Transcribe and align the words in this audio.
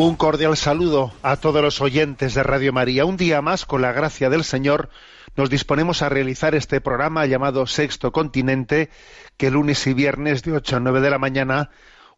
Un 0.00 0.14
cordial 0.14 0.56
saludo 0.56 1.12
a 1.24 1.36
todos 1.38 1.60
los 1.60 1.80
oyentes 1.80 2.34
de 2.34 2.44
Radio 2.44 2.72
María. 2.72 3.04
Un 3.04 3.16
día 3.16 3.42
más, 3.42 3.64
con 3.66 3.82
la 3.82 3.90
gracia 3.90 4.30
del 4.30 4.44
Señor, 4.44 4.90
nos 5.36 5.50
disponemos 5.50 6.02
a 6.02 6.08
realizar 6.08 6.54
este 6.54 6.80
programa 6.80 7.26
llamado 7.26 7.66
Sexto 7.66 8.12
Continente, 8.12 8.90
que 9.36 9.50
lunes 9.50 9.84
y 9.88 9.94
viernes 9.94 10.44
de 10.44 10.52
8 10.52 10.76
a 10.76 10.80
9 10.80 11.00
de 11.00 11.10
la 11.10 11.18
mañana, 11.18 11.70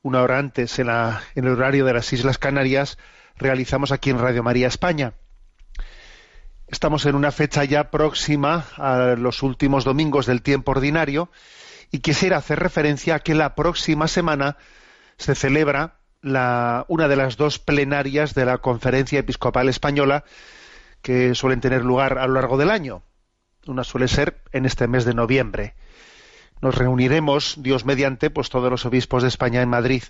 una 0.03 0.21
hora 0.21 0.39
antes 0.39 0.79
en, 0.79 0.89
la- 0.89 1.23
en 1.35 1.47
el 1.47 1.53
horario 1.53 1.87
de 1.87 1.95
las 1.95 2.13
Islas 2.13 2.37
Canarias, 2.37 2.99
realizamos 3.39 3.93
aquí 3.93 4.11
en 4.11 4.19
Radio 4.19 4.43
María 4.43 4.69
España. 4.69 5.15
Estamos 6.69 7.07
en 7.07 7.15
una 7.15 7.33
fecha 7.33 7.65
ya 7.65 7.91
próxima 7.91 8.67
a 8.77 9.15
los 9.17 9.43
últimos 9.43 9.85
domingos 9.85 10.27
del 10.27 10.43
tiempo 10.43 10.73
ordinario 10.73 11.31
y 11.91 12.01
quisiera 12.01 12.37
hacer 12.37 12.59
referencia 12.59 13.15
a 13.15 13.21
que 13.21 13.35
la 13.35 13.55
próxima 13.55 14.07
semana 14.07 14.59
se 15.17 15.35
celebra 15.35 15.95
la- 16.23 16.85
una 16.89 17.09
de 17.09 17.17
las 17.17 17.37
dos 17.37 17.59
plenarias 17.59 18.35
de 18.35 18.45
la 18.45 18.59
Conferencia 18.59 19.19
Episcopal 19.19 19.69
Española 19.69 20.25
que 21.03 21.35
suelen 21.35 21.61
tener 21.61 21.85
lugar 21.85 22.19
a 22.19 22.27
lo 22.27 22.35
largo 22.35 22.59
del 22.59 22.71
año. 22.71 23.03
Una 23.67 23.85
suele 23.85 24.09
ser 24.09 24.43
en 24.53 24.67
este 24.67 24.87
mes 24.87 25.05
de 25.05 25.15
noviembre. 25.15 25.75
Nos 26.61 26.75
reuniremos, 26.75 27.55
Dios 27.59 27.87
mediante, 27.87 28.29
pues 28.29 28.51
todos 28.51 28.71
los 28.71 28.85
obispos 28.85 29.23
de 29.23 29.29
España 29.29 29.63
en 29.63 29.69
Madrid 29.69 30.03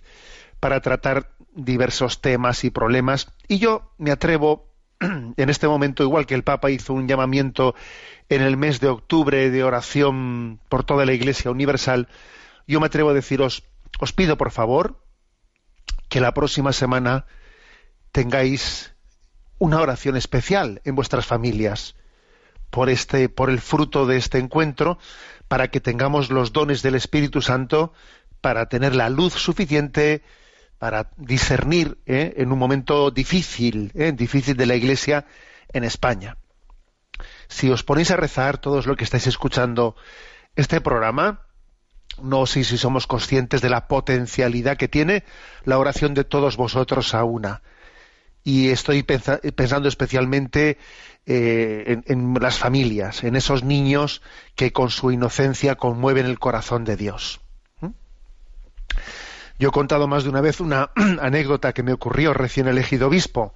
para 0.58 0.80
tratar 0.80 1.30
diversos 1.54 2.20
temas 2.20 2.64
y 2.64 2.70
problemas. 2.70 3.32
Y 3.46 3.58
yo 3.58 3.92
me 3.98 4.10
atrevo, 4.10 4.68
en 5.00 5.48
este 5.50 5.68
momento, 5.68 6.02
igual 6.02 6.26
que 6.26 6.34
el 6.34 6.42
Papa 6.44 6.70
hizo 6.70 6.92
un 6.92 7.06
llamamiento 7.06 7.74
en 8.28 8.42
el 8.42 8.56
mes 8.56 8.80
de 8.80 8.88
octubre 8.88 9.50
de 9.50 9.62
oración 9.64 10.60
por 10.68 10.84
toda 10.84 11.06
la 11.06 11.12
Iglesia 11.12 11.50
Universal, 11.50 12.08
yo 12.66 12.80
me 12.80 12.86
atrevo 12.86 13.10
a 13.10 13.14
deciros, 13.14 13.64
os 14.00 14.12
pido 14.12 14.36
por 14.36 14.50
favor 14.50 15.00
que 16.10 16.20
la 16.20 16.34
próxima 16.34 16.74
semana 16.74 17.24
tengáis 18.12 18.92
una 19.58 19.80
oración 19.80 20.16
especial 20.16 20.82
en 20.84 20.96
vuestras 20.96 21.24
familias 21.24 21.94
por 22.68 22.90
este 22.90 23.28
por 23.28 23.48
el 23.48 23.60
fruto 23.60 24.06
de 24.06 24.16
este 24.16 24.38
encuentro 24.38 24.98
para 25.48 25.68
que 25.68 25.80
tengamos 25.80 26.30
los 26.30 26.52
dones 26.52 26.82
del 26.82 26.96
Espíritu 26.96 27.40
Santo 27.40 27.92
para 28.40 28.68
tener 28.68 28.94
la 28.94 29.08
luz 29.08 29.34
suficiente 29.34 30.22
para 30.78 31.10
discernir 31.16 31.98
¿eh? 32.06 32.34
en 32.36 32.50
un 32.52 32.58
momento 32.58 33.10
difícil 33.10 33.92
¿eh? 33.94 34.12
difícil 34.12 34.56
de 34.56 34.66
la 34.66 34.74
Iglesia 34.74 35.26
en 35.72 35.84
España 35.84 36.36
si 37.48 37.70
os 37.70 37.84
ponéis 37.84 38.10
a 38.10 38.16
rezar 38.16 38.58
todos 38.58 38.86
los 38.86 38.96
que 38.96 39.04
estáis 39.04 39.28
escuchando 39.28 39.94
este 40.56 40.80
programa 40.80 41.46
no 42.22 42.46
sé 42.46 42.64
si 42.64 42.76
somos 42.78 43.06
conscientes 43.06 43.60
de 43.60 43.70
la 43.70 43.88
potencialidad 43.88 44.76
que 44.76 44.88
tiene 44.88 45.24
la 45.64 45.78
oración 45.78 46.14
de 46.14 46.24
todos 46.24 46.56
vosotros 46.56 47.14
a 47.14 47.24
una 47.24 47.62
y 48.42 48.68
estoy 48.70 49.02
pensa- 49.02 49.40
pensando 49.54 49.88
especialmente 49.88 50.78
eh, 51.26 51.84
en, 51.86 52.04
en 52.06 52.34
las 52.40 52.58
familias, 52.58 53.22
en 53.24 53.36
esos 53.36 53.62
niños 53.62 54.22
que 54.54 54.72
con 54.72 54.90
su 54.90 55.10
inocencia 55.10 55.76
conmueven 55.76 56.26
el 56.26 56.38
corazón 56.38 56.84
de 56.84 56.96
Dios. 56.96 57.40
¿Mm? 57.80 57.88
Yo 59.58 59.68
he 59.68 59.72
contado 59.72 60.08
más 60.08 60.24
de 60.24 60.30
una 60.30 60.40
vez 60.40 60.60
una 60.60 60.90
anécdota 61.20 61.72
que 61.72 61.82
me 61.82 61.92
ocurrió 61.92 62.32
recién 62.32 62.66
elegido 62.66 63.08
obispo 63.08 63.54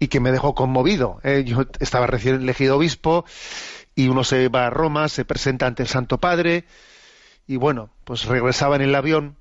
y 0.00 0.08
que 0.08 0.20
me 0.20 0.32
dejó 0.32 0.54
conmovido. 0.54 1.20
¿eh? 1.22 1.44
Yo 1.46 1.66
estaba 1.78 2.06
recién 2.06 2.36
elegido 2.42 2.76
obispo 2.76 3.24
y 3.94 4.08
uno 4.08 4.24
se 4.24 4.48
va 4.48 4.66
a 4.66 4.70
Roma, 4.70 5.08
se 5.08 5.24
presenta 5.24 5.66
ante 5.66 5.82
el 5.84 5.88
Santo 5.88 6.18
Padre 6.18 6.64
y 7.48 7.56
bueno, 7.56 7.90
pues 8.04 8.26
regresaba 8.26 8.76
en 8.76 8.82
el 8.82 8.94
avión 8.94 9.36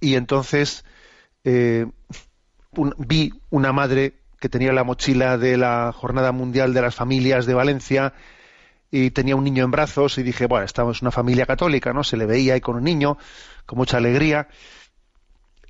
y 0.00 0.16
entonces 0.16 0.84
eh, 1.44 1.86
vi 2.98 3.32
una 3.50 3.72
madre 3.72 4.14
que 4.40 4.48
tenía 4.48 4.72
la 4.72 4.84
mochila 4.84 5.38
de 5.38 5.56
la 5.56 5.92
Jornada 5.94 6.32
Mundial 6.32 6.74
de 6.74 6.82
las 6.82 6.94
Familias 6.94 7.46
de 7.46 7.54
Valencia 7.54 8.12
y 8.90 9.10
tenía 9.12 9.36
un 9.36 9.44
niño 9.44 9.64
en 9.64 9.70
brazos 9.70 10.18
y 10.18 10.24
dije, 10.24 10.46
bueno, 10.46 10.66
estamos 10.66 11.02
una 11.02 11.12
familia 11.12 11.46
católica, 11.46 11.92
¿no? 11.92 12.02
Se 12.02 12.16
le 12.16 12.26
veía 12.26 12.54
ahí 12.54 12.60
con 12.60 12.76
un 12.76 12.84
niño, 12.84 13.16
con 13.64 13.78
mucha 13.78 13.98
alegría 13.98 14.48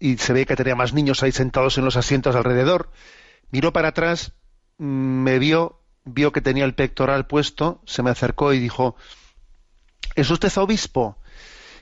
y 0.00 0.16
se 0.16 0.32
ve 0.32 0.46
que 0.46 0.56
tenía 0.56 0.76
más 0.76 0.94
niños 0.94 1.22
ahí 1.22 1.32
sentados 1.32 1.76
en 1.76 1.84
los 1.84 1.96
asientos 1.96 2.34
alrededor. 2.34 2.90
Miró 3.50 3.70
para 3.70 3.88
atrás, 3.88 4.32
mm, 4.78 4.84
me 4.84 5.38
vio, 5.38 5.82
vio 6.04 6.32
que 6.32 6.40
tenía 6.40 6.64
el 6.64 6.74
pectoral 6.74 7.26
puesto, 7.26 7.82
se 7.84 8.02
me 8.02 8.10
acercó 8.10 8.54
y 8.54 8.60
dijo, 8.60 8.96
¿es 10.14 10.30
usted 10.30 10.56
obispo? 10.58 11.16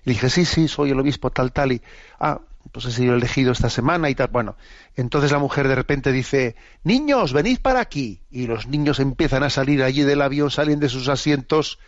Y 0.05 0.11
dije, 0.11 0.29
sí, 0.31 0.45
sí, 0.45 0.69
soy 0.69 0.91
el 0.91 1.01
obispo 1.01 1.31
tal, 1.31 1.53
tal, 1.53 1.73
y, 1.73 1.83
ah, 2.21 2.41
pues 2.73 2.87
he 2.87 2.91
sido 2.91 3.15
elegido 3.15 3.53
esta 3.53 3.71
semana 3.71 4.11
y 4.11 4.15
tal. 4.15 4.29
Bueno, 4.29 4.57
entonces 4.97 5.33
la 5.33 5.39
mujer 5.39 5.69
de 5.69 5.75
repente 5.75 6.12
dice, 6.12 6.57
niños, 6.83 7.33
venid 7.33 7.61
para 7.61 7.81
aquí. 7.81 8.21
Y 8.31 8.47
los 8.47 8.67
niños 8.67 9.01
empiezan 9.01 9.43
a 9.43 9.51
salir 9.51 9.83
allí 9.83 10.03
del 10.03 10.23
avión, 10.23 10.51
salen 10.51 10.81
de 10.81 10.89
sus 10.89 11.09
asientos, 11.09 11.79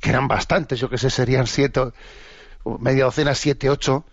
que 0.00 0.10
eran 0.10 0.28
bastantes, 0.28 0.80
yo 0.80 0.88
que 0.88 0.98
sé, 0.98 1.10
serían 1.10 1.46
siete, 1.46 1.80
media 2.80 3.04
docena, 3.04 3.34
siete, 3.34 3.70
ocho. 3.70 4.04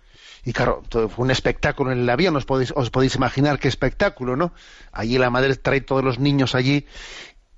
Y 0.44 0.54
claro, 0.54 0.84
fue 0.90 1.26
un 1.26 1.32
espectáculo 1.32 1.92
en 1.92 2.00
el 2.00 2.10
avión, 2.10 2.36
os 2.36 2.46
podéis, 2.46 2.74
os 2.76 2.90
podéis 2.90 3.16
imaginar 3.16 3.60
qué 3.60 3.68
espectáculo, 3.68 4.36
¿no? 4.36 4.54
Allí 4.92 5.18
la 5.18 5.30
madre 5.30 5.56
trae 5.56 5.82
todos 5.82 6.04
los 6.04 6.18
niños 6.18 6.56
allí 6.56 6.88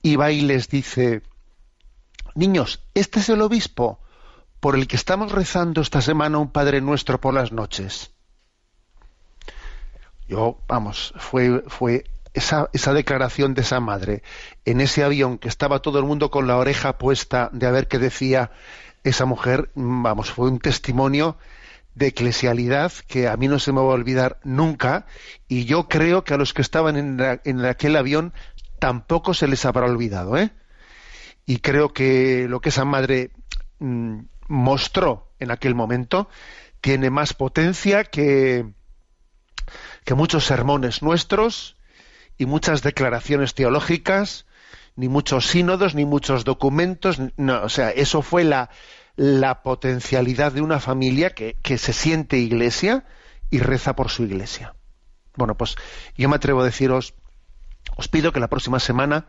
y 0.02 0.18
va 0.18 0.32
y 0.32 0.42
les 0.42 0.68
dice, 0.68 1.22
niños, 2.36 2.84
este 2.94 3.22
es 3.22 3.30
el 3.30 3.42
obispo 3.42 4.03
por 4.64 4.78
el 4.78 4.88
que 4.88 4.96
estamos 4.96 5.34
rezando 5.34 5.82
esta 5.82 6.00
semana 6.00 6.38
un 6.38 6.50
Padre 6.50 6.80
Nuestro 6.80 7.20
por 7.20 7.34
las 7.34 7.52
noches. 7.52 8.14
Yo, 10.26 10.58
vamos, 10.70 11.14
fue, 11.18 11.66
fue 11.68 12.06
esa, 12.34 12.70
esa 12.72 12.94
declaración 12.94 13.56
de 13.56 13.62
esa 13.64 13.82
madre 13.82 14.24
en 14.64 14.80
ese 14.80 15.04
avión 15.04 15.38
que 15.38 15.50
estaba 15.50 15.82
todo 15.82 16.00
el 16.00 16.06
mundo 16.06 16.32
con 16.32 16.48
la 16.48 16.56
oreja 16.56 16.98
puesta 16.98 17.50
de 17.52 17.68
a 17.68 17.72
ver 17.72 17.90
qué 17.90 18.00
decía 18.00 18.52
esa 19.04 19.26
mujer, 19.26 19.70
vamos, 19.76 20.32
fue 20.32 20.50
un 20.50 20.60
testimonio 20.60 21.38
de 21.94 22.08
eclesialidad 22.08 22.94
que 23.06 23.28
a 23.28 23.36
mí 23.36 23.50
no 23.50 23.60
se 23.60 23.74
me 23.74 23.82
va 23.82 23.88
a 23.88 23.96
olvidar 23.96 24.40
nunca 24.46 25.08
y 25.50 25.66
yo 25.66 25.90
creo 25.90 26.24
que 26.24 26.36
a 26.36 26.38
los 26.38 26.54
que 26.54 26.62
estaban 26.62 26.96
en, 26.96 27.42
en 27.44 27.66
aquel 27.66 27.98
avión 27.98 28.32
tampoco 28.80 29.34
se 29.34 29.50
les 29.50 29.66
habrá 29.66 29.88
olvidado, 29.88 30.38
¿eh? 30.38 30.52
Y 31.46 31.58
creo 31.58 31.92
que 31.92 32.48
lo 32.48 32.62
que 32.62 32.70
esa 32.70 32.86
madre 32.86 33.32
mm, 33.80 34.20
mostró 34.48 35.32
en 35.40 35.52
aquel 35.52 35.76
momento 35.76 36.30
tiene 36.82 37.10
más 37.10 37.34
potencia 37.34 38.04
que, 38.04 38.66
que 40.04 40.14
muchos 40.14 40.46
sermones 40.46 41.02
nuestros 41.02 41.78
y 42.38 42.46
muchas 42.46 42.84
declaraciones 42.84 43.54
teológicas, 43.54 44.46
ni 44.96 45.08
muchos 45.08 45.48
sínodos, 45.48 45.96
ni 45.96 46.06
muchos 46.06 46.44
documentos. 46.44 47.20
No, 47.38 47.64
o 47.64 47.70
sea, 47.70 47.90
eso 47.90 48.22
fue 48.22 48.44
la, 48.44 48.70
la 49.16 49.64
potencialidad 49.64 50.52
de 50.52 50.62
una 50.62 50.80
familia 50.80 51.30
que, 51.30 51.56
que 51.62 51.78
se 51.78 51.94
siente 51.94 52.38
iglesia 52.38 53.06
y 53.50 53.60
reza 53.60 53.96
por 53.96 54.10
su 54.10 54.24
iglesia. 54.24 54.76
Bueno, 55.36 55.56
pues 55.56 55.76
yo 56.18 56.28
me 56.28 56.36
atrevo 56.36 56.62
a 56.62 56.66
deciros, 56.66 57.14
os 57.96 58.08
pido 58.08 58.32
que 58.32 58.40
la 58.40 58.50
próxima 58.50 58.80
semana 58.80 59.28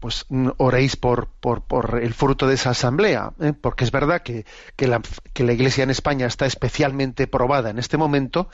pues 0.00 0.26
oréis 0.56 0.96
por, 0.96 1.28
por, 1.28 1.62
por 1.62 2.00
el 2.02 2.14
fruto 2.14 2.46
de 2.46 2.54
esa 2.54 2.70
asamblea, 2.70 3.32
¿eh? 3.40 3.52
porque 3.58 3.84
es 3.84 3.90
verdad 3.90 4.22
que, 4.22 4.46
que, 4.76 4.86
la, 4.86 5.00
que 5.32 5.44
la 5.44 5.52
Iglesia 5.52 5.84
en 5.84 5.90
España 5.90 6.26
está 6.26 6.46
especialmente 6.46 7.26
probada 7.26 7.70
en 7.70 7.78
este 7.78 7.96
momento 7.96 8.48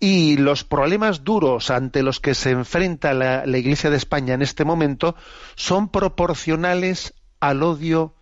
y 0.00 0.36
los 0.36 0.64
problemas 0.64 1.24
duros 1.24 1.70
ante 1.70 2.02
los 2.02 2.20
que 2.20 2.34
se 2.34 2.50
enfrenta 2.50 3.14
la, 3.14 3.46
la 3.46 3.58
Iglesia 3.58 3.90
de 3.90 3.96
España 3.96 4.34
en 4.34 4.42
este 4.42 4.64
momento 4.64 5.16
son 5.56 5.88
proporcionales 5.88 7.14
al 7.40 7.62
odio 7.62 8.14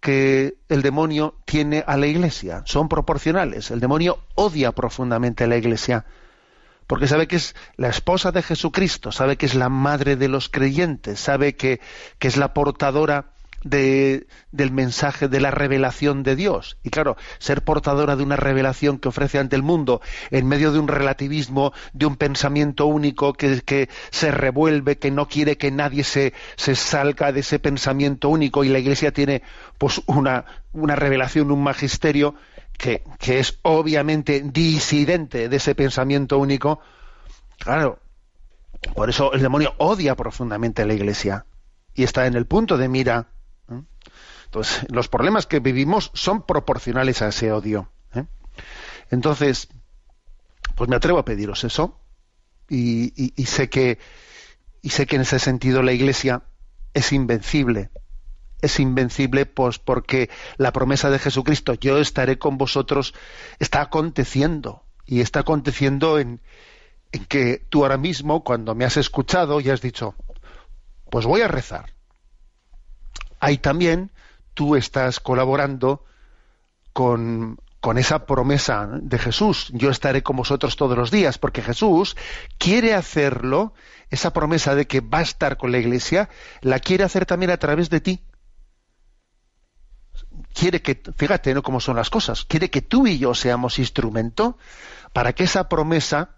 que 0.00 0.58
el 0.68 0.82
demonio 0.82 1.34
tiene 1.44 1.82
a 1.86 1.96
la 1.96 2.06
iglesia, 2.06 2.62
son 2.64 2.88
proporcionales. 2.88 3.70
El 3.70 3.80
demonio 3.80 4.18
odia 4.34 4.72
profundamente 4.72 5.44
a 5.44 5.46
la 5.48 5.56
iglesia 5.56 6.04
porque 6.86 7.08
sabe 7.08 7.26
que 7.26 7.36
es 7.36 7.54
la 7.76 7.88
esposa 7.88 8.32
de 8.32 8.42
Jesucristo, 8.42 9.12
sabe 9.12 9.36
que 9.36 9.46
es 9.46 9.54
la 9.54 9.68
madre 9.68 10.16
de 10.16 10.28
los 10.28 10.48
creyentes, 10.48 11.20
sabe 11.20 11.56
que, 11.56 11.80
que 12.18 12.28
es 12.28 12.36
la 12.36 12.54
portadora 12.54 13.32
de, 13.64 14.26
del 14.52 14.70
mensaje 14.70 15.28
de 15.28 15.40
la 15.40 15.50
revelación 15.50 16.22
de 16.22 16.36
Dios. 16.36 16.78
Y 16.82 16.90
claro, 16.90 17.16
ser 17.38 17.62
portadora 17.62 18.16
de 18.16 18.22
una 18.22 18.36
revelación 18.36 18.98
que 18.98 19.08
ofrece 19.08 19.38
ante 19.38 19.56
el 19.56 19.62
mundo 19.62 20.00
en 20.30 20.46
medio 20.46 20.72
de 20.72 20.78
un 20.78 20.88
relativismo, 20.88 21.72
de 21.92 22.06
un 22.06 22.16
pensamiento 22.16 22.86
único 22.86 23.32
que, 23.32 23.60
que 23.62 23.88
se 24.10 24.30
revuelve, 24.30 24.98
que 24.98 25.10
no 25.10 25.26
quiere 25.28 25.56
que 25.56 25.70
nadie 25.70 26.04
se, 26.04 26.32
se 26.56 26.76
salga 26.76 27.32
de 27.32 27.40
ese 27.40 27.58
pensamiento 27.58 28.28
único 28.28 28.64
y 28.64 28.68
la 28.68 28.78
Iglesia 28.78 29.12
tiene 29.12 29.42
pues 29.78 30.00
una, 30.06 30.44
una 30.72 30.96
revelación, 30.96 31.50
un 31.50 31.62
magisterio 31.62 32.34
que, 32.78 33.02
es 33.26 33.58
obviamente 33.62 34.42
disidente 34.42 35.48
de 35.48 35.56
ese 35.56 35.74
pensamiento 35.74 36.38
único. 36.38 36.80
Claro, 37.58 37.98
por 38.94 39.10
eso 39.10 39.32
el 39.32 39.40
demonio 39.40 39.74
odia 39.78 40.14
profundamente 40.14 40.82
a 40.82 40.86
la 40.86 40.94
Iglesia 40.94 41.46
y 41.94 42.04
está 42.04 42.26
en 42.26 42.34
el 42.34 42.46
punto 42.46 42.76
de 42.76 42.88
mira 42.88 43.28
entonces, 44.46 44.86
los 44.90 45.08
problemas 45.08 45.46
que 45.46 45.60
vivimos 45.60 46.10
son 46.14 46.42
proporcionales 46.42 47.20
a 47.20 47.28
ese 47.28 47.52
odio. 47.52 47.90
¿eh? 48.14 48.24
Entonces, 49.10 49.68
pues 50.76 50.88
me 50.88 50.96
atrevo 50.96 51.18
a 51.18 51.24
pediros 51.24 51.64
eso 51.64 52.00
y, 52.68 53.12
y, 53.36 53.46
sé 53.46 53.68
que 53.68 53.98
y 54.82 54.90
sé 54.90 55.06
que 55.06 55.16
en 55.16 55.22
ese 55.22 55.38
sentido 55.38 55.82
la 55.82 55.92
Iglesia 55.92 56.44
es 56.94 57.12
invencible. 57.12 57.90
Es 58.62 58.80
invencible 58.80 59.46
pues 59.46 59.78
porque 59.78 60.30
la 60.56 60.72
promesa 60.72 61.10
de 61.10 61.18
Jesucristo, 61.18 61.74
yo 61.74 61.98
estaré 61.98 62.38
con 62.38 62.58
vosotros, 62.58 63.14
está 63.58 63.80
aconteciendo. 63.80 64.82
Y 65.04 65.20
está 65.20 65.40
aconteciendo 65.40 66.18
en, 66.18 66.40
en 67.12 67.24
que 67.26 67.64
tú 67.68 67.84
ahora 67.84 67.96
mismo, 67.98 68.42
cuando 68.42 68.74
me 68.74 68.84
has 68.84 68.96
escuchado 68.96 69.60
y 69.60 69.70
has 69.70 69.80
dicho, 69.80 70.14
pues 71.10 71.26
voy 71.26 71.42
a 71.42 71.48
rezar. 71.48 71.94
Hay 73.38 73.58
también 73.58 74.10
tú 74.54 74.74
estás 74.74 75.20
colaborando 75.20 76.04
con, 76.92 77.60
con 77.80 77.98
esa 77.98 78.26
promesa 78.26 78.88
de 78.90 79.18
Jesús. 79.18 79.70
Yo 79.72 79.90
estaré 79.90 80.22
con 80.22 80.36
vosotros 80.36 80.76
todos 80.76 80.96
los 80.98 81.10
días, 81.10 81.38
porque 81.38 81.62
Jesús 81.62 82.16
quiere 82.58 82.94
hacerlo, 82.94 83.74
esa 84.10 84.32
promesa 84.32 84.74
de 84.74 84.86
que 84.86 85.00
va 85.00 85.18
a 85.18 85.22
estar 85.22 85.56
con 85.56 85.72
la 85.72 85.78
iglesia, 85.78 86.28
la 86.62 86.80
quiere 86.80 87.04
hacer 87.04 87.26
también 87.26 87.50
a 87.50 87.58
través 87.58 87.90
de 87.90 88.00
ti. 88.00 88.24
Quiere 90.54 90.82
que, 90.82 91.00
fíjate, 91.16 91.54
¿no? 91.54 91.62
Cómo 91.62 91.80
son 91.80 91.96
las 91.96 92.10
cosas. 92.10 92.44
Quiere 92.44 92.70
que 92.70 92.82
tú 92.82 93.06
y 93.06 93.18
yo 93.18 93.34
seamos 93.34 93.78
instrumento 93.78 94.58
para 95.12 95.32
que 95.32 95.44
esa 95.44 95.68
promesa, 95.68 96.30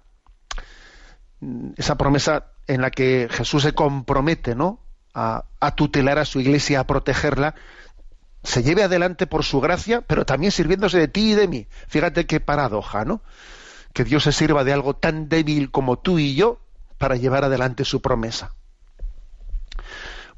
esa 1.77 1.97
promesa 1.97 2.53
en 2.67 2.83
la 2.83 2.91
que 2.91 3.29
Jesús 3.31 3.63
se 3.63 3.73
compromete, 3.73 4.55
¿no? 4.55 4.81
A, 5.15 5.45
a 5.61 5.75
tutelar 5.75 6.19
a 6.19 6.25
su 6.25 6.41
iglesia, 6.41 6.81
a 6.81 6.87
protegerla, 6.87 7.55
se 8.43 8.63
lleve 8.63 8.83
adelante 8.83 9.27
por 9.27 9.45
su 9.45 9.61
gracia, 9.61 10.03
pero 10.03 10.25
también 10.25 10.53
sirviéndose 10.53 10.99
de 10.99 11.09
ti 11.09 11.33
y 11.33 11.35
de 11.35 11.49
mí. 11.49 11.67
Fíjate 11.89 12.27
qué 12.27 12.41
paradoja, 12.41 13.05
¿no? 13.05 13.21
Que 13.93 14.05
Dios 14.05 14.25
se 14.25 14.33
sirva 14.33 14.65
de 14.65 14.73
algo 14.73 14.95
tan 14.95 15.29
débil 15.29 15.71
como 15.71 15.99
tú 15.99 16.19
y 16.19 16.35
yo 16.35 16.61
para 16.99 17.17
llevar 17.17 17.45
adelante 17.45 17.85
su 17.85 18.01
promesa. 18.01 18.53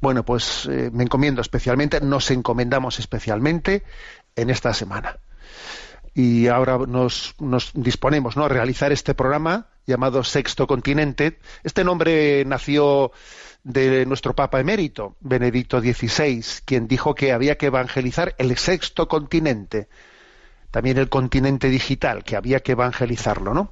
Bueno, 0.01 0.25
pues 0.25 0.65
eh, 0.65 0.89
me 0.91 1.03
encomiendo 1.03 1.41
especialmente, 1.41 2.01
nos 2.01 2.31
encomendamos 2.31 2.97
especialmente 2.97 3.83
en 4.35 4.49
esta 4.49 4.73
semana. 4.73 5.17
Y 6.13 6.47
ahora 6.47 6.79
nos, 6.79 7.35
nos 7.39 7.71
disponemos 7.73 8.35
¿no? 8.35 8.45
a 8.45 8.49
realizar 8.49 8.91
este 8.91 9.13
programa 9.13 9.67
llamado 9.85 10.23
Sexto 10.23 10.65
Continente. 10.67 11.39
Este 11.63 11.83
nombre 11.83 12.43
nació 12.45 13.11
de 13.63 14.05
nuestro 14.07 14.35
Papa 14.35 14.59
emérito, 14.59 15.15
Benedicto 15.19 15.79
XVI, 15.79 16.43
quien 16.65 16.87
dijo 16.87 17.13
que 17.13 17.31
había 17.31 17.57
que 17.57 17.67
evangelizar 17.67 18.33
el 18.39 18.57
sexto 18.57 19.07
continente, 19.07 19.87
también 20.71 20.97
el 20.97 21.09
continente 21.09 21.69
digital, 21.69 22.23
que 22.23 22.35
había 22.35 22.61
que 22.61 22.71
evangelizarlo, 22.71 23.53
¿no? 23.53 23.71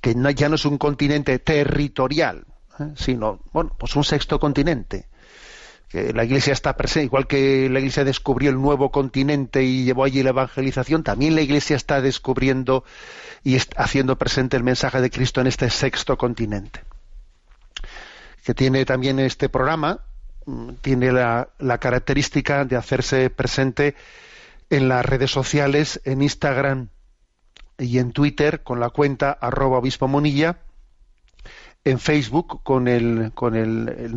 Que 0.00 0.14
ya 0.36 0.48
no 0.48 0.54
es 0.54 0.64
un 0.64 0.78
continente 0.78 1.40
territorial, 1.40 2.46
¿eh? 2.80 2.92
sino, 2.96 3.40
bueno, 3.52 3.74
pues 3.78 3.96
un 3.96 4.04
sexto 4.04 4.38
continente. 4.38 5.06
Que 5.88 6.12
la 6.12 6.24
Iglesia 6.24 6.52
está 6.52 6.76
presente, 6.76 7.04
igual 7.04 7.28
que 7.28 7.68
la 7.70 7.78
Iglesia 7.78 8.02
descubrió 8.04 8.50
el 8.50 8.56
nuevo 8.56 8.90
continente 8.90 9.62
y 9.62 9.84
llevó 9.84 10.04
allí 10.04 10.22
la 10.22 10.30
evangelización, 10.30 11.04
también 11.04 11.36
la 11.36 11.42
Iglesia 11.42 11.76
está 11.76 12.00
descubriendo 12.00 12.84
y 13.44 13.56
haciendo 13.76 14.18
presente 14.18 14.56
el 14.56 14.64
mensaje 14.64 15.00
de 15.00 15.10
Cristo 15.10 15.40
en 15.40 15.46
este 15.46 15.70
sexto 15.70 16.18
continente 16.18 16.80
que 18.46 18.54
tiene 18.54 18.84
también 18.84 19.18
este 19.18 19.48
programa, 19.48 20.04
mm, 20.44 20.74
tiene 20.80 21.10
la, 21.10 21.48
característica 21.80 22.64
de 22.64 22.76
hacerse 22.76 23.28
presente 23.28 23.96
en 24.70 24.88
las 24.88 25.04
redes 25.04 25.32
sociales, 25.32 26.00
en 26.04 26.22
Instagram 26.22 26.90
y 27.76 27.98
en 27.98 28.12
Twitter 28.12 28.62
con 28.62 28.78
la 28.78 28.90
cuenta 28.90 29.32
arroba 29.32 29.78
obispo 29.78 30.06
monilla, 30.06 30.60
en 31.86 31.98
Facebook 32.00 32.64
con 32.64 32.88
el, 32.88 33.30
con 33.32 33.54
el, 33.54 34.10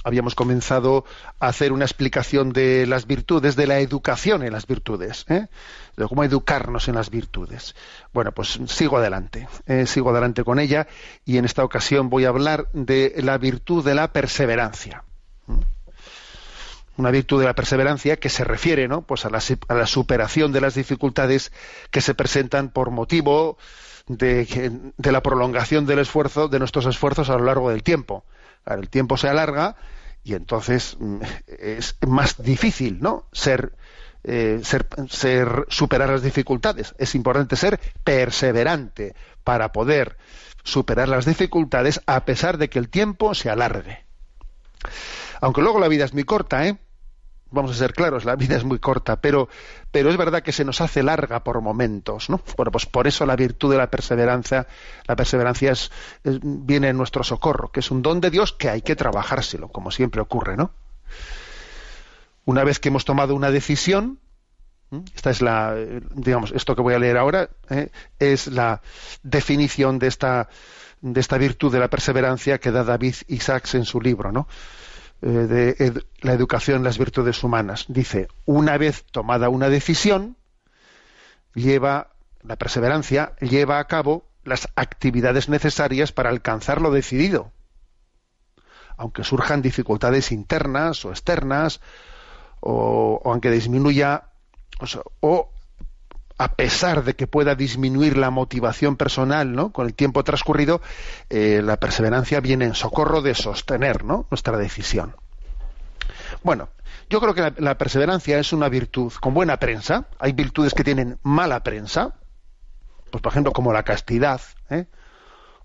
habíamos 0.04 0.34
comenzado 0.34 1.04
a 1.40 1.48
hacer 1.48 1.72
una 1.72 1.84
explicación 1.84 2.52
de 2.52 2.86
las 2.86 3.06
virtudes, 3.06 3.56
de 3.56 3.66
la 3.66 3.80
educación 3.80 4.42
en 4.42 4.52
las 4.52 4.66
virtudes, 4.66 5.26
¿eh? 5.28 5.48
de 5.96 6.06
cómo 6.06 6.24
educarnos 6.24 6.88
en 6.88 6.94
las 6.94 7.10
virtudes. 7.10 7.74
Bueno, 8.12 8.32
pues 8.32 8.58
sigo 8.66 8.96
adelante, 8.96 9.48
¿eh? 9.66 9.86
sigo 9.86 10.10
adelante 10.10 10.44
con 10.44 10.60
ella 10.60 10.86
y 11.24 11.36
en 11.38 11.44
esta 11.44 11.64
ocasión 11.64 12.08
voy 12.08 12.24
a 12.24 12.28
hablar 12.28 12.68
de 12.72 13.14
la 13.18 13.38
virtud 13.38 13.84
de 13.84 13.94
la 13.94 14.12
perseverancia. 14.12 15.04
Una 16.98 17.10
virtud 17.10 17.40
de 17.40 17.46
la 17.46 17.54
perseverancia 17.54 18.16
que 18.16 18.28
se 18.28 18.44
refiere 18.44 18.88
¿no? 18.88 19.02
pues 19.02 19.24
a 19.24 19.30
la, 19.30 19.40
a, 19.68 19.74
la, 19.74 19.86
superación 19.86 20.52
de 20.52 20.60
las 20.60 20.74
dificultades 20.74 21.52
que 21.90 22.02
se 22.02 22.14
presentan 22.14 22.68
por 22.68 22.90
motivo 22.90 23.56
de, 24.08 24.92
la 24.98 25.22
prolongación 25.22 25.86
del 25.86 26.00
esfuerzo, 26.00 26.48
de 26.48 26.58
nuestros 26.58 26.84
esfuerzos 26.84 27.30
a 27.30 27.38
lo 27.38 27.44
largo 27.44 27.70
del 27.70 27.82
tiempo 27.82 28.24
el 28.76 28.88
tiempo 28.88 29.16
se 29.16 29.28
alarga 29.28 29.76
y 30.24 30.34
entonces 30.34 30.96
mm, 30.98 31.20
es 31.46 31.96
más 32.06 32.42
difícil, 32.42 33.00
¿no? 33.00 33.26
Eh, 34.24 34.60
ser, 34.62 35.64
superar 35.68 36.10
las 36.10 36.22
dificultades. 36.22 36.94
Es 36.98 37.14
importante 37.14 37.56
ser 37.56 37.80
perseverante 38.04 39.14
para 39.44 39.72
poder 39.72 40.16
superar 40.64 41.08
las 41.08 41.24
dificultades 41.24 42.00
a 42.06 42.24
pesar 42.24 42.58
de 42.58 42.68
que 42.68 42.78
el 42.78 42.88
tiempo 42.88 43.34
se 43.34 43.48
alargue. 43.48 44.04
Aunque 45.40 45.62
luego 45.62 45.78
la 45.78 45.88
vida 45.88 46.04
es 46.04 46.12
muy 46.12 46.24
corta, 46.24 46.66
¿eh? 46.66 46.76
Vamos 47.50 47.70
a 47.70 47.74
ser 47.74 47.92
claros, 47.92 48.24
la 48.24 48.36
vida 48.36 48.56
es 48.56 48.64
muy 48.64 48.78
corta, 48.78 49.20
pero, 49.20 49.48
pero 49.90 50.10
es 50.10 50.16
verdad 50.16 50.42
que 50.42 50.52
se 50.52 50.64
nos 50.64 50.80
hace 50.80 51.02
larga 51.02 51.42
por 51.42 51.60
momentos, 51.60 52.28
¿no? 52.30 52.40
Bueno, 52.56 52.70
pues 52.70 52.86
por 52.86 53.06
eso 53.06 53.26
la 53.26 53.36
virtud 53.36 53.70
de 53.70 53.78
la 53.78 53.90
perseverancia, 53.90 54.66
la 55.06 55.16
perseverancia 55.16 55.72
es, 55.72 55.90
viene 56.24 56.88
en 56.88 56.96
nuestro 56.96 57.24
socorro, 57.24 57.70
que 57.70 57.80
es 57.80 57.90
un 57.90 58.02
don 58.02 58.20
de 58.20 58.30
Dios 58.30 58.52
que 58.52 58.68
hay 58.68 58.82
que 58.82 58.96
trabajárselo, 58.96 59.68
como 59.68 59.90
siempre 59.90 60.20
ocurre, 60.20 60.56
¿no? 60.56 60.70
Una 62.44 62.64
vez 62.64 62.78
que 62.78 62.88
hemos 62.88 63.04
tomado 63.04 63.34
una 63.34 63.50
decisión, 63.50 64.18
esta 65.14 65.30
es 65.30 65.42
la, 65.42 65.74
digamos, 66.14 66.52
esto 66.52 66.74
que 66.74 66.82
voy 66.82 66.94
a 66.94 66.98
leer 66.98 67.18
ahora, 67.18 67.50
¿eh? 67.68 67.90
es 68.18 68.46
la 68.46 68.80
definición 69.22 69.98
de 69.98 70.06
esta, 70.06 70.48
de 71.02 71.20
esta 71.20 71.36
virtud 71.36 71.70
de 71.70 71.78
la 71.78 71.88
perseverancia 71.88 72.58
que 72.58 72.70
da 72.70 72.84
David 72.84 73.16
Isaacs 73.26 73.74
en 73.74 73.84
su 73.84 74.00
libro, 74.00 74.32
¿no? 74.32 74.48
Eh, 75.20 75.26
de 75.28 76.04
la 76.20 76.32
educación 76.32 76.84
las 76.84 76.98
virtudes 76.98 77.42
humanas. 77.42 77.86
Dice, 77.88 78.28
una 78.44 78.78
vez 78.78 79.04
tomada 79.10 79.48
una 79.48 79.68
decisión, 79.68 80.36
lleva 81.54 82.10
la 82.42 82.56
perseverancia, 82.56 83.34
lleva 83.40 83.80
a 83.80 83.86
cabo 83.86 84.28
las 84.44 84.68
actividades 84.76 85.48
necesarias 85.48 86.12
para 86.12 86.30
alcanzar 86.30 86.80
lo 86.80 86.92
decidido. 86.92 87.50
Aunque 88.96 89.24
surjan 89.24 89.60
dificultades 89.60 90.30
internas 90.30 91.04
o 91.04 91.10
externas, 91.10 91.80
o, 92.60 93.20
aunque 93.24 93.50
disminuya, 93.50 94.30
o 95.20 95.52
a 96.38 96.54
pesar 96.54 97.02
de 97.02 97.14
que 97.14 97.26
pueda 97.26 97.56
disminuir 97.56 98.16
la 98.16 98.30
motivación 98.30 98.96
personal, 98.96 99.52
¿no? 99.52 99.72
Con 99.72 99.86
el 99.86 99.94
tiempo 99.94 100.22
transcurrido, 100.22 100.80
eh, 101.28 101.60
la 101.62 101.78
perseverancia 101.78 102.40
viene 102.40 102.64
en 102.64 102.74
socorro 102.74 103.22
de 103.22 103.34
sostener, 103.34 104.04
¿no? 104.04 104.26
Nuestra 104.30 104.56
decisión. 104.56 105.16
Bueno, 106.44 106.68
yo 107.10 107.20
creo 107.20 107.34
que 107.34 107.60
la, 107.60 107.76
perseverancia 107.76 108.38
es 108.38 108.52
una 108.52 108.68
virtud 108.68 109.12
con 109.20 109.34
buena 109.34 109.56
prensa. 109.56 110.06
Hay 110.18 110.32
virtudes 110.32 110.74
que 110.74 110.84
tienen 110.84 111.18
mala 111.22 111.62
prensa, 111.64 112.14
pues 113.10 113.20
por 113.20 113.32
ejemplo 113.32 113.52
como 113.52 113.72
la 113.72 113.82
castidad, 113.82 114.40
¿eh? 114.70 114.86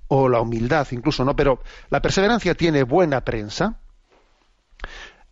o 0.07 0.27
la 0.27 0.41
humildad, 0.41 0.87
incluso, 0.91 1.23
¿no? 1.23 1.35
Pero 1.35 1.61
la 1.89 2.01
perseverancia 2.01 2.55
tiene 2.55 2.83
buena 2.83 3.21
prensa, 3.21 3.77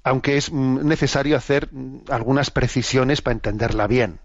aunque 0.04 0.38
es 0.38 0.52
mm, 0.52 0.88
necesario 0.88 1.36
hacer 1.36 1.70
mm, 1.72 2.04
algunas 2.10 2.52
precisiones 2.52 3.22
para 3.22 3.34
entenderla 3.34 3.88
bien. 3.88 4.20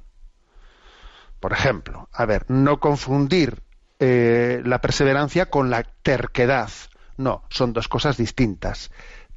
Por 1.41 1.53
ejemplo, 1.53 2.09
a 2.13 2.25
ver, 2.25 2.45
no 2.49 2.81
confundir 2.81 3.63
eh, 3.99 4.63
la 4.65 4.81
perseverancia 4.81 5.47
con 5.47 5.71
la 5.71 5.83
terquedad. 5.83 6.71
No, 7.17 7.45
son 7.49 7.73
dos 7.73 7.89
cosas 7.89 8.17
distintas. 8.17 8.91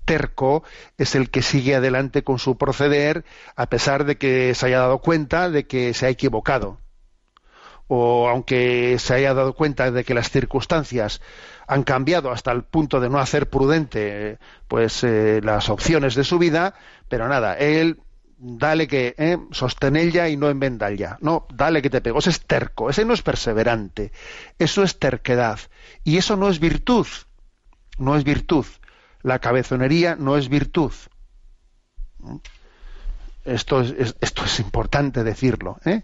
Terco 0.06 0.64
es 0.98 1.16
el 1.16 1.30
que 1.30 1.42
sigue 1.42 1.76
adelante 1.76 2.24
con 2.24 2.40
su 2.40 2.58
proceder 2.58 3.26
a 3.56 3.68
pesar 3.68 4.06
de 4.06 4.18
que 4.18 4.56
se 4.56 4.66
haya 4.66 4.80
dado 4.80 5.00
cuenta 5.00 5.50
de 5.50 5.68
que 5.68 5.94
se 5.94 6.08
ha 6.08 6.10
equivocado. 6.10 6.80
O 7.88 8.28
aunque 8.28 8.98
se 9.00 9.14
haya 9.14 9.34
dado 9.34 9.54
cuenta 9.54 9.92
de 9.92 10.04
que 10.04 10.14
las 10.14 10.30
circunstancias 10.30 11.22
han 11.68 11.84
cambiado 11.84 12.32
hasta 12.32 12.52
el 12.52 12.64
punto 12.64 13.00
de 13.00 13.10
no 13.10 13.20
hacer 13.20 13.50
prudente 13.50 14.40
pues 14.68 15.04
eh, 15.04 15.42
las 15.44 15.70
opciones 15.70 16.16
de 16.16 16.24
su 16.24 16.40
vida, 16.40 16.74
pero 17.08 17.28
nada, 17.28 17.54
él 17.54 18.02
dale 18.40 18.88
que 18.88 19.16
eh, 19.18 19.38
sostenella 19.52 20.30
y 20.30 20.38
no 20.38 20.50
ya. 20.96 21.18
No, 21.22 21.46
dale 21.54 21.82
que 21.82 21.90
te 21.90 22.02
pego. 22.02 22.20
Ese 22.20 22.30
es 22.30 22.42
terco, 22.42 22.90
ese 22.90 23.06
no 23.06 23.14
es 23.14 23.22
perseverante. 23.22 24.12
Eso 24.58 24.84
es 24.84 24.98
terquedad. 24.98 25.60
Y 26.04 26.18
eso 26.18 26.38
no 26.38 26.50
es 26.50 26.60
virtud. 26.60 27.08
No 27.98 28.16
es 28.16 28.24
virtud. 28.24 28.66
La 29.22 29.40
cabezonería 29.40 30.16
no 30.16 30.38
es 30.38 30.48
virtud. 30.48 30.94
Esto 33.44 33.82
es, 33.82 34.16
esto 34.22 34.46
es 34.46 34.60
importante 34.60 35.24
decirlo. 35.24 35.78
¿eh? 35.84 36.04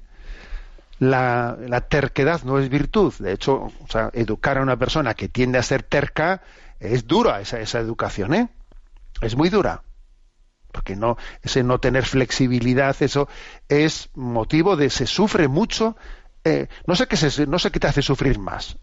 La, 0.99 1.57
la, 1.59 1.81
terquedad 1.81 2.43
no 2.43 2.59
es 2.59 2.69
virtud. 2.69 3.13
De 3.19 3.31
hecho, 3.31 3.55
o 3.55 3.87
sea, 3.89 4.09
educar 4.13 4.57
a 4.57 4.61
una 4.61 4.77
persona 4.77 5.13
que 5.13 5.29
tiende 5.29 5.57
a 5.57 5.63
ser 5.63 5.83
terca 5.83 6.41
es 6.79 7.07
dura 7.07 7.39
esa, 7.39 7.61
esa 7.61 7.79
educación. 7.79 8.33
¿eh? 8.33 8.49
Es 9.21 9.37
muy 9.37 9.49
dura 9.49 9.83
porque 10.75 10.97
no 10.97 11.15
ese 11.41 11.63
no 11.63 11.79
tener 11.79 12.05
flexibilidad 12.05 12.93
eso 12.99 13.29
es 13.69 14.09
motivo 14.13 14.75
de 14.75 14.89
se 14.89 15.07
sufre 15.07 15.47
mucho 15.47 15.95
eh, 16.43 16.67
no 16.85 16.97
sé 16.97 17.07
qué 17.07 17.17
no 17.47 17.59
sé 17.59 17.71
qué 17.71 17.79
te 17.79 17.87
hace 17.87 18.01
sufrir 18.01 18.39
más 18.39 18.77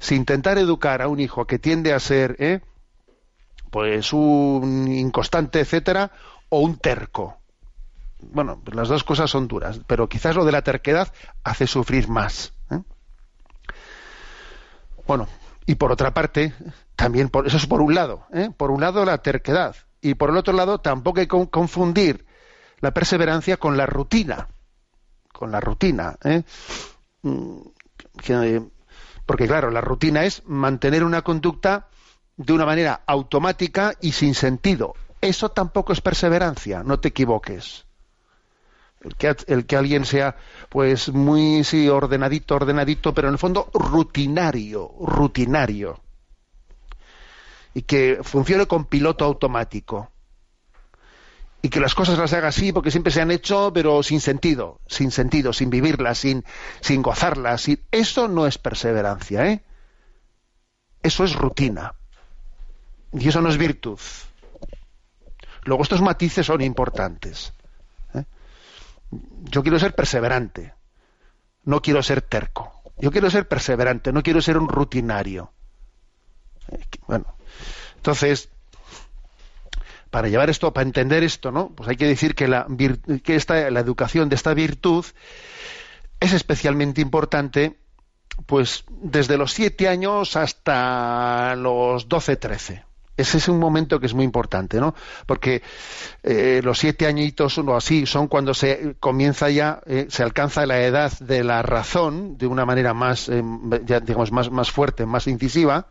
si 0.00 0.16
intentar 0.16 0.58
educar 0.58 1.02
a 1.02 1.06
un 1.06 1.20
hijo 1.20 1.46
que 1.46 1.60
tiende 1.60 1.92
a 1.92 2.00
ser 2.00 2.34
eh, 2.40 2.62
pues 3.70 4.12
un 4.12 4.88
inconstante 4.88 5.60
etcétera 5.60 6.10
o 6.48 6.58
un 6.58 6.78
terco 6.78 7.38
bueno 8.18 8.60
las 8.72 8.88
dos 8.88 9.04
cosas 9.04 9.30
son 9.30 9.46
duras 9.46 9.80
pero 9.86 10.08
quizás 10.08 10.34
lo 10.34 10.44
de 10.44 10.50
la 10.50 10.62
terquedad 10.62 11.12
hace 11.44 11.68
sufrir 11.68 12.08
más 12.08 12.54
¿eh? 12.72 12.80
bueno 15.06 15.28
y 15.64 15.76
por 15.76 15.92
otra 15.92 16.12
parte 16.12 16.54
también 16.96 17.28
por, 17.28 17.46
eso 17.46 17.56
es 17.56 17.66
por 17.68 17.82
un 17.82 17.94
lado 17.94 18.26
¿eh? 18.32 18.50
por 18.56 18.72
un 18.72 18.80
lado 18.80 19.04
la 19.04 19.18
terquedad 19.18 19.76
y 20.06 20.14
por 20.14 20.30
el 20.30 20.36
otro 20.36 20.52
lado, 20.52 20.78
tampoco 20.78 21.18
hay 21.18 21.26
que 21.26 21.48
confundir 21.50 22.26
la 22.78 22.92
perseverancia 22.92 23.56
con 23.56 23.76
la 23.76 23.86
rutina. 23.86 24.46
Con 25.32 25.50
la 25.50 25.58
rutina. 25.58 26.16
¿eh? 26.22 26.44
Mm, 27.22 27.58
porque 29.26 29.48
claro, 29.48 29.70
la 29.70 29.80
rutina 29.80 30.24
es 30.24 30.44
mantener 30.46 31.02
una 31.02 31.22
conducta 31.22 31.88
de 32.36 32.52
una 32.52 32.64
manera 32.64 33.00
automática 33.04 33.94
y 34.00 34.12
sin 34.12 34.34
sentido. 34.34 34.94
Eso 35.20 35.48
tampoco 35.48 35.92
es 35.92 36.00
perseverancia, 36.00 36.84
no 36.84 37.00
te 37.00 37.08
equivoques. 37.08 37.84
El 39.00 39.16
que, 39.16 39.34
el 39.48 39.66
que 39.66 39.76
alguien 39.76 40.04
sea 40.04 40.36
pues 40.68 41.08
muy 41.08 41.64
sí, 41.64 41.88
ordenadito, 41.88 42.54
ordenadito, 42.54 43.12
pero 43.12 43.26
en 43.26 43.34
el 43.34 43.38
fondo 43.38 43.70
rutinario, 43.74 44.92
rutinario 45.00 46.05
y 47.76 47.82
que 47.82 48.20
funcione 48.22 48.64
con 48.64 48.86
piloto 48.86 49.26
automático. 49.26 50.10
Y 51.60 51.68
que 51.68 51.78
las 51.78 51.94
cosas 51.94 52.18
las 52.18 52.32
haga 52.32 52.48
así 52.48 52.72
porque 52.72 52.90
siempre 52.90 53.12
se 53.12 53.20
han 53.20 53.30
hecho, 53.30 53.70
pero 53.70 54.02
sin 54.02 54.22
sentido, 54.22 54.80
sin 54.86 55.10
sentido, 55.10 55.52
sin 55.52 55.68
vivirlas, 55.68 56.16
sin, 56.16 56.42
sin 56.80 57.02
gozarlas. 57.02 57.60
Sin... 57.60 57.78
Eso 57.90 58.28
no 58.28 58.46
es 58.46 58.56
perseverancia, 58.56 59.46
¿eh? 59.46 59.62
Eso 61.02 61.24
es 61.24 61.34
rutina. 61.34 61.94
Y 63.12 63.28
eso 63.28 63.42
no 63.42 63.50
es 63.50 63.58
virtud. 63.58 64.00
Luego 65.64 65.82
estos 65.82 66.00
matices 66.00 66.46
son 66.46 66.62
importantes. 66.62 67.52
¿eh? 68.14 68.24
Yo 69.50 69.62
quiero 69.62 69.78
ser 69.78 69.94
perseverante, 69.94 70.72
no 71.64 71.82
quiero 71.82 72.02
ser 72.02 72.22
terco. 72.22 72.72
Yo 72.96 73.10
quiero 73.10 73.28
ser 73.28 73.46
perseverante, 73.46 74.14
no 74.14 74.22
quiero 74.22 74.40
ser 74.40 74.56
un 74.56 74.66
rutinario. 74.66 75.52
Eh, 76.68 76.80
bueno, 77.06 77.35
entonces, 77.96 78.48
para 80.10 80.28
llevar 80.28 80.48
esto, 80.50 80.72
para 80.72 80.86
entender 80.86 81.24
esto, 81.24 81.50
¿no? 81.50 81.70
Pues 81.70 81.88
hay 81.88 81.96
que 81.96 82.06
decir 82.06 82.34
que 82.34 82.48
la, 82.48 82.66
que 83.22 83.34
esta, 83.34 83.70
la 83.70 83.80
educación 83.80 84.28
de 84.28 84.36
esta 84.36 84.54
virtud 84.54 85.04
es 86.20 86.32
especialmente 86.32 87.00
importante, 87.00 87.76
pues 88.46 88.84
desde 88.88 89.36
los 89.36 89.52
siete 89.52 89.88
años 89.88 90.36
hasta 90.36 91.54
los 91.56 92.08
doce, 92.08 92.36
trece. 92.36 92.84
Ese 93.16 93.38
es 93.38 93.48
un 93.48 93.58
momento 93.58 93.98
que 93.98 94.06
es 94.06 94.14
muy 94.14 94.24
importante, 94.24 94.78
¿no? 94.78 94.94
Porque 95.24 95.62
eh, 96.22 96.60
los 96.62 96.78
siete 96.78 97.06
añitos 97.06 97.56
o 97.56 97.74
así 97.74 98.04
son 98.04 98.28
cuando 98.28 98.52
se 98.52 98.96
comienza 99.00 99.48
ya, 99.48 99.80
eh, 99.86 100.06
se 100.10 100.22
alcanza 100.22 100.66
la 100.66 100.82
edad 100.82 101.12
de 101.20 101.42
la 101.42 101.62
razón 101.62 102.36
de 102.36 102.46
una 102.46 102.66
manera 102.66 102.92
más, 102.92 103.30
eh, 103.30 103.42
ya, 103.86 104.00
digamos, 104.00 104.32
más, 104.32 104.50
más 104.50 104.70
fuerte, 104.70 105.06
más 105.06 105.26
incisiva, 105.28 105.88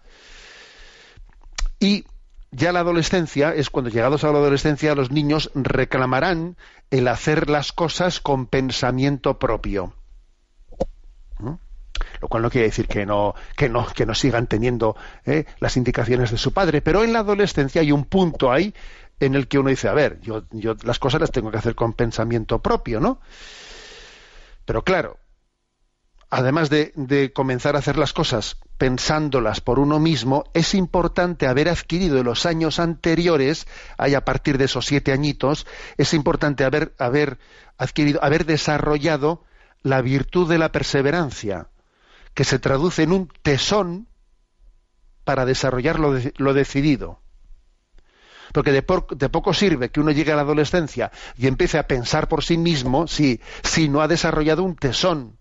y 1.80 2.06
ya 2.52 2.72
la 2.72 2.80
adolescencia 2.80 3.54
es 3.54 3.70
cuando 3.70 3.90
llegados 3.90 4.24
a 4.24 4.32
la 4.32 4.40
adolescencia 4.40 4.96
los 4.96 5.12
niños 5.12 5.52
reclamarán 5.56 6.56
el 6.90 7.08
hacer 7.08 7.50
las 7.50 7.74
cosas 7.74 8.20
con 8.20 8.48
pensamiento 8.48 9.40
propio. 9.40 9.94
Lo 12.22 12.28
cual 12.28 12.44
no 12.44 12.50
quiere 12.50 12.68
decir 12.68 12.88
que 12.88 13.06
no, 13.06 13.36
que 13.56 13.70
no, 13.70 13.86
que 13.88 14.06
no 14.06 14.16
sigan 14.16 14.48
teniendo 14.48 14.96
¿eh? 15.26 15.46
las 15.60 15.78
indicaciones 15.78 16.32
de 16.32 16.38
su 16.38 16.54
padre, 16.54 16.82
pero 16.82 17.04
en 17.04 17.14
la 17.14 17.20
adolescencia 17.20 17.82
hay 17.82 17.92
un 17.92 18.06
punto 18.06 18.52
ahí 18.52 18.74
en 19.20 19.36
el 19.36 19.48
que 19.48 19.60
uno 19.60 19.70
dice, 19.70 19.88
a 19.88 19.94
ver, 19.94 20.20
yo, 20.22 20.44
yo 20.52 20.76
las 20.84 21.00
cosas 21.00 21.22
las 21.22 21.32
tengo 21.32 21.52
que 21.52 21.58
hacer 21.58 21.76
con 21.76 21.94
pensamiento 21.94 22.62
propio, 22.62 23.00
¿no? 23.00 23.20
Pero 24.66 24.84
claro, 24.84 25.18
además 26.36 26.70
de, 26.70 27.32
comenzar 27.34 27.78
a 27.78 27.80
hacer 27.80 27.98
las 27.98 28.12
cosas 28.12 28.58
pensándolas 28.78 29.62
por 29.62 29.80
uno 29.80 30.00
mismo, 30.00 30.44
es 30.54 30.76
importante 30.76 31.48
haber 31.48 31.70
adquirido 31.70 32.18
en 32.18 32.26
los 32.26 32.46
años 32.46 32.80
anteriores, 32.80 33.68
hay 33.98 34.16
a 34.16 34.26
partir 34.26 34.58
de 34.58 34.66
esos 34.66 34.86
siete 34.86 35.14
añitos, 35.14 35.66
es 35.98 36.14
importante 36.14 36.66
haber, 36.66 36.94
haber 37.00 37.38
adquirido, 37.78 38.22
haber 38.22 38.46
desarrollado 38.46 39.46
la 39.82 40.02
virtud 40.02 40.50
de 40.50 40.58
la 40.58 40.74
perseverancia, 40.74 41.70
que 42.34 42.44
se 42.44 42.60
traduce 42.60 43.04
en 43.04 43.14
un 43.14 43.32
tesón 43.42 44.10
para 45.24 45.46
desarrollar 45.46 46.02
lo, 46.02 46.20
lo 46.36 46.54
decidido. 46.54 47.22
Porque 48.52 48.74
de, 48.74 48.84
de, 49.16 49.30
poco 49.30 49.54
sirve 49.54 49.90
que 49.90 50.02
uno 50.02 50.12
llegue 50.12 50.34
a 50.34 50.36
la 50.36 50.42
adolescencia 50.42 51.14
y 51.38 51.48
empiece 51.48 51.78
a 51.78 51.88
pensar 51.88 52.28
por 52.28 52.44
sí 52.44 52.58
mismo 52.58 53.08
si, 53.08 53.40
si 53.64 53.88
no 53.88 54.02
ha 54.02 54.10
desarrollado 54.10 54.64
un 54.64 54.76
tesón 54.76 55.38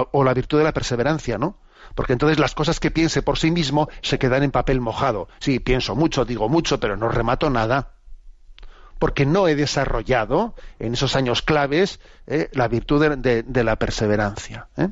o 0.00 0.24
la 0.24 0.34
virtud 0.34 0.58
de 0.58 0.64
la 0.64 0.72
perseverancia, 0.72 1.38
¿no? 1.38 1.58
Porque 1.94 2.12
entonces 2.12 2.38
las 2.38 2.54
cosas 2.54 2.80
que 2.80 2.90
piense 2.90 3.22
por 3.22 3.38
sí 3.38 3.50
mismo 3.50 3.88
se 4.02 4.18
quedan 4.18 4.42
en 4.42 4.50
papel 4.50 4.80
mojado. 4.80 5.28
Sí, 5.38 5.60
pienso 5.60 5.94
mucho, 5.94 6.24
digo 6.24 6.48
mucho, 6.48 6.80
pero 6.80 6.96
no 6.96 7.08
remato 7.08 7.50
nada. 7.50 7.92
Porque 8.98 9.26
no 9.26 9.46
he 9.46 9.54
desarrollado 9.54 10.54
en 10.78 10.94
esos 10.94 11.16
años 11.16 11.42
claves 11.42 12.00
eh, 12.26 12.48
la 12.52 12.66
virtud 12.68 13.16
de, 13.16 13.42
de 13.42 13.64
la 13.64 13.76
perseverancia. 13.76 14.68
¿eh? 14.76 14.88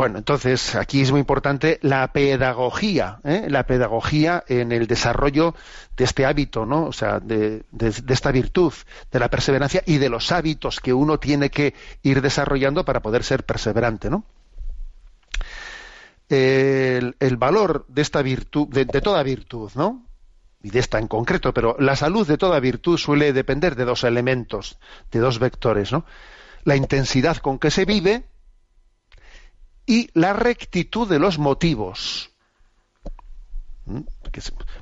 Bueno, 0.00 0.16
entonces 0.16 0.76
aquí 0.76 1.02
es 1.02 1.10
muy 1.10 1.20
importante 1.20 1.78
la 1.82 2.10
pedagogía, 2.10 3.20
¿eh? 3.22 3.48
la 3.50 3.66
pedagogía 3.66 4.42
en 4.48 4.72
el 4.72 4.86
desarrollo 4.86 5.54
de 5.94 6.04
este 6.04 6.24
hábito, 6.24 6.64
¿no? 6.64 6.86
O 6.86 6.92
sea, 6.94 7.20
de, 7.20 7.66
esta 8.08 8.32
virtud, 8.32 8.72
de 9.12 9.18
la 9.18 9.28
perseverancia 9.28 9.82
y 9.84 9.98
de 9.98 10.08
los 10.08 10.32
hábitos 10.32 10.80
que 10.80 10.94
uno 10.94 11.20
tiene 11.20 11.50
que 11.50 11.74
ir 12.02 12.22
desarrollando 12.22 12.82
para 12.82 13.00
poder 13.00 13.24
ser 13.24 13.44
perseverante, 13.44 14.08
¿no? 14.08 14.24
el, 16.30 17.36
valor 17.36 17.84
de 17.88 18.00
esta 18.00 18.22
virtud, 18.22 18.68
de 18.68 18.86
toda 18.86 19.22
virtud, 19.22 19.70
¿no? 19.74 20.06
y 20.62 20.70
de 20.70 20.78
esta 20.78 20.98
en 20.98 21.08
concreto, 21.08 21.52
pero 21.52 21.76
la 21.78 21.94
salud 21.94 22.26
de 22.26 22.38
toda 22.38 22.58
virtud 22.58 22.96
suele 22.96 23.34
depender 23.34 23.76
de 23.76 23.84
dos 23.84 24.04
elementos, 24.04 24.78
de 25.12 25.18
dos 25.18 25.38
vectores, 25.38 25.92
¿no? 25.92 26.06
La 26.64 26.76
intensidad 26.76 27.36
con 27.36 27.58
que 27.58 27.70
se 27.70 27.84
vive 27.84 28.24
y 29.90 30.08
la 30.14 30.32
rectitud 30.32 31.08
de 31.08 31.18
los 31.18 31.40
motivos. 31.40 32.30
¿Mm? 33.86 34.02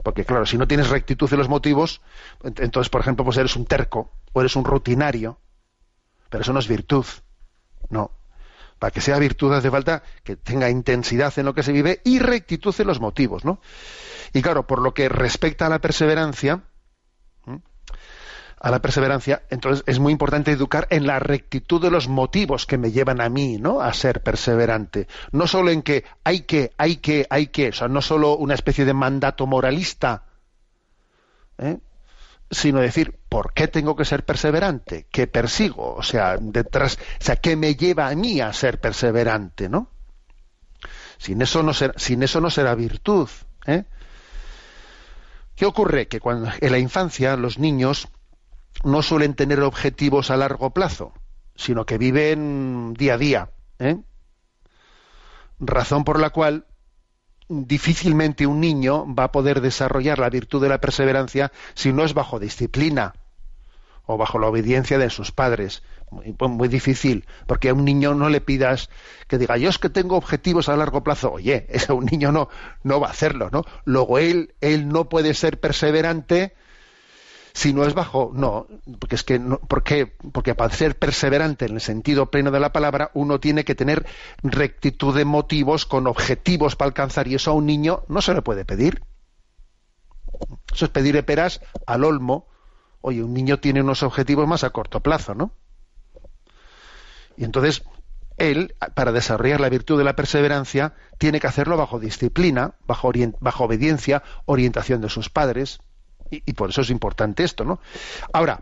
Porque, 0.05 0.27
claro, 0.27 0.45
si 0.45 0.59
no 0.59 0.69
tienes 0.69 0.91
rectitud 0.91 1.31
de 1.31 1.39
los 1.39 1.49
motivos, 1.49 2.03
entonces, 2.45 2.91
por 2.91 3.01
ejemplo, 3.01 3.25
pues 3.25 3.39
eres 3.39 3.57
un 3.57 3.65
terco 3.65 4.13
o 4.35 4.41
eres 4.43 4.55
un 4.55 4.67
rutinario, 4.67 5.39
pero 6.29 6.43
eso 6.43 6.53
no 6.53 6.59
es 6.59 6.69
virtud. 6.69 7.07
No. 7.89 8.11
Para 8.79 8.91
que 8.91 9.01
sea 9.01 9.19
virtud 9.19 9.55
hace 9.55 9.71
falta 9.71 10.03
que 10.23 10.37
tenga 10.37 10.69
intensidad 10.69 11.33
en 11.39 11.47
lo 11.47 11.55
que 11.55 11.63
se 11.63 11.73
vive 11.73 12.03
y 12.05 12.19
rectitud 12.19 12.75
en 12.79 12.87
los 12.87 13.01
motivos, 13.01 13.47
¿no? 13.47 13.63
Y 14.35 14.43
claro, 14.43 14.67
por 14.67 14.83
lo 14.83 14.93
que 14.93 15.09
respecta 15.09 15.65
a 15.65 15.71
la 15.71 15.81
perseverancia, 15.81 16.65
a 18.61 18.71
la 18.71 18.81
perseverancia, 18.81 19.43
entonces 19.51 19.85
es 19.87 19.99
muy 19.99 20.13
importante 20.13 20.51
educar 20.51 20.87
en 20.91 21.07
la 21.07 21.19
rectitud 21.19 21.81
de 21.81 21.91
los 21.91 22.09
motivos 22.09 22.67
que 22.67 22.79
me 22.79 22.91
llevan 22.91 23.21
a 23.21 23.29
mí, 23.29 23.59
¿no? 23.59 23.81
A 23.81 23.93
ser 23.93 24.23
perseverante. 24.23 25.07
No 25.33 25.47
solo 25.47 25.71
en 25.71 25.83
que 25.83 26.05
hay 26.25 26.41
que, 26.41 26.73
hay 26.77 26.97
que, 26.97 27.27
hay 27.31 27.49
que, 27.49 27.69
o 27.69 27.73
sea, 27.73 27.89
no 27.89 28.03
solo 28.03 28.37
una 28.37 28.55
especie 28.55 28.85
de 28.85 28.95
mandato 28.95 29.47
moralista, 29.47 30.25
¿eh? 31.59 31.79
sino 32.51 32.81
decir, 32.81 33.19
¿por 33.29 33.53
qué 33.53 33.69
tengo 33.69 33.95
que 33.95 34.05
ser 34.05 34.25
perseverante? 34.25 35.07
¿Qué 35.11 35.27
persigo? 35.27 35.95
O 35.95 36.03
sea, 36.03 36.37
detrás, 36.41 36.99
o 37.21 37.25
sea, 37.25 37.37
¿qué 37.37 37.57
me 37.57 37.75
lleva 37.75 38.09
a 38.09 38.15
mí 38.15 38.41
a 38.41 38.53
ser 38.53 38.81
perseverante, 38.81 39.69
no? 39.69 39.91
Sin 41.19 41.43
eso 41.43 41.63
no 41.63 41.75
será, 41.75 41.95
sin 41.97 42.23
eso 42.23 42.41
no 42.41 42.51
será 42.51 42.75
virtud, 42.75 43.29
¿eh? 43.67 43.85
¿Qué 45.55 45.67
ocurre? 45.67 46.07
Que 46.07 46.21
cuando 46.21 46.51
en 46.61 46.73
la 46.73 46.79
infancia 46.79 47.37
los 47.37 47.59
niños 47.59 48.09
no 48.85 49.03
suelen 49.03 49.35
tener 49.35 49.61
objetivos 49.61 50.31
a 50.31 50.37
largo 50.37 50.71
plazo, 50.71 51.13
sino 51.55 51.87
que 51.87 51.99
viven 51.99 52.95
día 52.95 53.15
a 53.15 53.19
día. 53.19 53.51
¿eh? 53.79 53.99
Razón 55.59 56.05
por 56.05 56.21
la 56.21 56.31
cual 56.31 56.67
difícilmente 57.49 58.47
un 58.47 58.61
niño 58.61 59.07
va 59.15 59.25
a 59.25 59.33
poder 59.33 59.61
desarrollar 59.61 60.19
la 60.19 60.31
virtud 60.31 60.63
de 60.63 60.69
la 60.69 60.81
perseverancia 60.81 61.51
si 61.75 61.93
no 61.93 62.05
es 62.05 62.15
bajo 62.15 62.39
disciplina 62.39 63.15
o 64.05 64.17
bajo 64.17 64.39
la 64.39 64.47
obediencia 64.47 64.99
de 64.99 65.11
sus 65.11 65.33
padres. 65.33 65.83
Muy, 66.11 66.35
muy, 66.49 66.69
difícil, 66.69 67.27
porque 67.47 67.69
a 67.69 67.75
un 67.75 67.85
niño 67.85 68.15
no 68.15 68.31
le 68.31 68.41
pidas 68.41 68.89
que 69.27 69.37
diga, 69.37 69.59
yo 69.59 69.69
es 69.69 69.77
que 69.77 69.91
tengo 69.91 70.17
objetivos 70.17 70.71
a 70.71 70.77
largo 70.77 71.03
plazo. 71.03 71.33
Oye, 71.33 71.67
ese 71.71 71.93
un 71.93 72.07
niño 72.07 72.33
no, 72.33 72.49
no 72.83 73.01
va 73.01 73.09
a 73.09 73.11
hacerlo, 73.11 73.51
¿no? 73.53 73.65
Luego 73.85 74.19
él, 74.19 74.55
él 74.63 74.89
no 74.89 75.11
puede 75.11 75.35
ser 75.35 75.61
perseverante 75.61 76.55
si 77.59 77.73
no 77.73 77.85
es 77.85 77.95
bajo, 77.95 78.31
no, 78.35 78.67
porque 79.01 79.17
es 79.17 79.25
que, 79.25 79.39
no, 79.39 79.59
¿por 79.59 79.83
qué? 79.83 80.07
Porque 80.33 80.55
para 80.55 80.73
ser 80.73 80.97
perseverante 80.97 81.67
en 81.67 81.75
el 81.75 81.81
sentido 81.81 82.31
pleno 82.31 82.51
de 82.51 82.61
la 82.61 82.73
palabra, 82.73 83.11
uno 83.15 83.41
tiene 83.41 83.65
que 83.65 83.75
tener 83.75 84.07
rectitud 84.43 85.17
de 85.17 85.25
motivos 85.25 85.85
con 85.85 86.07
objetivos 86.07 86.77
para 86.77 86.89
alcanzar, 86.89 87.27
y 87.27 87.35
eso 87.35 87.51
a 87.51 87.55
un 87.55 87.67
niño 87.67 88.05
no 88.09 88.23
se 88.23 88.33
le 88.33 88.43
puede 88.43 88.65
pedir. 88.65 89.03
Eso 90.73 90.85
es 90.85 90.91
pedirle 90.91 91.25
peras 91.25 91.61
al 91.87 92.05
olmo, 92.05 92.47
Oye, 93.01 93.23
un 93.23 93.33
niño 93.33 93.59
tiene 93.59 93.81
unos 93.81 94.03
objetivos 94.03 94.47
más 94.49 94.65
a 94.65 94.71
corto 94.71 95.01
plazo, 95.01 95.35
¿no? 95.35 95.53
Y 97.37 97.45
entonces, 97.45 97.85
él, 98.37 98.75
para 98.95 99.13
desarrollar 99.13 99.61
la 99.61 99.69
virtud 99.69 99.99
de 99.99 100.05
la 100.05 100.17
perseverancia, 100.17 100.95
tiene 101.19 101.39
que 101.41 101.47
hacerlo 101.47 101.77
bajo 101.77 102.01
disciplina, 102.01 102.75
bajo, 102.87 103.13
bajo 103.41 103.65
obediencia, 103.65 104.23
orientación 104.47 105.01
de 105.01 105.09
sus 105.09 105.31
padres, 105.31 105.81
y, 106.31 106.53
por 106.53 106.71
eso 106.71 106.81
es 106.83 106.91
importante 106.91 107.45
esto, 107.45 107.65
¿no? 107.65 107.81
Ahora, 108.33 108.61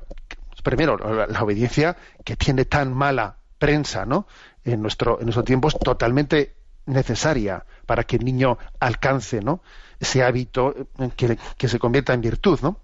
primero, 0.62 0.96
la, 1.26 1.42
obediencia 1.42 1.96
que 2.24 2.37
tiene 2.37 2.64
tan 2.64 2.92
mala 2.92 3.37
prensa, 3.59 4.05
¿no? 4.05 4.26
En 4.64 4.83
nuestro, 4.83 5.18
en 5.18 5.26
nuestro 5.26 5.44
tiempo 5.44 5.68
es 5.68 5.79
totalmente 5.79 6.57
necesaria 6.87 7.64
para 7.87 8.05
que 8.05 8.16
el 8.16 8.24
niño 8.24 8.59
alcance, 8.81 9.40
¿no? 9.40 9.62
Ese 9.98 10.22
hábito 10.22 10.74
que, 11.16 11.38
que 11.57 11.68
se 11.68 11.79
convierta 11.79 12.12
en 12.14 12.20
virtud, 12.20 12.61
¿no? 12.62 12.81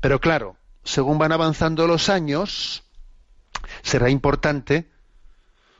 Pero 0.00 0.20
claro, 0.20 0.56
según 0.84 1.18
van 1.18 1.32
avanzando 1.32 1.86
los 1.86 2.08
años, 2.08 2.84
será 3.82 4.10
importante 4.10 4.90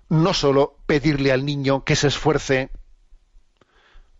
no 0.08 0.34
solo 0.34 0.76
pedirle 0.86 1.32
al 1.32 1.46
niño 1.46 1.84
que 1.84 1.96
se 1.96 2.08
esfuerce 2.08 2.70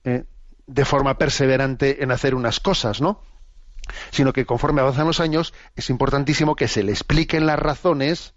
eh, 0.05 0.25
de 0.67 0.85
forma 0.85 1.19
perseverante 1.19 2.03
en 2.03 2.11
hacer 2.11 2.35
unas 2.35 2.61
cosas, 2.61 3.01
¿no? 3.01 3.21
Sino 4.11 4.33
que 4.33 4.47
conforme 4.47 4.81
avanzan 4.81 5.07
los 5.07 5.21
años, 5.21 5.55
es 5.77 5.91
importantísimo 5.91 6.57
que 6.57 6.69
se 6.69 6.83
le 6.83 6.93
expliquen 6.93 7.47
las 7.47 7.59
razones 7.59 8.35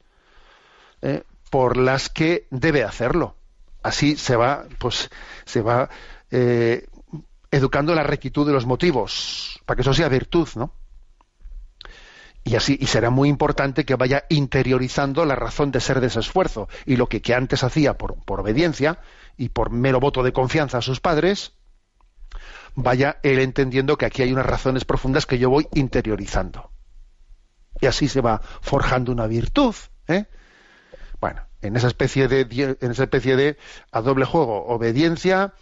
eh, 1.01 1.23
por 1.49 1.77
las 1.77 2.09
que 2.09 2.47
debe 2.49 2.83
hacerlo. 2.83 3.35
Así 3.83 4.15
se 4.15 4.35
va, 4.35 4.65
pues, 4.79 5.09
se 5.45 5.61
va 5.61 5.89
eh, 6.31 6.87
educando 7.51 7.93
la 7.93 8.03
rectitud 8.03 8.45
de 8.45 8.53
los 8.53 8.65
motivos, 8.65 9.61
para 9.65 9.75
que 9.75 9.81
eso 9.81 9.93
sea 9.93 10.09
virtud, 10.09 10.49
¿no? 10.55 10.73
Y 12.43 12.55
así, 12.55 12.77
y 12.79 12.85
será 12.85 13.09
muy 13.09 13.27
importante 13.27 13.85
que 13.85 13.95
vaya 13.95 14.25
interiorizando 14.29 15.25
la 15.25 15.35
razón 15.35 15.71
de 15.71 15.79
ser 15.79 15.99
de 15.99 16.07
ese 16.07 16.19
esfuerzo. 16.19 16.69
Y 16.85 16.95
lo 16.95 17.07
que, 17.07 17.21
que 17.21 17.33
antes 17.33 17.63
hacía 17.63 17.97
por, 17.97 18.23
por, 18.23 18.39
obediencia 18.39 18.99
y 19.35 19.49
por 19.49 19.71
mero 19.71 19.99
voto 19.99 20.21
de 20.21 20.31
confianza 20.31 20.77
a 20.77 20.83
sus 20.83 20.99
padres, 20.99 21.53
vaya 22.75 23.19
él 23.23 23.39
entendiendo 23.39 23.97
que 23.97 24.05
aquí 24.05 24.21
hay 24.21 24.31
unas 24.31 24.45
razones 24.45 24.85
profundas 24.85 25.25
que 25.25 25.39
yo 25.39 25.49
voy 25.49 25.67
interiorizando. 25.73 26.71
Y 27.81 27.87
así 27.87 28.07
se 28.07 28.21
va 28.21 28.41
forjando 28.61 29.11
una 29.11 29.27
virtud. 29.27 29.75
¿eh? 30.07 30.25
Bueno, 31.19 31.41
en 31.61 31.75
esa 31.75 31.87
especie 31.87 32.27
de, 32.27 32.77
en 32.79 32.91
esa 32.91 33.03
especie 33.03 33.35
de 33.35 33.57
a 33.91 34.01
doble 34.01 34.25
juego, 34.25 34.65
obediencia, 34.67 35.53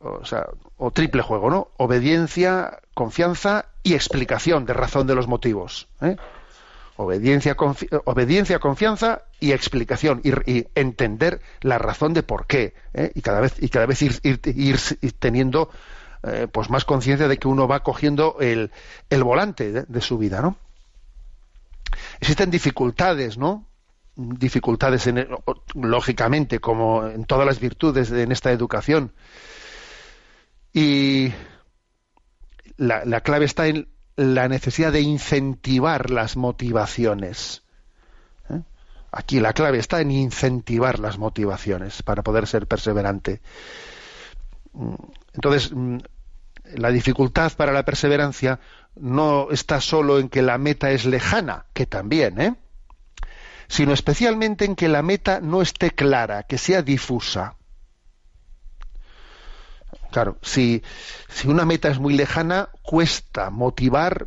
o 0.00 0.24
sea, 0.24 0.46
o 0.76 0.90
triple 0.90 1.22
juego, 1.22 1.50
¿no? 1.50 1.70
Obediencia, 1.76 2.80
confianza 2.94 3.66
y 3.82 3.94
explicación 3.94 4.64
de 4.64 4.74
razón 4.74 5.06
de 5.06 5.14
los 5.14 5.26
motivos. 5.26 5.88
¿eh? 6.00 6.16
Obediencia, 6.96 7.56
obediencia, 8.04 8.58
confianza 8.58 9.22
y 9.38 9.52
explicación 9.52 10.20
y, 10.24 10.30
y, 10.50 10.66
entender 10.74 11.40
la 11.60 11.78
razón 11.78 12.12
de 12.12 12.24
por 12.24 12.46
qué 12.46 12.74
¿eh? 12.92 13.12
y 13.14 13.22
cada 13.22 13.40
vez 13.40 13.54
y 13.60 13.68
cada 13.68 13.86
vez 13.86 14.02
ir, 14.02 14.20
ir 14.24 14.78
teniendo 15.20 15.70
eh, 16.24 16.48
pues 16.50 16.70
más 16.70 16.84
conciencia 16.84 17.28
de 17.28 17.38
que 17.38 17.48
uno 17.48 17.68
va 17.68 17.82
cogiendo 17.82 18.36
el, 18.40 18.72
el 19.08 19.22
volante 19.22 19.72
de, 19.72 20.00
su 20.00 20.18
vida, 20.18 20.40
¿no? 20.40 20.56
Existen 22.20 22.50
dificultades, 22.50 23.38
¿no? 23.38 23.66
Dificultades 24.16 25.06
en, 25.06 25.28
lógicamente 25.74 26.58
como 26.58 27.06
en 27.06 27.24
todas 27.24 27.46
las 27.46 27.60
virtudes 27.60 28.10
de, 28.10 28.22
en 28.22 28.32
esta 28.32 28.50
educación 28.50 29.12
y 30.72 31.32
la, 32.76 33.04
la, 33.04 33.20
clave 33.20 33.44
está 33.44 33.68
en 33.68 33.88
la 34.16 34.48
necesidad 34.48 34.92
de 34.92 35.00
incentivar 35.00 36.10
las 36.10 36.36
motivaciones. 36.36 37.62
¿Eh? 38.50 38.60
Aquí 39.12 39.38
la 39.38 39.52
clave 39.52 39.78
está 39.78 40.00
en 40.00 40.10
incentivar 40.10 40.98
las 40.98 41.18
motivaciones 41.18 42.02
para 42.02 42.22
poder 42.22 42.48
ser 42.48 42.66
perseverante. 42.66 43.40
Entonces, 45.38 45.70
la 46.74 46.90
dificultad 46.90 47.52
para 47.52 47.70
la 47.70 47.84
perseverancia 47.84 48.58
no 48.96 49.52
está 49.52 49.80
solo 49.80 50.18
en 50.18 50.28
que 50.28 50.42
la 50.42 50.58
meta 50.58 50.90
es 50.90 51.04
lejana, 51.04 51.66
que 51.74 51.86
también, 51.86 52.40
¿eh? 52.40 52.56
sino 53.68 53.92
especialmente 53.92 54.64
en 54.64 54.74
que 54.74 54.88
la 54.88 55.02
meta 55.02 55.38
no 55.40 55.62
esté 55.62 55.92
clara, 55.92 56.42
que 56.42 56.58
sea 56.58 56.82
difusa. 56.82 57.54
Claro, 60.10 60.38
si, 60.42 60.82
si 61.28 61.46
una 61.46 61.64
meta 61.64 61.88
es 61.88 62.00
muy 62.00 62.14
lejana, 62.14 62.70
cuesta 62.82 63.50
motivar 63.50 64.26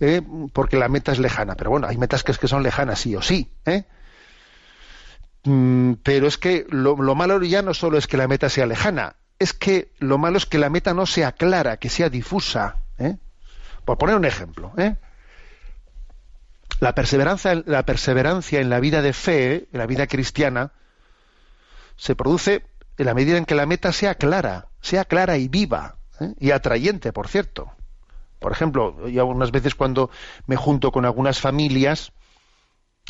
eh, 0.00 0.22
porque 0.54 0.78
la 0.78 0.88
meta 0.88 1.12
es 1.12 1.18
lejana. 1.18 1.56
Pero 1.56 1.72
bueno, 1.72 1.88
hay 1.88 1.98
metas 1.98 2.24
que, 2.24 2.32
es 2.32 2.38
que 2.38 2.48
son 2.48 2.62
lejanas 2.62 3.00
sí 3.00 3.14
o 3.14 3.20
sí. 3.20 3.52
¿eh? 3.66 3.84
Mm, 5.44 5.94
pero 6.02 6.26
es 6.26 6.38
que 6.38 6.64
lo, 6.70 6.96
lo, 6.96 7.14
malo 7.14 7.42
ya 7.42 7.60
no 7.60 7.74
solo 7.74 7.98
es 7.98 8.06
que 8.06 8.16
la 8.16 8.28
meta 8.28 8.48
sea 8.48 8.64
lejana, 8.64 9.16
es 9.42 9.52
que 9.52 9.92
lo 9.98 10.18
malo 10.18 10.38
es 10.38 10.46
que 10.46 10.58
la 10.58 10.70
meta 10.70 10.94
no 10.94 11.06
sea 11.06 11.32
clara, 11.32 11.76
que 11.76 11.88
sea 11.88 12.08
difusa. 12.08 12.76
¿eh? 12.98 13.16
Por 13.84 13.98
poner 13.98 14.16
un 14.16 14.24
ejemplo. 14.24 14.72
¿eh? 14.78 14.96
La, 16.80 16.94
perseverancia, 16.94 17.62
la 17.66 17.84
perseverancia 17.84 18.60
en 18.60 18.70
la 18.70 18.80
vida 18.80 19.02
de 19.02 19.12
fe, 19.12 19.68
en 19.72 19.78
la 19.78 19.86
vida 19.86 20.06
cristiana, 20.06 20.72
se 21.96 22.14
produce 22.14 22.64
en 22.98 23.06
la 23.06 23.14
medida 23.14 23.36
en 23.36 23.44
que 23.44 23.54
la 23.54 23.66
meta 23.66 23.92
sea 23.92 24.14
clara, 24.14 24.68
sea 24.80 25.04
clara 25.04 25.36
y 25.36 25.48
viva 25.48 25.96
¿eh? 26.20 26.34
y 26.38 26.50
atrayente, 26.52 27.12
por 27.12 27.28
cierto. 27.28 27.72
Por 28.38 28.52
ejemplo, 28.52 29.08
yo 29.08 29.22
algunas 29.22 29.50
veces 29.50 29.74
cuando 29.74 30.10
me 30.46 30.56
junto 30.56 30.90
con 30.90 31.04
algunas 31.04 31.40
familias 31.40 32.12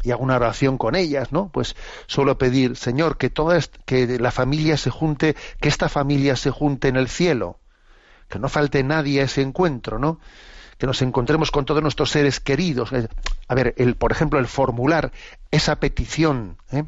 y 0.03 0.11
hago 0.11 0.23
una 0.23 0.37
oración 0.37 0.79
con 0.79 0.95
ellas, 0.95 1.33
¿no? 1.33 1.51
Pues 1.51 1.77
suelo 2.07 2.39
pedir, 2.39 2.77
Señor, 2.77 3.19
que 3.19 3.31
toda 3.31 3.59
que 3.85 4.19
la 4.19 4.31
familia 4.31 4.77
se 4.77 4.91
junte, 4.91 5.37
que 5.61 5.69
esta 5.69 5.89
familia 5.89 6.37
se 6.37 6.51
junte 6.51 6.89
en 6.89 6.97
el 6.97 7.09
cielo, 7.09 7.61
que 8.29 8.39
no 8.39 8.49
falte 8.49 8.83
nadie 8.83 9.21
a 9.21 9.25
ese 9.25 9.43
encuentro, 9.43 9.99
¿no? 9.99 10.19
Que 10.79 10.87
nos 10.87 11.03
encontremos 11.03 11.51
con 11.51 11.65
todos 11.65 11.83
nuestros 11.83 12.11
seres 12.11 12.41
queridos. 12.41 12.91
A 13.47 13.55
ver, 13.55 13.75
el, 13.77 13.95
por 13.95 14.11
ejemplo, 14.11 14.41
el 14.41 14.47
formular 14.47 15.13
esa 15.51 15.77
petición, 15.77 16.57
¿eh? 16.73 16.85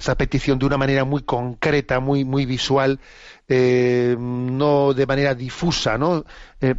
esa 0.00 0.16
petición 0.16 0.58
de 0.58 0.66
una 0.66 0.76
manera 0.76 1.04
muy 1.04 1.22
concreta, 1.22 2.00
muy, 2.00 2.24
muy 2.24 2.46
visual, 2.46 2.98
eh, 3.46 4.16
no 4.18 4.92
de 4.92 5.06
manera 5.06 5.34
difusa, 5.34 5.96
¿no? 5.98 6.24
Eh, 6.60 6.74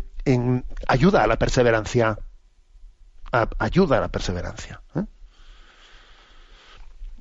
ayuda 0.88 1.23
a 1.23 1.27
la 1.27 1.38
perseverancia. 1.38 2.17
ayuda 3.60 3.97
a 3.97 4.01
la 4.01 4.10
perseverancia. 4.10 4.81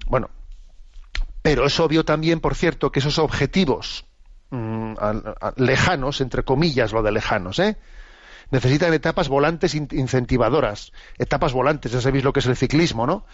Bueno, 0.06 0.30
pero 1.42 1.66
es 1.66 1.78
obvio 1.80 2.04
también, 2.04 2.40
por 2.40 2.54
cierto, 2.54 2.90
que 2.90 3.00
esos 3.00 3.18
objetivos 3.18 4.06
mm, 4.50 4.94
lejanos, 5.56 6.20
entre 6.20 6.42
comillas, 6.42 6.92
lo 6.92 7.02
de 7.02 7.12
lejanos, 7.12 7.58
¿eh? 7.58 7.76
necesitan 8.50 8.94
etapas 8.94 9.28
volantes 9.28 9.74
incentivadoras, 9.74 10.92
etapas 11.18 11.52
volantes, 11.52 11.92
ya 11.92 12.00
sabéis 12.00 12.24
lo 12.24 12.32
que 12.32 12.40
es 12.40 12.46
el 12.46 12.56
ciclismo, 12.56 13.06
¿no? 13.06 13.26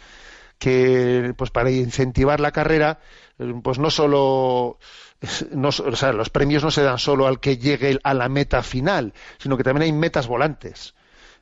Que 0.58 1.34
pues 1.36 1.50
para 1.50 1.70
incentivar 1.70 2.40
la 2.40 2.52
carrera, 2.52 3.00
eh, 3.38 3.52
pues 3.62 3.78
no 3.78 3.90
solo 3.90 4.78
o 5.22 5.96
sea, 5.96 6.12
los 6.12 6.30
premios 6.30 6.64
no 6.64 6.70
se 6.70 6.82
dan 6.82 6.98
solo 6.98 7.26
al 7.26 7.40
que 7.40 7.58
llegue 7.58 7.98
a 8.02 8.14
la 8.14 8.28
meta 8.28 8.62
final, 8.62 9.12
sino 9.38 9.56
que 9.56 9.64
también 9.64 9.82
hay 9.82 9.92
metas 9.92 10.26
volantes. 10.26 10.94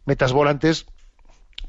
Metas 0.04 0.32
volantes 0.32 0.86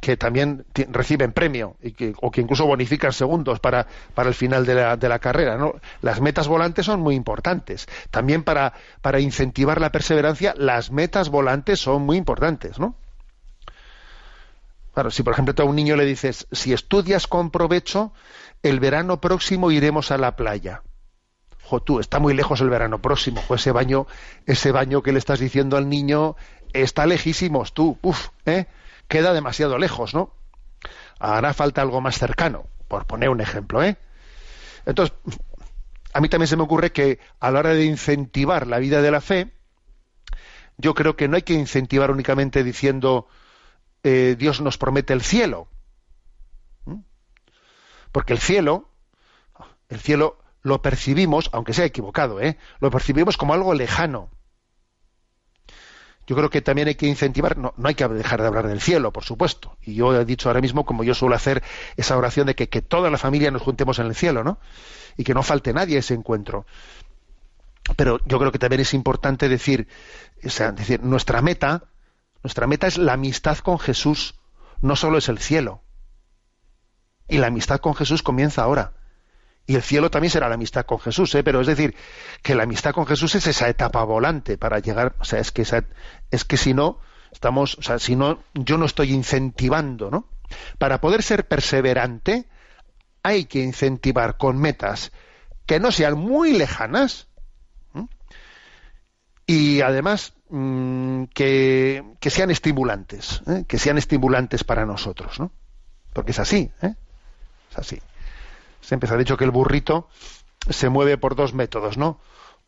que 0.02 0.18
también 0.18 0.66
reciben 0.90 1.34
premio 1.34 1.76
y 1.82 1.92
que, 1.92 2.14
o 2.22 2.32
que 2.32 2.42
incluso 2.42 2.66
bonifican 2.66 3.12
segundos 3.12 3.60
para, 3.60 3.88
para 4.14 4.30
el 4.30 4.36
final 4.36 4.66
de 4.66 4.76
la, 4.76 4.98
de 4.98 5.10
la 5.10 5.20
carrera. 5.20 5.58
¿no? 5.58 5.76
Las 6.02 6.22
metas 6.22 6.48
volantes 6.48 6.86
son 6.86 7.02
muy 7.02 7.16
importantes. 7.16 7.88
También 8.12 8.44
para, 8.44 8.74
para 9.02 9.20
incentivar 9.20 9.82
la 9.82 9.92
perseverancia, 9.92 10.54
las 10.58 10.92
metas 10.92 11.30
volantes 11.30 11.80
son 11.80 12.04
muy 12.04 12.18
importantes. 12.18 12.80
¿no? 12.80 12.96
Claro, 14.94 15.12
si 15.12 15.24
por 15.24 15.34
ejemplo 15.34 15.54
a 15.58 15.68
un 15.68 15.76
niño 15.76 15.96
le 15.96 16.06
dices, 16.06 16.48
si 16.52 16.74
estudias 16.74 17.28
con 17.28 17.52
provecho, 17.52 18.14
el 18.64 18.80
verano 18.80 19.22
próximo 19.22 19.72
iremos 19.72 20.12
a 20.12 20.18
la 20.18 20.36
playa. 20.36 20.82
Jo, 21.64 21.82
tú, 21.82 22.00
está 22.00 22.20
muy 22.20 22.34
lejos 22.34 22.62
el 22.62 22.70
verano 22.70 23.00
próximo. 23.00 23.44
pues 23.48 23.62
ese 23.62 23.72
baño, 23.72 24.08
ese 24.46 24.72
baño 24.72 25.04
que 25.04 25.12
le 25.12 25.20
estás 25.20 25.40
diciendo 25.40 25.78
al 25.78 25.88
niño 25.88 26.36
está 26.74 27.06
lejísimos, 27.06 27.74
tú. 27.74 27.98
Uf, 28.02 28.30
¿eh? 28.46 28.66
Queda 29.10 29.34
demasiado 29.34 29.78
lejos, 29.78 30.13
¿no? 30.13 30.34
Hará 31.19 31.54
falta 31.54 31.82
algo 31.82 32.00
más 32.00 32.17
cercano, 32.17 32.67
por 32.88 33.06
poner 33.06 33.28
un 33.30 33.41
ejemplo, 33.41 33.84
¿eh? 33.84 33.98
Entonces, 34.86 35.13
a 36.13 36.22
mí 36.22 36.30
también 36.30 36.48
se 36.48 36.56
me 36.56 36.63
ocurre 36.63 36.93
que 36.93 37.19
a 37.41 37.52
la 37.52 37.60
hora 37.60 37.74
de 37.74 37.84
incentivar 37.84 38.67
la 38.67 38.80
vida 38.80 39.02
de 39.02 39.12
la 39.12 39.19
fe, 39.19 39.52
yo 40.78 40.93
creo 40.93 41.17
que 41.17 41.28
no 41.28 41.36
hay 41.36 41.41
que 41.41 41.54
incentivar 41.54 42.10
únicamente 42.12 42.63
diciendo 42.63 43.28
eh, 44.04 44.38
Dios 44.39 44.62
nos 44.62 44.78
promete 44.78 45.12
el 45.12 45.22
cielo. 45.22 45.67
Porque 48.13 48.34
el 48.34 48.39
cielo, 48.39 48.89
el 49.89 50.00
cielo 50.00 50.39
lo 50.62 50.82
percibimos, 50.82 51.50
aunque 51.52 51.74
sea 51.74 51.86
equivocado, 51.86 52.39
¿eh? 52.41 52.58
lo 52.80 52.89
percibimos 52.89 53.38
como 53.38 53.54
algo 53.54 53.74
lejano 53.74 54.30
yo 56.30 56.36
creo 56.36 56.52
que 56.52 56.62
también 56.62 56.88
hay 56.88 56.94
que 56.94 57.08
incentivar, 57.08 57.58
no, 57.58 57.74
no, 57.76 57.89
hay 57.89 57.96
que 57.96 58.08
dejar 58.08 58.39
de 58.39 58.46
hablar 58.46 58.68
del 58.68 58.82
cielo, 58.82 59.12
por 59.12 59.24
supuesto. 59.24 59.76
Y 59.82 59.96
yo 59.96 60.13
he 60.15 60.26
dicho 60.26 60.48
ahora 60.48 60.62
mismo, 60.62 60.86
como 60.86 61.04
yo 61.04 61.15
suelo 61.15 61.34
hacer, 61.34 61.63
esa 61.98 62.15
oración 62.15 62.46
de 62.46 62.54
que, 62.54 62.68
toda 62.84 63.10
la 63.10 63.18
familia 63.18 63.50
nos 63.50 63.63
juntemos 63.63 63.98
en 63.98 64.06
el 64.06 64.13
cielo, 64.13 64.44
¿no? 64.44 64.60
Y 65.18 65.24
que 65.24 65.34
no 65.34 65.42
falte 65.42 65.74
nadie 65.74 65.98
ese 65.98 66.13
encuentro. 66.13 66.68
Pero 67.96 68.20
yo 68.26 68.38
creo 68.38 68.52
que 68.52 68.60
también 68.60 68.82
es 68.82 68.94
importante 68.94 69.50
decir, 69.50 69.88
o 70.46 70.52
sea, 70.52 70.72
decir, 70.72 71.02
nuestra 71.02 71.42
meta, 71.42 71.86
nuestra 72.44 72.68
meta 72.68 72.86
es 72.86 73.00
la 73.00 73.13
amistad 73.13 73.58
con 73.58 73.80
Jesús, 73.80 74.36
no 74.82 74.96
solo 74.96 75.18
es 75.18 75.30
el 75.30 75.39
cielo. 75.39 75.82
Y 77.28 77.39
la 77.39 77.48
amistad 77.48 77.80
con 77.80 77.96
Jesús 77.96 78.22
comienza 78.22 78.62
ahora. 78.62 78.94
Y 79.70 79.76
el 79.76 79.84
cielo 79.84 80.10
también 80.10 80.32
será 80.32 80.50
la 80.50 80.56
amistad 80.56 80.84
con 80.84 80.98
Jesús, 80.98 81.36
¿eh? 81.36 81.44
pero 81.44 81.62
es 81.62 81.68
decir, 81.68 81.94
que 82.42 82.56
la 82.56 82.64
amistad 82.64 82.92
con 82.92 83.06
Jesús 83.06 83.36
es 83.36 83.46
esa 83.46 83.70
etapa 83.70 84.04
volante 84.04 84.58
para 84.58 84.80
llegar, 84.80 85.14
o 85.20 85.24
sea, 85.24 85.38
es 85.38 85.52
que, 85.52 85.62
es 85.62 86.44
que 86.44 86.58
si 86.58 86.74
no, 86.74 86.98
estamos, 87.32 87.78
o 87.78 87.84
sea, 87.84 88.00
si 88.00 88.16
no, 88.16 88.40
yo 88.56 88.80
no 88.80 88.88
estoy 88.88 89.14
incentivando, 89.14 90.10
¿no? 90.10 90.28
Para 90.80 91.00
poder 91.00 91.22
ser 91.22 91.48
perseverante, 91.48 92.48
hay 93.22 93.46
que 93.46 93.62
incentivar 93.62 94.38
con 94.38 94.58
metas 94.58 95.12
que 95.68 95.80
no 95.80 95.92
sean 95.92 96.18
muy 96.18 96.54
lejanas 96.54 97.28
y 99.46 99.82
además 99.82 100.34
mm, 100.50 101.26
que, 101.26 102.04
que, 102.20 102.30
sean 102.32 102.50
estimulantes, 102.50 103.44
¿eh? 103.46 103.66
que 103.68 103.78
sean 103.78 104.00
estimulantes 104.00 104.64
para 104.64 104.88
nosotros, 104.88 105.40
¿no? 105.40 105.52
Porque 106.12 106.32
es 106.32 106.40
así, 106.40 106.72
¿eh? 106.82 106.96
es 107.70 107.78
así. 107.78 108.02
Siempre 108.82 109.08
se 109.08 109.15
ha 109.15 109.18
dicho 109.18 109.38
que 109.38 109.46
el 109.46 109.52
burrito 109.52 110.08
se 110.70 110.89
mueve 110.89 111.18
por 111.18 111.36
dos 111.36 111.54
métodos, 111.54 111.98
¿no? 111.98 112.20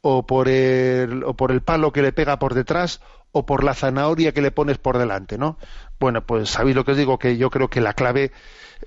O 0.02 0.26
por 0.26 0.48
el, 0.48 1.24
o 1.24 1.36
por 1.36 1.52
el 1.52 1.62
palo 1.62 1.92
que 1.92 2.02
le 2.02 2.12
pega 2.12 2.40
por 2.40 2.54
detrás 2.54 3.02
o 3.32 3.46
por 3.46 3.64
la 3.64 3.74
zanahoria 3.74 4.34
que 4.34 4.42
le 4.42 4.52
pones 4.52 4.78
por 4.78 4.98
delante, 4.98 5.38
¿no? 5.38 5.58
Bueno, 6.00 6.26
pues 6.26 6.50
sabéis 6.50 6.76
lo 6.76 6.86
que 6.86 6.92
os 6.92 6.98
digo, 6.98 7.20
que 7.20 7.38
yo 7.38 7.50
creo 7.50 7.70
que 7.70 7.82
la 7.82 7.94
clave 7.94 8.32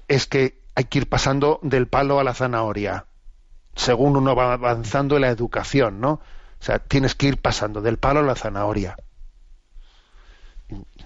es 0.09 0.27
que 0.27 0.61
hay 0.75 0.85
que 0.85 0.99
ir 0.99 1.09
pasando 1.09 1.61
del 1.63 1.87
palo 1.87 2.19
a 2.19 2.25
la 2.25 2.35
zanahoria, 2.35 3.07
según 3.75 4.17
uno 4.17 4.35
va 4.35 4.53
avanzando 4.53 5.17
en 5.17 5.23
la 5.23 5.29
educación, 5.29 6.01
¿no? 6.01 6.13
O 6.61 6.65
sea, 6.65 6.79
tienes 6.79 7.15
que 7.15 7.27
ir 7.27 7.41
pasando 7.41 7.81
del 7.81 7.99
palo 7.99 8.21
a 8.21 8.25
la 8.25 8.35
zanahoria. 8.35 8.97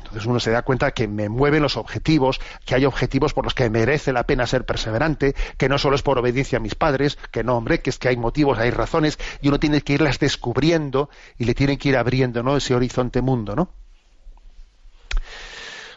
Entonces 0.09 0.27
uno 0.27 0.40
se 0.40 0.51
da 0.51 0.62
cuenta 0.62 0.92
que 0.92 1.07
me 1.07 1.29
mueven 1.29 1.62
los 1.62 1.77
objetivos, 1.77 2.40
que 2.64 2.75
hay 2.75 2.87
objetivos 2.87 3.35
por 3.35 3.44
los 3.44 3.53
que 3.53 3.68
merece 3.68 4.12
la 4.14 4.25
pena 4.25 4.47
ser 4.47 4.64
perseverante, 4.64 5.35
que 5.59 5.68
no 5.68 5.77
solo 5.77 5.97
es 5.97 6.03
por 6.03 6.18
obediencia 6.18 6.57
a 6.57 6.62
mis 6.62 6.75
padres, 6.75 7.18
que 7.31 7.44
no, 7.44 7.57
hombre, 7.57 7.81
que 7.81 7.90
es 7.90 7.99
que 7.99 8.09
hay 8.09 8.16
motivos, 8.16 8.59
hay 8.59 8.71
razones, 8.71 9.18
y 9.42 9.49
uno 9.49 9.61
tiene 9.61 9.83
que 9.83 9.92
irlas 9.92 10.18
descubriendo 10.18 11.11
y 11.37 11.44
le 11.44 11.55
tiene 11.55 11.77
que 11.77 11.90
ir 11.90 11.97
abriendo 11.99 12.42
¿no? 12.42 12.57
ese 12.57 12.75
horizonte 12.75 13.21
mundo, 13.21 13.55
¿no? 13.55 13.71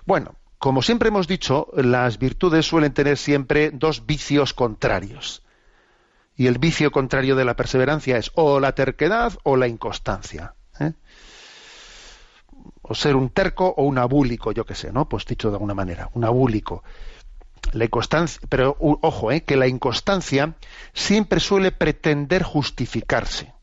Bueno, 0.06 0.36
como 0.58 0.82
siempre 0.82 1.08
hemos 1.08 1.28
dicho, 1.28 1.70
las 1.74 2.20
virtudes 2.20 2.66
suelen 2.66 2.94
tener 2.94 3.18
siempre 3.18 3.72
dos 3.72 4.06
vicios 4.06 4.54
contrarios. 4.54 5.42
Y 6.36 6.48
el 6.48 6.58
vicio 6.58 6.92
contrario 6.92 7.36
de 7.36 7.46
la 7.46 7.56
perseverancia 7.56 8.18
es 8.18 8.32
o 8.36 8.60
la 8.60 8.74
terquedad 8.74 9.34
o 9.44 9.56
la 9.56 9.68
inconstancia. 9.68 10.56
O 12.92 12.96
ser 12.96 13.16
un 13.16 13.30
terco 13.30 13.74
o 13.78 13.84
un 13.84 13.98
abúlico, 13.98 14.52
yo 14.52 14.66
qué 14.66 14.76
sé, 14.76 14.92
¿no? 14.92 15.08
Pues 15.08 15.26
dicho 15.26 15.50
de 15.50 15.56
alguna 15.56 15.74
manera, 15.74 16.10
un 16.14 16.26
abúlico. 16.26 16.84
La 17.72 17.86
inconstancia, 17.86 18.42
pero 18.50 18.76
ojo, 18.80 19.32
¿eh? 19.32 19.44
que 19.44 19.56
la 19.56 19.68
inconstancia 19.68 20.56
siempre 20.94 21.40
suele 21.40 21.72
pretender 21.72 22.44
justificarse. 22.44 23.54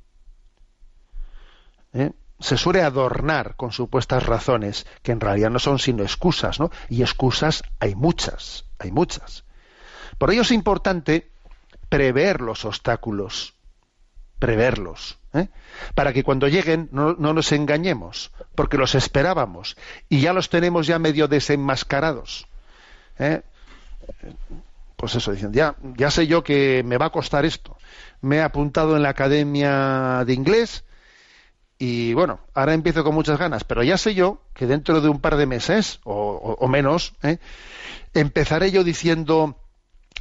¿eh? 1.93 2.13
Se 2.41 2.57
suele 2.57 2.83
adornar 2.83 3.55
con 3.57 3.71
supuestas 3.71 4.25
razones, 4.25 4.87
que 5.03 5.13
en 5.13 5.21
realidad 5.21 5.51
no 5.51 5.59
son 5.59 5.79
sino 5.79 6.05
excusas, 6.05 6.59
¿no? 6.59 6.71
Y 6.89 7.03
excusas 7.03 7.63
hay 7.81 7.95
muchas, 7.95 8.65
hay 8.79 8.93
muchas. 8.93 9.45
Por 10.17 10.31
ello 10.31 10.43
es 10.43 10.53
importante 10.53 11.31
prever 11.91 12.41
los 12.41 12.65
obstáculos, 12.65 13.55
preverlos. 14.39 15.19
¿eh? 15.35 15.49
para 15.95 16.13
que 16.13 16.25
cuando 16.25 16.49
lleguen 16.49 16.89
no, 16.93 17.15
nos 17.15 17.53
engañemos, 17.53 18.33
porque 18.55 18.79
los 18.79 18.95
esperábamos 18.95 19.77
y 20.09 20.21
ya 20.21 20.33
los 20.33 20.49
tenemos 20.49 20.87
ya 20.87 20.99
medio 20.99 21.29
desenmascarados. 21.29 22.47
¿eh? 23.19 23.43
Pues 24.97 25.15
eso, 25.15 25.33
dicen, 25.33 25.53
ya, 25.53 25.77
ya 25.97 26.11
sé 26.11 26.27
yo 26.27 26.43
que 26.43 26.83
me 26.85 26.99
va 26.99 27.07
a 27.07 27.11
costar 27.11 27.45
esto. 27.45 27.77
Me 28.21 28.37
he 28.37 28.43
apuntado 28.43 28.97
en 28.97 29.03
la 29.03 29.11
academia 29.11 30.25
de 30.27 30.33
inglés 30.33 30.85
y 31.79 32.13
bueno, 32.15 32.41
ahora 32.55 32.75
empiezo 32.75 33.05
con 33.05 33.15
muchas 33.15 33.39
ganas, 33.39 33.63
pero 33.63 33.85
ya 33.85 33.97
sé 33.97 34.15
yo 34.15 34.43
que 34.55 34.67
dentro 34.67 35.01
de 35.01 35.09
un 35.09 35.21
par 35.21 35.37
de 35.37 35.47
meses 35.47 36.01
o, 36.03 36.67
menos, 36.69 37.15
¿eh? 37.23 37.39
empezaré 38.15 38.73
yo 38.73 38.83
diciendo, 38.83 39.57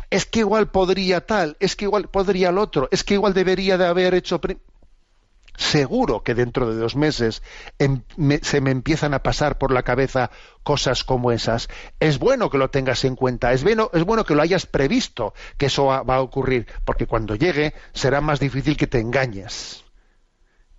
es 0.09 0.25
que 0.25 0.39
igual 0.39 0.69
podría 0.69 1.25
tal, 1.25 1.57
es 1.59 1.75
que 1.75 1.85
igual 1.85 2.09
podría 2.09 2.49
el 2.49 2.57
otro, 2.57 2.87
es 2.91 3.03
que 3.03 3.15
igual 3.15 3.33
debería 3.33 3.77
de 3.77 3.85
haber 3.85 4.13
hecho 4.13 4.39
seguro 5.57 6.23
que 6.23 6.35
dentro 6.35 6.69
de 6.69 6.79
dos 6.79 6.95
meses 6.95 7.41
em, 7.79 8.03
se 8.43 8.61
me 8.61 8.71
empiezan 8.71 9.13
a 9.13 9.23
pasar 9.23 9.57
por 9.57 9.71
la 9.71 9.83
cabeza 9.83 10.29
cosas 10.63 11.03
como 11.03 11.31
esas. 11.31 11.67
Es 11.99 12.19
bueno 12.19 12.49
que 12.49 12.59
lo 12.59 12.69
tengas 12.69 13.03
en 13.03 13.15
cuenta, 13.15 13.51
es 13.51 13.63
bueno, 13.63 13.89
es 13.93 14.03
bueno 14.03 14.23
que 14.23 14.35
lo 14.35 14.43
hayas 14.43 14.65
previsto 14.65 15.33
que 15.57 15.65
eso 15.65 15.85
va, 15.85 16.15
a 16.15 16.21
ocurrir, 16.21 16.67
porque 16.85 17.07
cuando 17.07 17.35
llegue 17.35 17.73
será 17.93 18.21
más 18.21 18.39
difícil 18.39 18.77
que 18.77 18.87
te 18.87 18.99
engañes. 18.99 19.86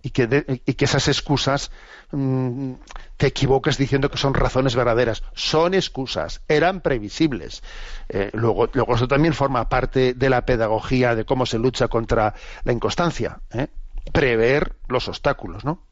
Y 0.01 0.11
que, 0.11 0.61
y 0.65 0.73
que 0.73 0.85
esas 0.85 1.07
excusas 1.07 1.71
mm, 2.11 2.73
te 3.17 3.27
equivoques 3.27 3.77
diciendo 3.77 4.09
que 4.09 4.17
son 4.17 4.33
razones 4.33 4.75
verdaderas. 4.75 5.23
Son 5.33 5.73
excusas, 5.73 6.41
eran 6.47 6.81
previsibles. 6.81 7.63
Eh, 8.07 8.29
luego, 8.33 8.69
luego 8.73 8.95
eso 8.95 9.07
también 9.07 9.33
forma 9.33 9.67
parte 9.67 10.13
de 10.13 10.29
la 10.29 10.45
pedagogía 10.45 11.15
de 11.15 11.25
cómo 11.25 11.45
se 11.45 11.59
lucha 11.59 11.87
contra 11.87 12.33
la 12.63 12.71
inconstancia. 12.71 13.41
¿eh? 13.51 13.67
Prever 14.11 14.75
los 14.87 15.07
obstáculos, 15.07 15.65
¿no? 15.65 15.83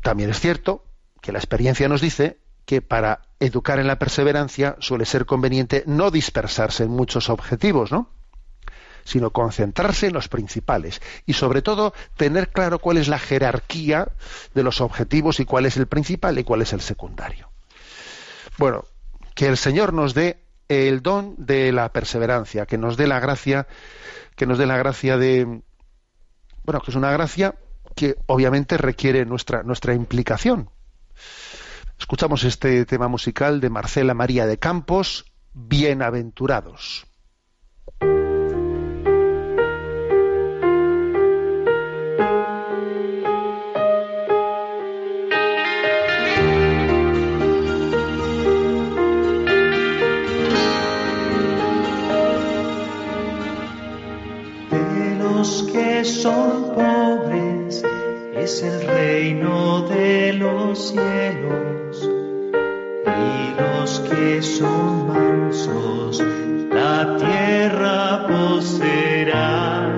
También 0.00 0.30
es 0.30 0.40
cierto 0.40 0.84
que 1.20 1.32
la 1.32 1.38
experiencia 1.38 1.88
nos 1.88 2.00
dice 2.00 2.38
que 2.64 2.82
para 2.82 3.22
educar 3.38 3.78
en 3.78 3.86
la 3.86 3.98
perseverancia 3.98 4.76
suele 4.78 5.04
ser 5.04 5.26
conveniente 5.26 5.84
no 5.86 6.10
dispersarse 6.10 6.84
en 6.84 6.90
muchos 6.90 7.28
objetivos, 7.28 7.92
¿no? 7.92 8.10
Sino 9.04 9.30
concentrarse 9.30 10.06
en 10.06 10.12
los 10.12 10.28
principales 10.28 11.00
y 11.26 11.34
sobre 11.34 11.62
todo 11.62 11.94
tener 12.16 12.50
claro 12.50 12.78
cuál 12.78 12.98
es 12.98 13.08
la 13.08 13.18
jerarquía 13.18 14.08
de 14.54 14.62
los 14.62 14.80
objetivos 14.80 15.40
y 15.40 15.44
cuál 15.44 15.66
es 15.66 15.76
el 15.76 15.86
principal 15.86 16.38
y 16.38 16.44
cuál 16.44 16.62
es 16.62 16.72
el 16.72 16.80
secundario. 16.80 17.50
Bueno, 18.58 18.84
que 19.34 19.46
el 19.46 19.56
Señor 19.56 19.92
nos 19.92 20.14
dé 20.14 20.42
el 20.68 21.02
don 21.02 21.34
de 21.38 21.72
la 21.72 21.92
perseverancia, 21.92 22.66
que 22.66 22.78
nos 22.78 22.96
dé 22.96 23.06
la 23.06 23.20
gracia, 23.20 23.66
que 24.36 24.46
nos 24.46 24.58
dé 24.58 24.66
la 24.66 24.76
gracia 24.76 25.16
de 25.16 25.62
bueno, 26.64 26.80
que 26.80 26.92
es 26.92 26.96
una 26.96 27.10
gracia 27.10 27.56
que 27.96 28.16
obviamente 28.26 28.78
requiere 28.78 29.24
nuestra 29.24 29.62
nuestra 29.62 29.94
implicación. 29.94 30.70
Escuchamos 31.98 32.42
este 32.44 32.84
tema 32.84 33.08
musical 33.08 33.60
de 33.60 33.70
Marcela 33.70 34.14
María 34.14 34.46
de 34.46 34.58
Campos, 34.58 35.24
Bienaventurados. 35.54 37.06
Los 55.42 55.64
que 55.72 56.04
son 56.04 56.72
pobres 56.72 57.82
es 58.32 58.62
el 58.62 58.86
reino 58.86 59.80
de 59.88 60.34
los 60.34 60.90
cielos 60.90 62.08
y 63.04 63.60
los 63.60 63.98
que 64.08 64.40
son 64.40 65.08
mansos 65.08 66.22
la 66.70 67.16
tierra 67.16 68.28
poseerán. 68.28 69.96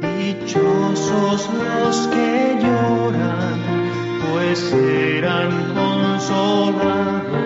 Dichosos 0.00 1.50
los 1.52 2.06
que 2.06 2.56
lloran, 2.58 3.60
pues 4.32 4.58
serán 4.58 5.52
consolados. 5.74 7.45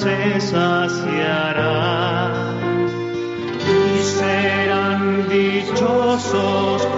Se 0.00 0.40
saciará 0.40 1.70
y 3.66 4.02
serán 4.02 5.28
dichosos 5.28 6.97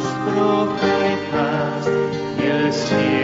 los 0.00 0.12
profetas 0.32 1.90
y 2.38 2.46
el 2.46 2.72
cielo 2.72 3.19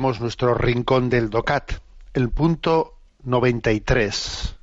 nuestro 0.00 0.54
rincón 0.54 1.08
del 1.08 1.30
DOCAT, 1.30 1.74
el 2.14 2.28
punto 2.28 2.98
93. 3.22 4.56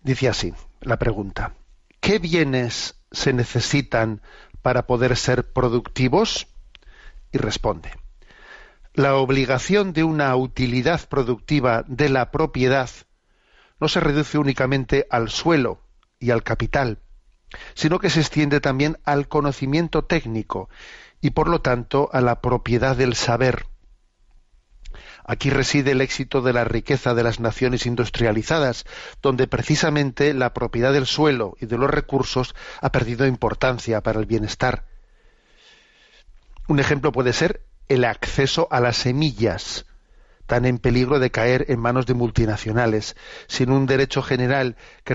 Dice 0.00 0.28
así 0.28 0.54
la 0.80 0.96
pregunta, 0.98 1.54
¿qué 2.00 2.20
bienes 2.20 2.94
se 3.10 3.32
necesitan 3.32 4.22
para 4.62 4.86
poder 4.86 5.16
ser 5.16 5.52
productivos? 5.52 6.46
Y 7.32 7.38
responde, 7.38 7.90
la 8.94 9.16
obligación 9.16 9.92
de 9.92 10.04
una 10.04 10.34
utilidad 10.36 11.08
productiva 11.08 11.84
de 11.88 12.10
la 12.10 12.30
propiedad 12.30 12.90
no 13.80 13.88
se 13.88 13.98
reduce 13.98 14.38
únicamente 14.38 15.08
al 15.10 15.30
suelo 15.30 15.80
y 16.20 16.30
al 16.30 16.44
capital, 16.44 17.00
sino 17.74 17.98
que 17.98 18.08
se 18.08 18.20
extiende 18.20 18.60
también 18.60 18.98
al 19.04 19.26
conocimiento 19.26 20.04
técnico 20.04 20.68
y 21.22 21.30
por 21.30 21.48
lo 21.48 21.62
tanto 21.62 22.10
a 22.12 22.20
la 22.20 22.42
propiedad 22.42 22.96
del 22.96 23.14
saber. 23.14 23.64
Aquí 25.24 25.50
reside 25.50 25.92
el 25.92 26.00
éxito 26.00 26.42
de 26.42 26.52
la 26.52 26.64
riqueza 26.64 27.14
de 27.14 27.22
las 27.22 27.38
naciones 27.38 27.86
industrializadas, 27.86 28.84
donde 29.22 29.46
precisamente 29.46 30.34
la 30.34 30.52
propiedad 30.52 30.92
del 30.92 31.06
suelo 31.06 31.56
y 31.60 31.66
de 31.66 31.78
los 31.78 31.88
recursos 31.88 32.54
ha 32.80 32.90
perdido 32.90 33.26
importancia 33.26 34.02
para 34.02 34.18
el 34.18 34.26
bienestar. 34.26 34.84
un 36.68 36.80
ejemplo 36.80 37.12
puede 37.12 37.32
ser 37.32 37.64
el 37.88 38.04
acceso 38.04 38.66
a 38.70 38.80
las 38.80 38.96
semillas, 38.96 39.86
tan 40.46 40.64
en 40.64 40.78
peligro 40.78 41.18
de 41.18 41.30
caer 41.30 41.66
en 41.68 41.78
manos 41.78 42.06
de 42.06 42.14
multinacionales. 42.14 43.16
Sin 43.46 43.70
un 43.70 43.86
derecho 43.86 44.22
general 44.22 44.76
que, 45.04 45.14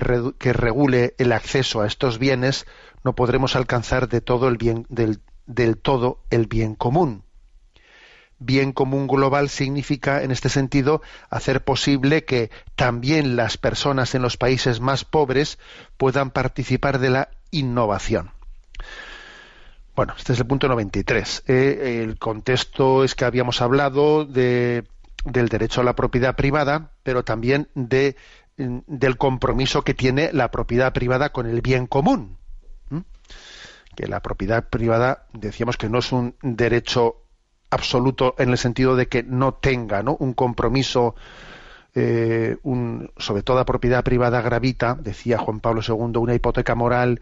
regule 0.52 1.14
el 1.18 1.32
acceso 1.32 1.80
a 1.82 1.86
estos 1.86 2.18
bienes, 2.18 2.66
no 3.04 3.14
podremos 3.14 3.56
alcanzar 3.56 4.08
de 4.08 4.20
todo 4.20 4.48
el 4.48 4.56
bien, 4.56 4.86
del, 4.88 5.20
del 5.48 5.78
todo 5.78 6.20
el 6.30 6.46
bien 6.46 6.76
común. 6.76 7.24
Bien 8.38 8.72
común 8.72 9.08
global 9.08 9.48
significa, 9.48 10.22
en 10.22 10.30
este 10.30 10.48
sentido, 10.48 11.02
hacer 11.28 11.64
posible 11.64 12.24
que 12.24 12.52
también 12.76 13.34
las 13.34 13.56
personas 13.56 14.14
en 14.14 14.22
los 14.22 14.36
países 14.36 14.78
más 14.78 15.04
pobres 15.04 15.58
puedan 15.96 16.30
participar 16.30 17.00
de 17.00 17.10
la 17.10 17.30
innovación. 17.50 18.30
Bueno, 19.96 20.14
este 20.16 20.34
es 20.34 20.38
el 20.38 20.46
punto 20.46 20.68
93. 20.68 21.42
Eh, 21.48 22.04
el 22.04 22.16
contexto 22.20 23.02
es 23.02 23.16
que 23.16 23.24
habíamos 23.24 23.60
hablado 23.60 24.24
de, 24.24 24.84
del 25.24 25.48
derecho 25.48 25.80
a 25.80 25.84
la 25.84 25.96
propiedad 25.96 26.36
privada, 26.36 26.92
pero 27.02 27.24
también 27.24 27.68
de, 27.74 28.14
del 28.56 29.16
compromiso 29.16 29.82
que 29.82 29.94
tiene 29.94 30.30
la 30.32 30.52
propiedad 30.52 30.92
privada 30.92 31.30
con 31.30 31.46
el 31.46 31.60
bien 31.60 31.88
común. 31.88 32.38
Que 33.98 34.06
la 34.06 34.20
propiedad 34.20 34.68
privada, 34.68 35.26
decíamos 35.32 35.76
que 35.76 35.88
no 35.88 35.98
es 35.98 36.12
un 36.12 36.36
derecho 36.40 37.16
absoluto 37.68 38.36
en 38.38 38.50
el 38.50 38.56
sentido 38.56 38.94
de 38.94 39.08
que 39.08 39.24
no 39.24 39.54
tenga 39.54 40.04
¿no? 40.04 40.14
un 40.20 40.34
compromiso 40.34 41.16
eh, 41.96 42.58
sobre 43.16 43.42
toda 43.42 43.64
propiedad 43.64 44.04
privada 44.04 44.40
gravita, 44.40 44.94
decía 44.94 45.36
Juan 45.36 45.58
Pablo 45.58 45.80
II, 45.82 46.16
una 46.18 46.36
hipoteca 46.36 46.76
moral 46.76 47.20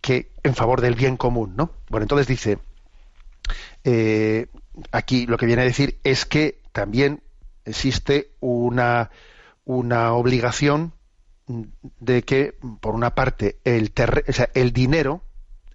que 0.00 0.32
en 0.42 0.56
favor 0.56 0.80
del 0.80 0.96
bien 0.96 1.16
común, 1.16 1.54
¿no? 1.54 1.70
Bueno, 1.88 2.02
entonces 2.02 2.26
dice 2.26 2.58
eh, 3.84 4.48
aquí 4.90 5.26
lo 5.26 5.38
que 5.38 5.46
viene 5.46 5.62
a 5.62 5.66
decir 5.66 6.00
es 6.02 6.26
que 6.26 6.60
también 6.72 7.22
existe 7.64 8.32
una 8.40 9.10
una 9.64 10.12
obligación 10.14 10.92
de 11.46 12.22
que 12.24 12.58
por 12.80 12.96
una 12.96 13.14
parte 13.14 13.60
el 13.62 13.92
o 14.28 14.32
sea, 14.32 14.50
el 14.54 14.72
dinero 14.72 15.22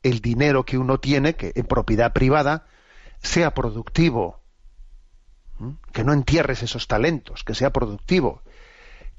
el 0.06 0.22
dinero 0.22 0.66
que 0.66 0.78
uno 0.78 1.00
tiene 1.00 1.36
que 1.36 1.52
en 1.56 1.66
propiedad 1.66 2.14
privada 2.14 2.66
sea 3.22 3.54
productivo 3.54 4.40
que 5.92 6.04
no 6.04 6.14
entierres 6.14 6.64
esos 6.64 6.88
talentos 6.88 7.44
que 7.44 7.56
sea 7.56 7.72
productivo 7.72 8.42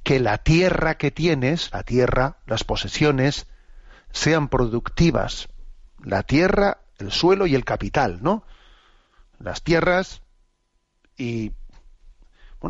que 0.02 0.20
la 0.20 0.38
tierra 0.38 0.96
que 0.96 1.10
tienes 1.10 1.70
la 1.72 1.82
tierra 1.82 2.38
las 2.46 2.64
posesiones 2.64 3.46
sean 4.16 4.48
productivas. 4.48 5.48
La 6.02 6.22
tierra, 6.22 6.78
el 6.98 7.12
suelo 7.12 7.46
y 7.46 7.54
el 7.54 7.64
capital, 7.64 8.18
¿no? 8.22 8.44
Las 9.38 9.62
tierras 9.62 10.22
y, 11.16 11.52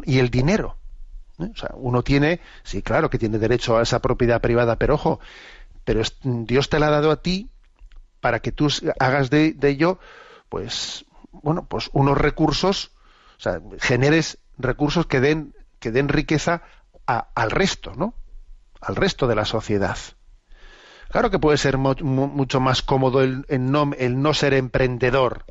y 0.05 0.19
el 0.19 0.31
dinero. 0.31 0.77
¿eh? 1.39 1.49
O 1.53 1.57
sea, 1.57 1.71
uno 1.75 2.03
tiene, 2.03 2.41
sí, 2.65 2.83
claro 2.83 3.11
que 3.11 3.19
tiene 3.19 3.39
derecho 3.39 3.79
a 3.79 3.83
esa 3.83 4.01
propiedad 4.01 4.41
privada, 4.41 4.77
pero 4.77 4.95
ojo, 4.95 5.21
pero 5.85 6.03
Dios 6.23 6.69
te 6.69 6.81
la 6.81 6.89
ha 6.89 6.91
dado 6.91 7.13
a 7.13 7.23
ti 7.23 7.49
para 8.27 8.41
que 8.41 8.51
tú 8.51 8.67
hagas 8.99 9.31
de, 9.31 9.57
ello, 9.63 10.01
pues, 10.49 11.05
bueno, 11.31 11.65
pues 11.69 11.91
unos 11.93 12.19
recursos, 12.19 12.91
o 13.39 13.41
sea, 13.41 13.61
generes 13.79 14.39
recursos 14.59 15.07
que 15.07 15.21
den, 15.21 15.55
que 15.79 15.93
den 15.93 16.09
riqueza 16.09 16.63
al 17.07 17.53
resto, 17.53 17.95
¿no? 17.95 18.15
Al 18.81 18.97
resto 18.97 19.29
de 19.29 19.37
la 19.37 19.45
sociedad. 19.45 19.97
Claro 21.09 21.31
que 21.31 21.39
puede 21.39 21.57
ser 21.57 21.79
mucho 21.79 22.59
más 22.59 22.83
cómodo 22.83 23.23
el, 23.23 23.47
no, 23.49 23.93
el, 23.97 24.21
no, 24.21 24.35
ser 24.35 24.55
emprendedor, 24.55 25.45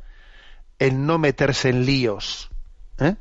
el 0.78 1.06
no 1.06 1.16
meterse 1.16 1.70
en 1.70 1.86
líos. 1.86 2.50
¿eh? 2.98 3.16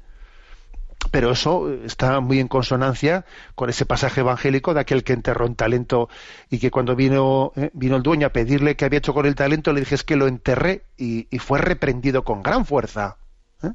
Pero 1.12 1.32
eso 1.32 1.72
está 1.84 2.20
muy 2.20 2.40
en 2.40 2.48
consonancia 2.48 3.26
con 3.56 3.70
ese 3.70 3.86
pasaje 3.86 4.22
evangélico 4.22 4.74
de 4.74 4.82
aquel 4.82 5.04
que 5.04 5.14
enterró 5.14 5.46
un 5.46 5.56
talento 5.56 6.10
y 6.50 6.60
que 6.60 6.72
cuando 6.72 6.96
vino, 6.96 7.52
¿eh? 7.56 7.70
vino 7.74 7.96
el 7.96 8.04
dueño 8.04 8.28
a 8.28 8.32
pedirle 8.32 8.76
qué 8.76 8.86
había 8.86 9.00
hecho 9.00 9.14
con 9.14 9.26
el 9.26 9.36
talento, 9.36 9.74
le 9.74 9.82
dije 9.82 9.96
es 9.96 10.04
que 10.04 10.16
lo 10.16 10.28
enterré 10.28 10.84
y, 10.98 11.28
fue 11.40 11.60
reprendido 11.60 12.24
con 12.24 12.42
gran 12.42 12.66
fuerza. 12.66 13.18
¿eh? 13.62 13.72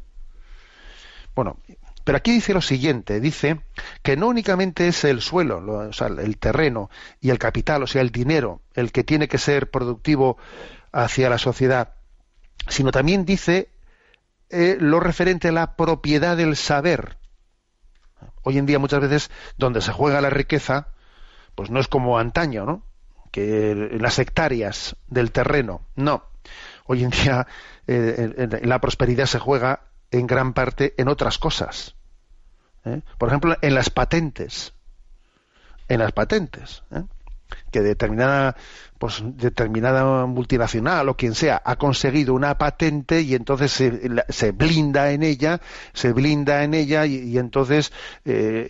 Bueno, 1.34 1.58
pero 2.04 2.18
aquí 2.18 2.32
dice 2.32 2.54
lo 2.54 2.62
siguiente, 2.62 3.20
dice 3.20 3.60
que 4.02 4.16
no 4.16 4.28
únicamente 4.28 4.88
es 4.88 5.04
el 5.04 5.20
suelo, 5.20 5.58
o 5.58 5.92
sea, 5.92 6.08
el 6.08 6.38
terreno 6.38 6.90
y 7.20 7.30
el 7.30 7.38
capital, 7.38 7.82
o 7.82 7.86
sea, 7.86 8.02
el 8.02 8.10
dinero, 8.10 8.60
el 8.74 8.90
que 8.90 9.04
tiene 9.04 9.28
que 9.28 9.38
ser 9.38 9.70
productivo 9.70 10.36
hacia 10.90 11.30
la 11.30 11.38
sociedad, 11.38 11.94
sino 12.68 12.90
también 12.90 13.24
dice 13.24 13.68
eh, 14.48 14.76
lo 14.80 14.98
referente 14.98 15.48
a 15.48 15.52
la 15.52 15.76
propiedad 15.76 16.36
del 16.36 16.56
saber. 16.56 17.19
Hoy 18.42 18.58
en 18.58 18.66
día 18.66 18.78
muchas 18.78 19.00
veces 19.00 19.30
donde 19.58 19.80
se 19.80 19.92
juega 19.92 20.20
la 20.20 20.30
riqueza, 20.30 20.88
pues 21.54 21.70
no 21.70 21.80
es 21.80 21.88
como 21.88 22.18
antaño, 22.18 22.64
¿no? 22.64 22.82
Que 23.30 23.98
las 24.00 24.18
hectáreas 24.18 24.96
del 25.06 25.30
terreno, 25.30 25.82
no. 25.94 26.24
Hoy 26.86 27.04
en 27.04 27.10
día 27.10 27.46
eh, 27.86 28.60
la 28.62 28.80
prosperidad 28.80 29.26
se 29.26 29.38
juega 29.38 29.80
en 30.10 30.26
gran 30.26 30.52
parte 30.52 30.94
en 30.96 31.08
otras 31.08 31.38
cosas. 31.38 31.94
¿eh? 32.84 33.02
Por 33.18 33.28
ejemplo, 33.28 33.56
en 33.60 33.74
las 33.74 33.90
patentes. 33.90 34.74
En 35.88 36.00
las 36.00 36.12
patentes. 36.12 36.82
¿eh? 36.90 37.02
Que 37.70 37.80
determinada, 37.80 38.56
pues, 38.98 39.22
determinada 39.24 40.26
multinacional 40.26 41.08
o 41.08 41.16
quien 41.16 41.34
sea 41.34 41.62
ha 41.64 41.76
conseguido 41.76 42.34
una 42.34 42.58
patente 42.58 43.20
y 43.22 43.34
entonces 43.34 43.70
se, 43.72 44.52
blinda 44.52 45.12
en 45.12 45.22
ella, 45.22 45.60
se 45.92 46.12
blinda 46.12 46.64
en 46.64 46.74
ella 46.74 47.06
y, 47.06 47.38
entonces 47.38 47.92
eh, 48.24 48.68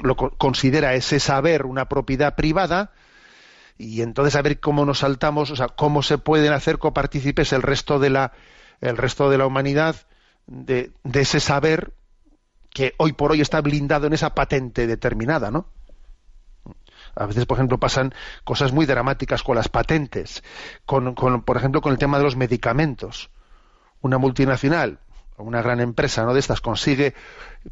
lo 0.00 0.16
considera 0.16 0.94
ese 0.94 1.20
saber 1.20 1.66
una 1.66 1.88
propiedad 1.88 2.34
privada 2.34 2.92
y 3.78 4.02
entonces 4.02 4.36
a 4.36 4.42
ver 4.42 4.60
cómo 4.60 4.84
nos 4.84 5.00
saltamos, 5.00 5.50
o 5.50 5.56
sea, 5.56 5.68
cómo 5.68 6.02
se 6.02 6.18
pueden 6.18 6.52
hacer 6.52 6.78
copartícipes 6.78 7.52
el 7.52 7.62
resto 7.62 7.98
de 7.98 8.10
la 8.10 8.32
el 8.80 8.96
resto 8.96 9.30
de 9.30 9.38
la 9.38 9.46
humanidad 9.46 9.96
de, 10.46 10.92
ese 11.12 11.40
saber 11.40 11.92
que 12.70 12.94
hoy 12.98 13.12
por 13.12 13.32
hoy 13.32 13.40
está 13.40 13.60
blindado 13.60 14.06
en 14.06 14.12
esa 14.12 14.34
patente 14.34 14.86
determinada, 14.86 15.50
¿no? 15.50 15.68
A 17.16 17.26
veces, 17.26 17.46
por 17.46 17.56
ejemplo, 17.56 17.80
pasan 17.80 18.14
cosas 18.44 18.72
muy 18.72 18.84
dramáticas 18.86 19.42
con 19.42 19.56
las 19.56 19.68
patentes, 19.68 20.44
con, 20.84 21.14
por 21.14 21.56
ejemplo, 21.56 21.80
con 21.80 21.92
el 21.92 21.98
tema 21.98 22.18
de 22.18 22.24
los 22.24 22.36
medicamentos. 22.36 23.30
Una 24.02 24.18
multinacional, 24.18 25.00
una 25.38 25.62
gran 25.62 25.80
empresa, 25.80 26.24
¿no? 26.24 26.34
De 26.34 26.40
estas 26.40 26.60
consigue 26.60 27.14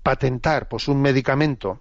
patentar, 0.02 0.68
pues, 0.68 0.88
un 0.88 1.02
medicamento 1.02 1.78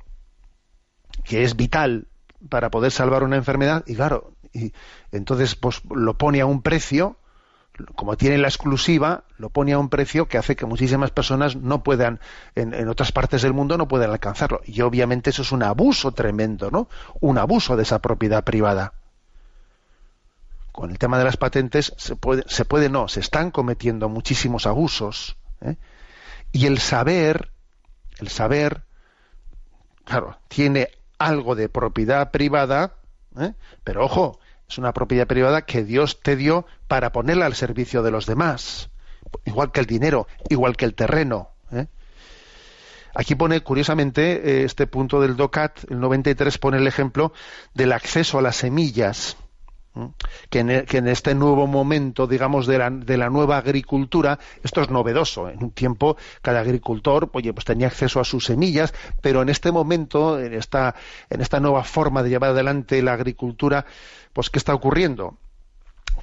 que 1.23 1.43
es 1.43 1.55
vital 1.55 2.07
para 2.49 2.69
poder 2.69 2.91
salvar 2.91 3.23
una 3.23 3.37
enfermedad 3.37 3.83
y 3.87 3.95
claro, 3.95 4.33
y 4.51 4.73
entonces, 5.11 5.55
pues, 5.55 5.81
lo 5.89 6.17
pone 6.17 6.41
a 6.41 6.45
un 6.45 6.61
precio 6.61 7.17
como 7.95 8.17
tiene 8.17 8.37
la 8.37 8.47
exclusiva, 8.47 9.23
lo 9.37 9.49
pone 9.49 9.73
a 9.73 9.79
un 9.79 9.89
precio 9.89 10.27
que 10.27 10.37
hace 10.37 10.55
que 10.55 10.65
muchísimas 10.65 11.11
personas 11.11 11.55
no 11.55 11.83
puedan, 11.83 12.19
en, 12.55 12.87
otras 12.87 13.11
partes 13.11 13.41
del 13.41 13.53
mundo 13.53 13.77
no 13.77 13.87
puedan 13.87 14.11
alcanzarlo. 14.11 14.61
Y 14.65 14.81
obviamente 14.81 15.31
eso 15.31 15.41
es 15.41 15.51
un 15.51 15.63
abuso 15.63 16.11
tremendo, 16.11 16.69
¿no? 16.69 16.87
Un 17.19 17.37
abuso 17.37 17.75
de 17.75 17.83
esa 17.83 17.99
propiedad 17.99 18.43
privada. 18.43 18.93
Con 20.71 20.91
el 20.91 20.99
tema 20.99 21.17
de 21.17 21.23
las 21.23 21.37
patentes 21.37 21.93
se 21.97 22.15
puede, 22.15 22.43
se 22.47 22.65
puede 22.65 22.89
no, 22.89 23.07
se 23.07 23.19
están 23.19 23.51
cometiendo 23.51 24.09
muchísimos 24.09 24.67
abusos. 24.67 25.37
¿eh? 25.61 25.77
Y 26.51 26.67
el 26.67 26.79
saber, 26.79 27.49
el 28.19 28.29
saber, 28.29 28.83
claro, 30.05 30.37
tiene 30.47 30.89
algo 31.17 31.55
de 31.55 31.69
propiedad 31.69 32.31
privada, 32.31 32.95
¿eh? 33.39 33.53
pero 33.83 34.05
ojo, 34.05 34.39
es 34.69 34.77
una 34.77 34.93
propiedad 34.93 35.27
privada 35.27 35.65
que 35.65 35.83
Dios 35.83 36.21
te 36.21 36.35
dio 36.35 36.65
para 36.87 37.11
ponerla 37.11 37.45
al 37.45 37.55
servicio 37.55 38.03
de 38.03 38.11
los 38.11 38.25
demás. 38.25 38.89
Igual 39.45 39.71
que 39.71 39.79
el 39.79 39.85
dinero, 39.85 40.27
igual 40.49 40.75
que 40.77 40.85
el 40.85 40.95
terreno. 40.95 41.49
¿eh? 41.71 41.87
Aquí 43.15 43.35
pone, 43.35 43.61
curiosamente, 43.61 44.61
eh, 44.61 44.63
este 44.63 44.87
punto 44.87 45.21
del 45.21 45.35
DOCAT, 45.35 45.91
el 45.91 45.99
93, 45.99 46.57
pone 46.57 46.77
el 46.77 46.87
ejemplo 46.87 47.33
del 47.73 47.91
acceso 47.91 48.39
a 48.39 48.41
las 48.41 48.57
semillas. 48.57 49.37
Que 50.49 50.59
en, 50.59 51.07
este 51.07 51.35
nuevo 51.35 51.67
momento, 51.67 52.25
digamos, 52.25 52.65
de 52.65 52.79
la, 52.79 52.89
de 52.89 53.15
la, 53.15 53.29
nueva 53.29 53.57
agricultura, 53.57 54.39
esto 54.63 54.81
es 54.81 54.89
novedoso. 54.89 55.49
En 55.49 55.63
un 55.63 55.71
tiempo, 55.71 56.17
cada 56.41 56.61
agricultor, 56.61 57.29
oye, 57.33 57.53
pues 57.53 57.65
tenía 57.65 57.87
acceso 57.87 58.19
a 58.19 58.23
sus 58.23 58.45
semillas, 58.45 58.93
pero 59.21 59.43
en 59.43 59.49
este 59.49 59.71
momento, 59.71 60.39
en 60.39 60.53
esta, 60.53 60.95
en 61.29 61.41
esta 61.41 61.59
nueva 61.59 61.83
forma 61.83 62.23
de 62.23 62.29
llevar 62.29 62.51
adelante 62.51 63.03
la 63.03 63.13
agricultura, 63.13 63.85
pues 64.33 64.49
¿qué 64.49 64.57
está 64.57 64.73
ocurriendo? 64.73 65.37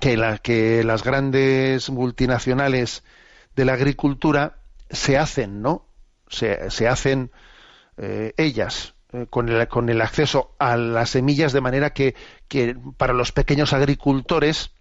Que, 0.00 0.16
la, 0.16 0.38
que 0.38 0.82
las 0.82 1.04
grandes 1.04 1.90
multinacionales 1.90 3.04
de 3.54 3.64
la 3.64 3.74
agricultura 3.74 4.56
se 4.90 5.16
hacen, 5.16 5.62
¿no? 5.62 5.86
Se, 6.28 6.70
se 6.70 6.88
hacen 6.88 7.30
eh, 7.98 8.32
ellas 8.36 8.94
eh, 8.94 8.99
con, 9.28 9.48
el, 9.48 9.68
con, 9.68 9.88
el, 9.88 10.00
acceso 10.00 10.54
a 10.58 10.76
las 10.76 11.11
semillas 11.11 11.52
de 11.52 11.61
manera 11.61 11.90
que, 11.90 12.14
para 12.96 13.12
los 13.12 13.32
pequeños 13.32 13.72
agricultores 13.72 14.72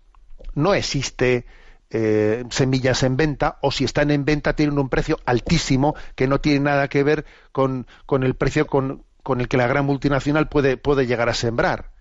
no 0.53 0.73
existe 0.73 1.45
eh, 1.89 2.43
semillas 2.49 3.01
en 3.03 3.17
venta 3.17 3.57
o 3.61 3.71
si 3.71 3.84
están 3.84 4.11
en 4.11 4.25
venta 4.25 4.55
tienen 4.55 4.77
un 4.77 4.89
precio 4.89 5.19
altísimo 5.25 5.95
que 6.15 6.27
no 6.27 6.39
tiene 6.39 6.59
nada 6.59 6.88
que 6.88 7.03
ver 7.03 7.25
con, 7.51 7.88
el 8.21 8.36
precio 8.36 8.67
con, 8.67 9.03
con, 9.23 9.41
el 9.41 9.47
que 9.47 9.57
la 9.57 9.67
gran 9.67 9.86
multinacional 9.86 10.47
puede, 10.47 10.77
puede 10.77 11.07
llegar 11.07 11.30
a 11.30 11.34
sembrar. 11.34 11.91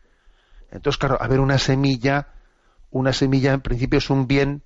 Entonces, 0.71 0.99
claro, 0.99 1.17
a 1.21 1.27
ver, 1.29 1.41
una 1.41 1.59
semilla, 1.59 2.29
una 2.91 3.15
semilla 3.15 3.55
en 3.55 3.63
principio 3.63 3.99
es 3.99 4.11
un 4.11 4.27
bien, 4.27 4.63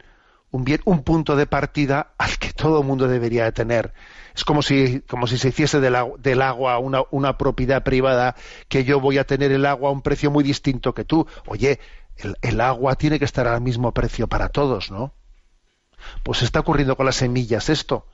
un 0.51 0.65
bien, 0.65 0.81
un 0.85 1.05
punto 1.05 1.37
de 1.37 1.47
partida 1.47 2.15
al 2.19 2.39
que 2.39 2.53
todo 2.53 2.81
el 2.81 2.87
mundo 2.87 3.07
debería 3.07 3.45
de 3.45 3.53
tener. 3.53 3.95
Es 4.35 4.45
como 4.45 4.63
si, 4.63 5.01
como 5.01 5.27
si 5.27 5.39
se 5.39 5.49
hiciese 5.49 5.81
del, 5.81 5.97
agua, 5.97 6.19
del 6.19 6.43
agua 6.43 6.79
una, 6.79 7.03
una 7.11 7.39
propiedad 7.39 7.83
privada, 7.83 8.37
que 8.69 8.85
yo 8.85 9.01
voy 9.01 9.19
a 9.19 9.27
tener 9.27 9.53
el 9.53 9.67
agua 9.67 9.91
a 9.91 9.93
un 9.93 10.03
precio 10.03 10.31
muy 10.31 10.45
distinto 10.45 10.95
que 10.95 11.05
tú. 11.05 11.27
Oye, 11.47 11.81
el, 12.17 12.37
el, 12.43 12.61
agua 12.61 12.95
tiene 12.95 13.19
que 13.19 13.25
estar 13.25 13.47
al 13.47 13.61
mismo 13.61 13.93
precio 13.93 14.29
para 14.29 14.49
todos, 14.49 14.91
¿no? 14.91 15.13
Pues 16.23 16.43
está 16.43 16.61
ocurriendo 16.61 16.97
con 16.97 17.07
las 17.07 17.17
semillas 17.17 17.69
esto. 17.69 18.07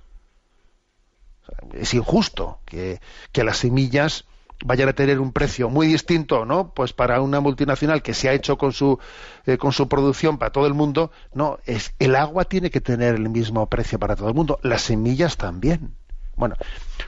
Es 1.72 1.94
injusto 1.94 2.60
que, 2.64 3.00
que, 3.32 3.44
las 3.44 3.58
semillas 3.58 4.26
vayan 4.64 4.88
a 4.88 4.92
tener 4.92 5.20
un 5.20 5.32
precio 5.32 5.70
muy 5.70 5.86
distinto, 5.86 6.44
¿no? 6.44 6.74
Pues 6.74 6.92
para 6.92 7.20
una 7.20 7.40
multinacional 7.40 8.02
que 8.02 8.14
se 8.14 8.28
ha 8.28 8.32
hecho 8.32 8.58
con 8.58 8.72
su 8.72 8.98
eh, 9.46 9.56
con 9.56 9.72
su 9.72 9.88
producción 9.88 10.38
para 10.38 10.52
todo 10.52 10.66
el 10.66 10.74
mundo, 10.74 11.10
no, 11.32 11.58
es 11.64 11.94
el 11.98 12.16
agua 12.16 12.44
tiene 12.44 12.70
que 12.70 12.80
tener 12.80 13.14
el 13.14 13.28
mismo 13.28 13.66
precio 13.68 13.98
para 13.98 14.16
todo 14.16 14.28
el 14.28 14.34
mundo, 14.34 14.58
las 14.62 14.82
semillas 14.82 15.36
también. 15.36 15.94
Bueno, 16.38 16.54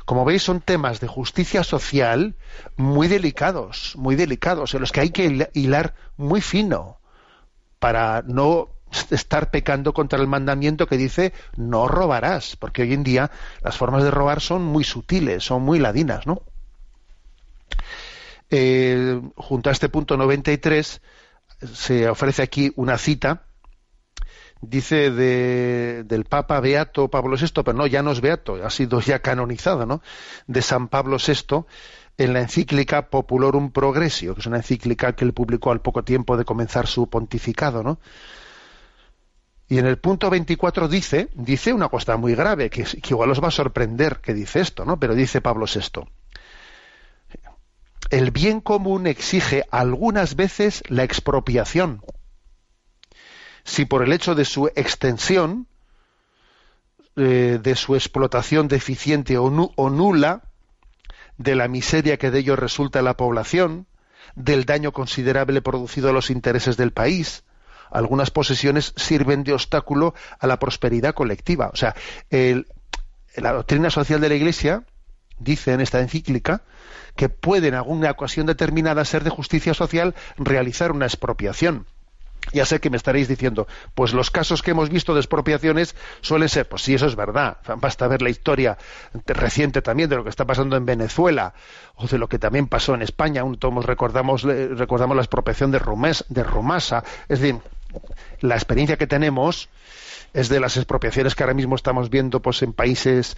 como 0.05 0.25
veis 0.25 0.43
son 0.43 0.61
temas 0.61 0.99
de 0.99 1.07
justicia 1.07 1.63
social 1.63 2.35
muy 2.77 3.07
delicados, 3.07 3.95
muy 3.97 4.17
delicados, 4.17 4.75
en 4.75 4.81
los 4.81 4.91
que 4.91 5.01
hay 5.01 5.11
que 5.11 5.49
hilar 5.55 5.95
muy 6.17 6.41
fino 6.41 6.99
para 7.79 8.23
no 8.27 8.71
estar 9.11 9.53
pecando 9.53 9.95
contra 9.95 10.19
el 10.19 10.27
mandamiento 10.27 10.89
que 10.89 10.97
dice 10.97 11.33
no 11.57 11.87
robarás, 11.87 12.57
porque 12.57 12.83
hoy 12.83 12.93
en 12.93 13.05
día 13.05 13.31
las 13.63 13.77
formas 13.77 14.03
de 14.03 14.11
robar 14.11 14.41
son 14.41 14.65
muy 14.65 14.83
sutiles, 14.83 15.45
son 15.45 15.63
muy 15.63 15.79
ladinas, 15.79 16.27
¿no? 16.27 16.43
Eh, 18.51 19.21
junto 19.37 19.71
a 19.71 19.73
este 19.73 19.89
punto 19.89 20.17
93 20.17 21.01
se 21.73 22.09
ofrece 22.09 22.43
aquí 22.43 22.73
una 22.75 22.99
cita 22.99 23.45
dice 24.61 25.11
de, 25.11 26.05
del 26.05 26.25
Papa 26.25 26.61
Beato 26.61 27.09
Pablo 27.09 27.37
VI, 27.37 27.63
pero 27.65 27.73
no, 27.73 27.87
ya 27.87 28.03
no 28.03 28.13
es 28.13 28.21
Beato, 28.21 28.65
ha 28.65 28.71
sido 28.71 29.01
ya 29.01 29.21
canonizado, 29.21 29.87
¿no? 29.87 30.03
De 30.47 30.63
San 30.63 30.89
Pablo 30.89 31.17
VI 31.17 31.65
en 32.19 32.33
la 32.35 32.41
encíclica 32.41 33.09
Populorum 33.09 33.71
Progressio, 33.71 34.35
que 34.35 34.41
es 34.41 34.47
una 34.47 34.59
encíclica 34.59 35.15
que 35.15 35.25
él 35.25 35.33
publicó 35.33 35.73
al 35.73 35.81
poco 35.81 36.05
tiempo 36.05 36.37
de 36.37 36.45
comenzar 36.45 36.87
su 36.87 37.09
pontificado, 37.09 37.83
¿no? 37.83 37.99
Y 39.69 39.79
en 39.79 39.87
el 39.87 39.99
punto 39.99 40.29
24 40.31 40.89
dice, 40.89 41.29
dice 41.35 41.73
una 41.73 41.89
cosa 41.89 42.17
muy 42.17 42.35
grave, 42.35 42.71
que, 42.71 42.83
que 42.83 43.11
igual 43.11 43.31
os 43.31 43.43
va 43.43 43.49
a 43.49 43.53
sorprender 43.53 44.19
que 44.19 44.35
dice 44.35 44.61
esto, 44.61 44.85
¿no? 44.85 44.99
Pero 44.99 45.15
dice 45.15 45.41
Pablo 45.41 45.67
VI. 45.67 46.07
El 48.11 48.33
bien 48.33 48.61
común 48.61 49.07
exige 49.07 49.65
algunas 49.71 50.35
veces 50.35 50.83
la 50.89 51.05
expropiación 51.05 52.03
si 53.65 53.85
por 53.85 54.03
el 54.03 54.13
hecho 54.13 54.35
de 54.35 54.45
su 54.45 54.69
extensión, 54.69 55.67
eh, 57.17 57.59
de 57.63 57.75
su 57.77 57.95
explotación 57.95 58.69
deficiente 58.69 59.37
o, 59.39 59.51
nu 59.51 59.73
o, 59.77 59.91
nula, 59.91 60.43
de 61.39 61.55
la 61.55 61.69
miseria 61.69 62.19
que 62.19 62.31
de 62.31 62.41
ello 62.41 62.57
resulta 62.57 63.03
la 63.03 63.17
población, 63.17 63.87
del 64.35 64.65
daño 64.65 64.93
considerable 64.93 65.63
producido 65.63 66.11
a 66.11 66.13
los 66.13 66.31
intereses 66.31 66.77
del 66.77 66.93
país, 66.93 67.45
algunas 67.91 68.31
posesiones 68.31 68.93
sirven 68.97 69.43
de 69.43 69.53
obstáculo 69.53 70.15
a 70.39 70.47
la 70.47 70.59
prosperidad 70.59 71.15
colectiva. 71.15 71.71
O 71.73 71.77
sea, 71.77 71.97
la 72.31 73.53
doctrina 73.53 73.91
social 73.91 74.21
de 74.21 74.29
la 74.29 74.37
Iglesia 74.37 74.85
dice 75.39 75.73
en 75.73 75.81
esta 75.81 76.01
encíclica 76.01 76.63
que 77.17 77.29
puede 77.29 77.69
en 77.69 77.75
alguna 77.75 78.11
ocasión 78.11 78.47
determinada 78.47 79.05
ser 79.05 79.25
de 79.25 79.31
justicia 79.31 79.75
social 79.75 80.15
realizar 80.37 80.93
una 80.93 81.07
expropiación. 81.07 81.87
Ya 82.53 82.65
sé 82.65 82.81
que 82.81 82.91
me 82.91 82.97
estaréis 82.97 83.29
diciendo, 83.29 83.67
pues 83.95 84.13
los 84.13 84.31
casos 84.31 84.63
que 84.63 84.73
hemos 84.73 84.91
visto 84.91 85.15
de 85.15 85.21
expropiaciones 85.21 85.95
suelen 86.21 86.49
ser, 86.49 86.69
pues 86.69 86.83
sí, 86.83 86.95
eso 86.95 87.07
es 87.07 87.17
verdad. 87.17 87.59
Basta 87.77 88.09
ver 88.09 88.23
la 88.23 88.31
historia 88.31 88.79
reciente 89.27 89.83
también 89.83 90.09
de 90.09 90.17
lo 90.17 90.25
que 90.25 90.31
está 90.31 90.45
pasando 90.45 90.77
en 90.77 90.87
Venezuela 90.87 91.55
o 91.97 92.07
de 92.07 92.19
lo 92.19 92.29
que 92.29 92.39
también 92.39 92.67
pasó 92.67 92.95
en 92.95 93.03
España. 93.03 93.45
Un 93.45 93.59
todos 93.59 93.85
recordamos, 93.85 94.43
recordamos 94.43 95.17
la 95.17 95.23
expropiación 95.23 95.71
de, 95.71 95.81
de 96.29 96.43
Rumasa. 96.43 97.05
Es 97.29 97.41
decir, 97.41 97.61
la 98.41 98.55
experiencia 98.55 98.97
que 98.97 99.07
tenemos 99.07 99.69
es 100.33 100.49
de 100.49 100.61
las 100.61 100.77
expropiaciones 100.77 101.35
que 101.35 101.43
ahora 101.43 101.55
mismo 101.55 101.75
estamos 101.75 102.09
viendo 102.09 102.41
pues 102.41 102.63
en 102.63 102.73
países 102.73 103.37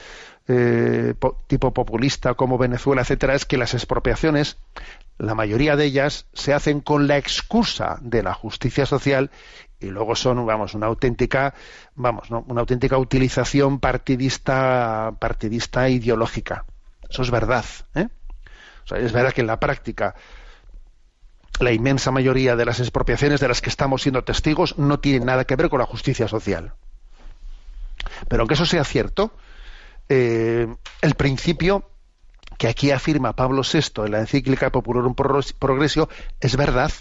eh, 0.48 1.14
tipo 1.46 1.72
populista 1.72 2.34
como 2.34 2.58
Venezuela, 2.58 3.02
etcétera, 3.02 3.34
es 3.34 3.46
que 3.46 3.56
las 3.56 3.74
expropiaciones 3.74 4.58
la 5.22 5.36
mayoría 5.36 5.76
de 5.76 5.84
ellas 5.84 6.26
se 6.32 6.52
hacen 6.52 6.80
con 6.80 7.06
la 7.06 7.16
excusa 7.16 7.98
de 8.00 8.24
la 8.24 8.34
justicia 8.34 8.86
social 8.86 9.30
y 9.78 9.86
luego 9.86 10.16
son, 10.16 10.44
vamos, 10.44 10.74
una 10.74 10.86
auténtica, 10.86 11.54
vamos, 11.94 12.28
¿no? 12.30 12.44
una 12.48 12.62
auténtica 12.62 12.98
utilización 12.98 13.78
partidista, 13.78 15.14
partidista 15.20 15.88
ideológica. 15.88 16.64
Eso 17.08 17.22
es 17.22 17.30
verdad. 17.30 17.64
¿eh? 17.94 18.08
Es 18.96 19.12
verdad 19.12 19.32
que 19.32 19.42
en 19.42 19.46
la 19.46 19.60
práctica 19.60 20.16
la 21.60 21.70
inmensa 21.70 22.10
mayoría 22.10 22.56
de 22.56 22.64
las 22.64 22.80
expropiaciones 22.80 23.38
de 23.38 23.46
las 23.46 23.60
que 23.60 23.70
estamos 23.70 24.02
siendo 24.02 24.24
testigos 24.24 24.76
no 24.76 24.98
tienen 24.98 25.26
nada 25.26 25.44
que 25.44 25.54
ver 25.54 25.68
con 25.68 25.78
la 25.78 25.86
justicia 25.86 26.26
social. 26.26 26.72
Pero 28.28 28.42
aunque 28.42 28.54
eso 28.54 28.66
sea 28.66 28.82
cierto, 28.82 29.32
eh, 30.08 30.66
el 31.00 31.14
principio 31.14 31.91
que 32.62 32.68
aquí 32.68 32.92
afirma 32.92 33.34
Pablo 33.34 33.62
VI 33.62 34.04
en 34.04 34.12
la 34.12 34.20
encíclica 34.20 34.70
Popularum 34.70 35.16
Progressio 35.16 36.08
es 36.38 36.56
verdad. 36.56 36.92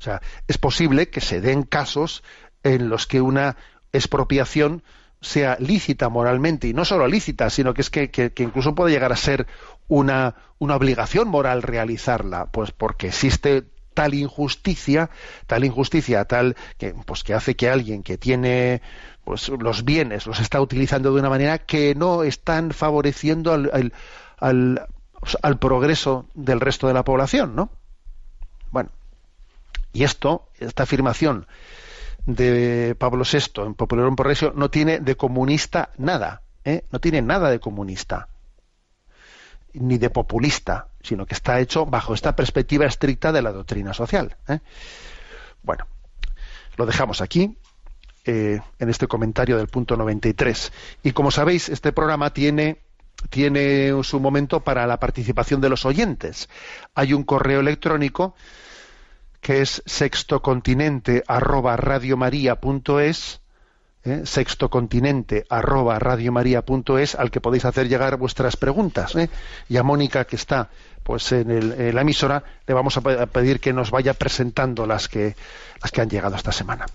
O 0.00 0.02
sea, 0.02 0.20
es 0.48 0.58
posible 0.58 1.10
que 1.10 1.20
se 1.20 1.40
den 1.40 1.62
casos 1.62 2.24
en 2.64 2.88
los 2.88 3.06
que 3.06 3.20
una 3.20 3.56
expropiación 3.92 4.82
sea 5.20 5.56
lícita 5.60 6.08
moralmente, 6.08 6.66
y 6.66 6.74
no 6.74 6.84
solo 6.84 7.06
lícita, 7.06 7.50
sino 7.50 7.72
que 7.72 7.82
es 7.82 7.90
que, 7.90 8.10
que, 8.10 8.32
que 8.32 8.42
incluso 8.42 8.74
puede 8.74 8.90
llegar 8.90 9.12
a 9.12 9.16
ser 9.16 9.46
una, 9.86 10.34
una, 10.58 10.74
obligación 10.74 11.28
moral 11.28 11.62
realizarla, 11.62 12.46
pues 12.46 12.72
porque 12.72 13.06
existe 13.06 13.62
tal 13.94 14.12
injusticia, 14.12 15.10
tal 15.46 15.64
injusticia, 15.64 16.24
tal 16.24 16.56
que, 16.78 16.94
pues 17.06 17.22
que 17.22 17.34
hace 17.34 17.54
que 17.54 17.70
alguien 17.70 18.02
que 18.02 18.18
tiene 18.18 18.82
pues 19.24 19.48
los 19.48 19.84
bienes 19.84 20.26
los 20.26 20.40
está 20.40 20.60
utilizando 20.60 21.12
de 21.12 21.20
una 21.20 21.30
manera 21.30 21.58
que 21.58 21.94
no 21.94 22.24
están 22.24 22.72
favoreciendo 22.72 23.52
al, 23.52 23.92
al, 24.42 24.86
al 25.40 25.58
progreso 25.58 26.26
del 26.34 26.60
resto 26.60 26.88
de 26.88 26.94
la 26.94 27.04
población, 27.04 27.54
¿no? 27.54 27.70
Bueno, 28.70 28.90
y 29.92 30.02
esto, 30.04 30.48
esta 30.58 30.82
afirmación 30.82 31.46
de 32.26 32.96
Pablo 32.98 33.24
VI 33.24 33.62
en 33.62 33.74
Popularum 33.74 34.16
Progreso 34.16 34.52
no 34.54 34.70
tiene 34.70 34.98
de 34.98 35.16
comunista 35.16 35.90
nada, 35.96 36.42
¿eh? 36.64 36.84
no 36.90 37.00
tiene 37.00 37.22
nada 37.22 37.50
de 37.50 37.60
comunista 37.60 38.28
ni 39.74 39.96
de 39.96 40.10
populista, 40.10 40.88
sino 41.02 41.24
que 41.24 41.34
está 41.34 41.58
hecho 41.60 41.86
bajo 41.86 42.12
esta 42.12 42.36
perspectiva 42.36 42.84
estricta 42.84 43.32
de 43.32 43.42
la 43.42 43.52
doctrina 43.52 43.94
social. 43.94 44.36
¿eh? 44.48 44.58
Bueno, 45.62 45.86
lo 46.76 46.84
dejamos 46.84 47.22
aquí, 47.22 47.56
eh, 48.24 48.60
en 48.78 48.90
este 48.90 49.06
comentario 49.08 49.56
del 49.56 49.68
punto 49.68 49.96
93. 49.96 50.72
Y 51.02 51.12
como 51.12 51.30
sabéis, 51.30 51.68
este 51.68 51.92
programa 51.92 52.32
tiene 52.32 52.81
tiene 53.30 53.92
su 54.02 54.20
momento 54.20 54.60
para 54.60 54.86
la 54.86 54.98
participación 54.98 55.60
de 55.60 55.68
los 55.68 55.84
oyentes. 55.84 56.48
Hay 56.94 57.12
un 57.12 57.24
correo 57.24 57.60
electrónico 57.60 58.34
que 59.40 59.60
es 59.60 59.82
sextocontinente 59.86 61.24
arroba 61.26 61.76
¿eh? 64.04 64.22
sextocontinente 64.24 65.44
arroba 65.48 65.98
radiomaria.es 65.98 67.14
al 67.14 67.30
que 67.30 67.40
podéis 67.40 67.64
hacer 67.64 67.88
llegar 67.88 68.16
vuestras 68.16 68.56
preguntas 68.56 69.14
¿eh? 69.16 69.28
y 69.68 69.76
a 69.76 69.82
Mónica 69.82 70.24
que 70.24 70.36
está 70.36 70.68
pues 71.02 71.32
en, 71.32 71.50
el, 71.50 71.72
en, 71.72 71.94
la 71.94 72.02
emisora 72.02 72.44
le 72.66 72.74
vamos 72.74 72.96
a 72.96 73.26
pedir 73.26 73.60
que 73.60 73.72
nos 73.72 73.90
vaya 73.90 74.14
presentando 74.14 74.86
las 74.86 75.08
que 75.08 75.34
las 75.82 75.90
que 75.90 76.00
han 76.00 76.08
llegado 76.08 76.36
esta 76.36 76.52
semana. 76.52 76.86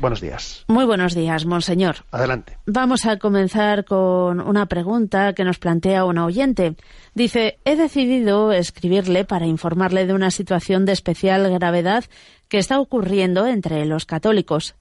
Buenos 0.00 0.20
días. 0.20 0.64
Muy 0.68 0.84
buenos 0.84 1.14
días, 1.14 1.46
monseñor. 1.46 1.96
Adelante. 2.10 2.58
Vamos 2.66 3.06
a 3.06 3.18
comenzar 3.18 3.84
con 3.84 4.40
una 4.40 4.66
pregunta 4.66 5.32
que 5.32 5.44
nos 5.44 5.58
plantea 5.58 6.04
una 6.04 6.24
oyente. 6.24 6.76
Dice, 7.14 7.58
he 7.64 7.76
decidido 7.76 8.52
escribirle 8.52 9.24
para 9.24 9.46
informarle 9.46 10.06
de 10.06 10.12
una 10.12 10.30
situación 10.30 10.84
de 10.84 10.92
especial 10.92 11.50
gravedad 11.50 12.04
que 12.48 12.58
está 12.58 12.78
ocurriendo 12.78 13.46
entre 13.46 13.84
los 13.86 14.04
católicos. 14.04 14.74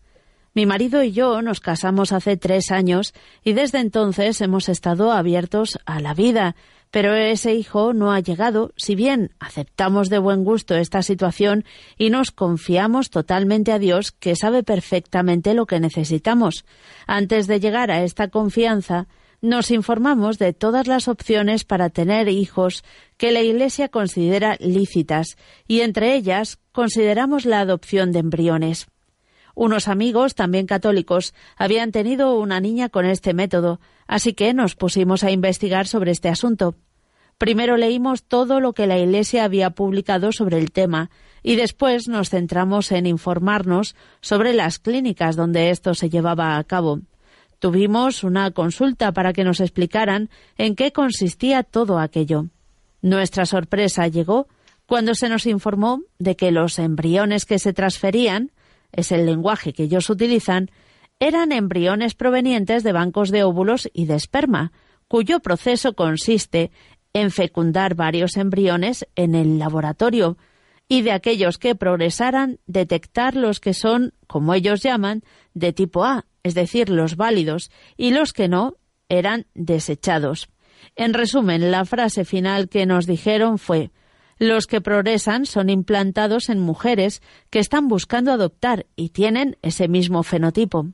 Mi 0.53 0.65
marido 0.65 1.03
y 1.03 1.11
yo 1.11 1.41
nos 1.41 1.59
casamos 1.59 2.13
hace 2.13 2.37
tres 2.37 2.71
años 2.71 3.13
y 3.43 3.51
desde 3.51 3.79
entonces 3.79 4.39
hemos 4.39 4.69
estado 4.69 5.11
abiertos 5.11 5.79
a 5.85 5.99
la 5.99 6.13
vida, 6.13 6.55
pero 6.91 7.13
ese 7.13 7.53
hijo 7.53 7.93
no 7.93 8.11
ha 8.11 8.19
llegado, 8.19 8.73
si 8.77 8.95
bien 8.95 9.31
aceptamos 9.39 10.09
de 10.09 10.19
buen 10.19 10.43
gusto 10.43 10.75
esta 10.75 11.01
situación 11.01 11.65
y 11.97 12.09
nos 12.09 12.31
confiamos 12.31 13.09
totalmente 13.09 13.71
a 13.71 13.79
Dios, 13.79 14.11
que 14.11 14.35
sabe 14.35 14.63
perfectamente 14.63 15.53
lo 15.53 15.65
que 15.65 15.79
necesitamos. 15.79 16.65
Antes 17.07 17.47
de 17.47 17.59
llegar 17.59 17.91
a 17.91 18.03
esta 18.03 18.29
confianza, 18.29 19.07
nos 19.41 19.71
informamos 19.71 20.39
de 20.39 20.53
todas 20.53 20.87
las 20.87 21.07
opciones 21.07 21.65
para 21.65 21.89
tener 21.89 22.29
hijos 22.29 22.83
que 23.17 23.31
la 23.31 23.41
Iglesia 23.41 23.89
considera 23.89 24.57
lícitas, 24.59 25.37
y 25.67 25.81
entre 25.81 26.15
ellas 26.15 26.59
consideramos 26.71 27.45
la 27.45 27.59
adopción 27.59 28.11
de 28.11 28.19
embriones. 28.19 28.87
Unos 29.55 29.87
amigos, 29.87 30.35
también 30.35 30.67
católicos, 30.67 31.33
habían 31.55 31.91
tenido 31.91 32.37
una 32.37 32.59
niña 32.59 32.89
con 32.89 33.05
este 33.05 33.33
método, 33.33 33.79
así 34.05 34.33
que 34.33 34.53
nos 34.53 34.75
pusimos 34.75 35.23
a 35.23 35.31
investigar 35.31 35.87
sobre 35.87 36.11
este 36.11 36.29
asunto. 36.29 36.75
Primero 37.37 37.77
leímos 37.77 38.23
todo 38.23 38.59
lo 38.59 38.73
que 38.73 38.85
la 38.85 38.97
Iglesia 38.97 39.45
había 39.45 39.71
publicado 39.71 40.31
sobre 40.31 40.57
el 40.57 40.71
tema 40.71 41.09
y 41.41 41.55
después 41.55 42.07
nos 42.07 42.29
centramos 42.29 42.91
en 42.91 43.05
informarnos 43.05 43.95
sobre 44.21 44.53
las 44.53 44.79
clínicas 44.79 45.35
donde 45.35 45.69
esto 45.69 45.93
se 45.95 46.09
llevaba 46.09 46.57
a 46.57 46.63
cabo. 46.63 46.99
Tuvimos 47.59 48.23
una 48.23 48.51
consulta 48.51 49.11
para 49.13 49.33
que 49.33 49.43
nos 49.43 49.59
explicaran 49.59 50.29
en 50.57 50.75
qué 50.75 50.91
consistía 50.91 51.63
todo 51.63 51.99
aquello. 51.99 52.47
Nuestra 53.01 53.45
sorpresa 53.45 54.07
llegó 54.07 54.47
cuando 54.85 55.15
se 55.15 55.29
nos 55.29 55.45
informó 55.45 56.01
de 56.19 56.35
que 56.35 56.51
los 56.51 56.79
embriones 56.79 57.45
que 57.45 57.59
se 57.59 57.73
transferían 57.73 58.51
es 58.95 59.11
el 59.11 59.25
lenguaje 59.25 59.73
que 59.73 59.83
ellos 59.83 60.09
utilizan, 60.09 60.71
eran 61.19 61.51
embriones 61.51 62.15
provenientes 62.15 62.83
de 62.83 62.91
bancos 62.91 63.29
de 63.29 63.43
óvulos 63.43 63.89
y 63.93 64.05
de 64.05 64.15
esperma, 64.15 64.71
cuyo 65.07 65.39
proceso 65.39 65.93
consiste 65.93 66.71
en 67.13 67.31
fecundar 67.31 67.95
varios 67.95 68.37
embriones 68.37 69.07
en 69.15 69.35
el 69.35 69.59
laboratorio 69.59 70.37
y 70.87 71.01
de 71.01 71.11
aquellos 71.11 71.57
que 71.57 71.75
progresaran 71.75 72.59
detectar 72.67 73.35
los 73.35 73.59
que 73.59 73.73
son, 73.73 74.13
como 74.27 74.53
ellos 74.53 74.81
llaman, 74.81 75.23
de 75.53 75.73
tipo 75.73 76.03
A, 76.05 76.25
es 76.43 76.53
decir, 76.53 76.89
los 76.89 77.15
válidos, 77.15 77.71
y 77.97 78.11
los 78.11 78.33
que 78.33 78.47
no 78.47 78.75
eran 79.09 79.47
desechados. 79.53 80.49
En 80.95 81.13
resumen, 81.13 81.71
la 81.71 81.85
frase 81.85 82.25
final 82.25 82.69
que 82.69 82.85
nos 82.85 83.07
dijeron 83.07 83.57
fue 83.57 83.91
los 84.37 84.67
que 84.67 84.81
progresan 84.81 85.45
son 85.45 85.69
implantados 85.69 86.49
en 86.49 86.59
mujeres 86.59 87.21
que 87.49 87.59
están 87.59 87.87
buscando 87.87 88.31
adoptar 88.31 88.85
y 88.95 89.09
tienen 89.09 89.57
ese 89.61 89.87
mismo 89.87 90.23
fenotipo. 90.23 90.87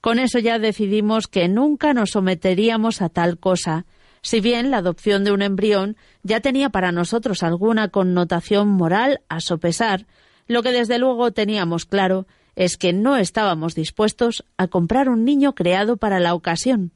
Con 0.00 0.18
eso 0.18 0.38
ya 0.38 0.58
decidimos 0.58 1.28
que 1.28 1.48
nunca 1.48 1.94
nos 1.94 2.10
someteríamos 2.10 3.02
a 3.02 3.08
tal 3.08 3.38
cosa, 3.38 3.86
si 4.22 4.40
bien 4.40 4.70
la 4.70 4.78
adopción 4.78 5.24
de 5.24 5.32
un 5.32 5.42
embrión 5.42 5.96
ya 6.22 6.40
tenía 6.40 6.70
para 6.70 6.92
nosotros 6.92 7.42
alguna 7.42 7.88
connotación 7.88 8.68
moral 8.68 9.20
a 9.28 9.40
sopesar, 9.40 10.06
lo 10.46 10.62
que 10.62 10.72
desde 10.72 10.98
luego 10.98 11.32
teníamos 11.32 11.86
claro 11.86 12.26
es 12.54 12.76
que 12.76 12.92
no 12.92 13.16
estábamos 13.16 13.74
dispuestos 13.74 14.44
a 14.56 14.68
comprar 14.68 15.08
un 15.08 15.24
niño 15.24 15.54
creado 15.54 15.96
para 15.96 16.20
la 16.20 16.34
ocasión. 16.34 16.92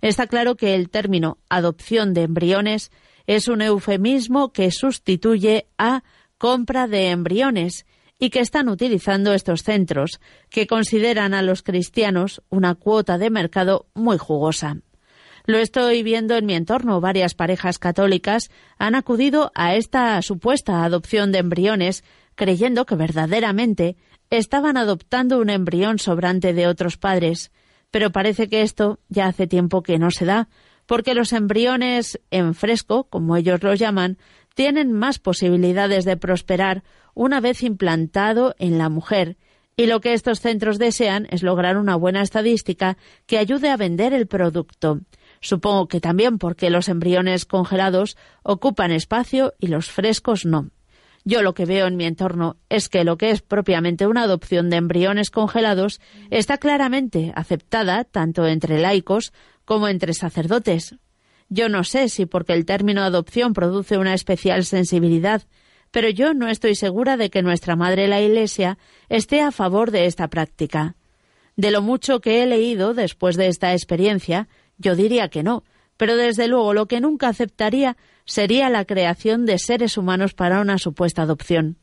Está 0.00 0.26
claro 0.26 0.56
que 0.56 0.74
el 0.74 0.90
término 0.90 1.38
adopción 1.48 2.14
de 2.14 2.22
embriones 2.22 2.90
es 3.26 3.48
un 3.48 3.62
eufemismo 3.62 4.52
que 4.52 4.70
sustituye 4.70 5.66
a 5.78 6.02
compra 6.38 6.86
de 6.86 7.10
embriones 7.10 7.86
y 8.18 8.30
que 8.30 8.40
están 8.40 8.68
utilizando 8.68 9.32
estos 9.32 9.62
centros, 9.62 10.20
que 10.50 10.66
consideran 10.66 11.34
a 11.34 11.42
los 11.42 11.62
cristianos 11.62 12.42
una 12.48 12.74
cuota 12.74 13.18
de 13.18 13.30
mercado 13.30 13.86
muy 13.94 14.18
jugosa. 14.18 14.78
Lo 15.46 15.58
estoy 15.58 16.02
viendo 16.02 16.36
en 16.36 16.46
mi 16.46 16.54
entorno. 16.54 17.00
Varias 17.02 17.34
parejas 17.34 17.78
católicas 17.78 18.50
han 18.78 18.94
acudido 18.94 19.52
a 19.54 19.74
esta 19.74 20.20
supuesta 20.22 20.84
adopción 20.84 21.32
de 21.32 21.38
embriones 21.38 22.02
creyendo 22.34 22.86
que 22.86 22.94
verdaderamente 22.94 23.96
estaban 24.30 24.76
adoptando 24.76 25.38
un 25.38 25.50
embrión 25.50 25.98
sobrante 25.98 26.54
de 26.54 26.66
otros 26.66 26.96
padres. 26.96 27.52
Pero 27.90 28.10
parece 28.10 28.48
que 28.48 28.62
esto 28.62 29.00
ya 29.08 29.26
hace 29.26 29.46
tiempo 29.46 29.82
que 29.82 29.98
no 29.98 30.10
se 30.10 30.24
da, 30.24 30.48
porque 30.86 31.14
los 31.14 31.32
embriones 31.32 32.20
en 32.30 32.54
fresco, 32.54 33.04
como 33.04 33.36
ellos 33.36 33.62
los 33.62 33.78
llaman, 33.78 34.18
tienen 34.54 34.92
más 34.92 35.18
posibilidades 35.18 36.04
de 36.04 36.16
prosperar 36.16 36.84
una 37.14 37.40
vez 37.40 37.62
implantado 37.62 38.54
en 38.58 38.78
la 38.78 38.88
mujer, 38.88 39.36
y 39.76 39.86
lo 39.86 40.00
que 40.00 40.12
estos 40.14 40.40
centros 40.40 40.78
desean 40.78 41.26
es 41.30 41.42
lograr 41.42 41.76
una 41.76 41.96
buena 41.96 42.22
estadística 42.22 42.96
que 43.26 43.38
ayude 43.38 43.70
a 43.70 43.76
vender 43.76 44.12
el 44.12 44.26
producto. 44.26 45.00
Supongo 45.40 45.88
que 45.88 46.00
también 46.00 46.38
porque 46.38 46.70
los 46.70 46.88
embriones 46.88 47.44
congelados 47.44 48.16
ocupan 48.42 48.92
espacio 48.92 49.54
y 49.58 49.66
los 49.66 49.90
frescos 49.90 50.46
no. 50.46 50.70
Yo 51.26 51.42
lo 51.42 51.54
que 51.54 51.64
veo 51.64 51.86
en 51.86 51.96
mi 51.96 52.04
entorno 52.04 52.56
es 52.68 52.90
que 52.90 53.02
lo 53.02 53.16
que 53.16 53.30
es 53.30 53.40
propiamente 53.40 54.06
una 54.06 54.24
adopción 54.24 54.68
de 54.68 54.76
embriones 54.76 55.30
congelados 55.30 56.00
está 56.30 56.58
claramente 56.58 57.32
aceptada 57.34 58.04
tanto 58.04 58.46
entre 58.46 58.78
laicos 58.78 59.32
como 59.64 59.88
entre 59.88 60.14
sacerdotes. 60.14 60.96
Yo 61.48 61.68
no 61.68 61.84
sé 61.84 62.08
si 62.08 62.26
porque 62.26 62.52
el 62.52 62.64
término 62.64 63.02
adopción 63.02 63.52
produce 63.52 63.98
una 63.98 64.14
especial 64.14 64.64
sensibilidad, 64.64 65.42
pero 65.90 66.08
yo 66.08 66.34
no 66.34 66.48
estoy 66.48 66.74
segura 66.74 67.16
de 67.16 67.30
que 67.30 67.42
nuestra 67.42 67.76
Madre 67.76 68.08
la 68.08 68.20
Iglesia 68.20 68.78
esté 69.08 69.40
a 69.40 69.52
favor 69.52 69.90
de 69.90 70.06
esta 70.06 70.28
práctica. 70.28 70.96
De 71.56 71.70
lo 71.70 71.82
mucho 71.82 72.20
que 72.20 72.42
he 72.42 72.46
leído 72.46 72.94
después 72.94 73.36
de 73.36 73.46
esta 73.46 73.72
experiencia, 73.72 74.48
yo 74.76 74.96
diría 74.96 75.28
que 75.28 75.44
no, 75.44 75.62
pero 75.96 76.16
desde 76.16 76.48
luego 76.48 76.74
lo 76.74 76.86
que 76.86 77.00
nunca 77.00 77.28
aceptaría 77.28 77.96
sería 78.24 78.70
la 78.70 78.84
creación 78.84 79.46
de 79.46 79.58
seres 79.58 79.96
humanos 79.96 80.34
para 80.34 80.60
una 80.60 80.78
supuesta 80.78 81.22
adopción. 81.22 81.78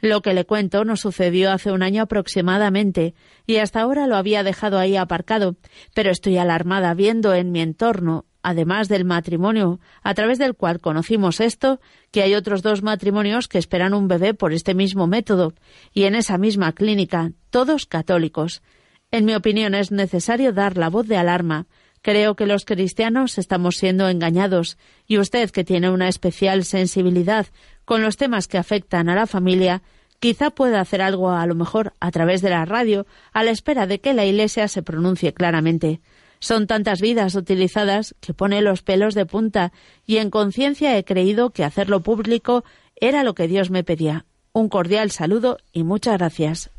Lo 0.00 0.22
que 0.22 0.32
le 0.32 0.44
cuento 0.44 0.84
nos 0.84 1.00
sucedió 1.00 1.50
hace 1.50 1.72
un 1.72 1.82
año 1.82 2.02
aproximadamente 2.02 3.14
y 3.46 3.56
hasta 3.56 3.80
ahora 3.80 4.06
lo 4.06 4.14
había 4.14 4.44
dejado 4.44 4.78
ahí 4.78 4.96
aparcado, 4.96 5.56
pero 5.92 6.12
estoy 6.12 6.38
alarmada 6.38 6.94
viendo 6.94 7.34
en 7.34 7.50
mi 7.50 7.60
entorno, 7.60 8.24
además 8.40 8.86
del 8.88 9.04
matrimonio 9.04 9.80
a 10.04 10.14
través 10.14 10.38
del 10.38 10.54
cual 10.54 10.78
conocimos 10.80 11.40
esto, 11.40 11.80
que 12.12 12.22
hay 12.22 12.34
otros 12.34 12.62
dos 12.62 12.82
matrimonios 12.82 13.48
que 13.48 13.58
esperan 13.58 13.92
un 13.92 14.06
bebé 14.06 14.34
por 14.34 14.52
este 14.52 14.72
mismo 14.72 15.08
método 15.08 15.54
y 15.92 16.04
en 16.04 16.14
esa 16.14 16.38
misma 16.38 16.72
clínica, 16.72 17.32
todos 17.50 17.86
católicos. 17.86 18.62
En 19.10 19.24
mi 19.24 19.34
opinión 19.34 19.74
es 19.74 19.90
necesario 19.90 20.52
dar 20.52 20.76
la 20.76 20.90
voz 20.90 21.08
de 21.08 21.16
alarma. 21.16 21.66
Creo 22.02 22.36
que 22.36 22.46
los 22.46 22.64
cristianos 22.64 23.36
estamos 23.36 23.76
siendo 23.76 24.08
engañados 24.08 24.78
y 25.08 25.18
usted, 25.18 25.50
que 25.50 25.64
tiene 25.64 25.90
una 25.90 26.08
especial 26.08 26.64
sensibilidad 26.64 27.48
con 27.88 28.02
los 28.02 28.18
temas 28.18 28.48
que 28.48 28.58
afectan 28.58 29.08
a 29.08 29.14
la 29.14 29.26
familia, 29.26 29.80
quizá 30.20 30.50
pueda 30.50 30.78
hacer 30.78 31.00
algo 31.00 31.30
a 31.30 31.46
lo 31.46 31.54
mejor 31.54 31.94
a 32.00 32.10
través 32.10 32.42
de 32.42 32.50
la 32.50 32.66
radio, 32.66 33.06
a 33.32 33.42
la 33.42 33.50
espera 33.50 33.86
de 33.86 33.98
que 33.98 34.12
la 34.12 34.26
Iglesia 34.26 34.68
se 34.68 34.82
pronuncie 34.82 35.32
claramente. 35.32 36.02
Son 36.38 36.66
tantas 36.66 37.00
vidas 37.00 37.34
utilizadas 37.34 38.14
que 38.20 38.34
pone 38.34 38.60
los 38.60 38.82
pelos 38.82 39.14
de 39.14 39.24
punta 39.24 39.72
y 40.04 40.18
en 40.18 40.28
conciencia 40.28 40.98
he 40.98 41.04
creído 41.06 41.48
que 41.48 41.64
hacerlo 41.64 42.02
público 42.02 42.62
era 42.94 43.24
lo 43.24 43.34
que 43.34 43.48
Dios 43.48 43.70
me 43.70 43.84
pedía. 43.84 44.26
Un 44.52 44.68
cordial 44.68 45.10
saludo 45.10 45.56
y 45.72 45.82
muchas 45.82 46.18
gracias. 46.18 46.70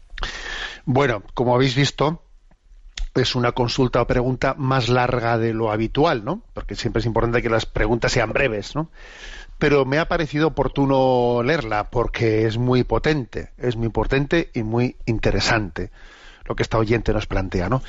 Bueno, 0.86 1.24
como 1.34 1.56
habéis 1.56 1.74
visto, 1.74 2.22
es 3.16 3.34
una 3.34 3.54
consulta 3.54 4.04
o 4.04 4.06
pregunta 4.06 4.54
más 4.60 4.90
larga 4.90 5.40
de 5.40 5.54
lo 5.54 5.72
habitual, 5.72 6.24
¿no? 6.24 6.44
Porque 6.54 6.76
siempre 6.76 7.00
es 7.00 7.08
importante 7.08 7.42
que 7.42 7.50
las 7.50 7.66
preguntas 7.66 8.12
sean 8.12 8.32
breves, 8.32 8.76
¿no? 8.76 8.92
Pero 9.60 9.86
me 9.86 10.00
ha 10.00 10.08
parecido 10.08 10.48
oportuno 10.48 11.44
leerla 11.44 11.90
porque 11.92 12.48
es 12.48 12.58
muy 12.58 12.84
potente, 12.84 13.52
es 13.58 13.76
muy 13.76 13.90
potente 13.90 14.50
y 14.54 14.64
muy 14.64 14.96
interesante 15.06 15.92
lo 16.46 16.56
que 16.56 16.64
esta 16.64 16.80
oyente 16.80 17.14
nos 17.14 17.28
plantea, 17.28 17.70
¿no? 17.70 17.84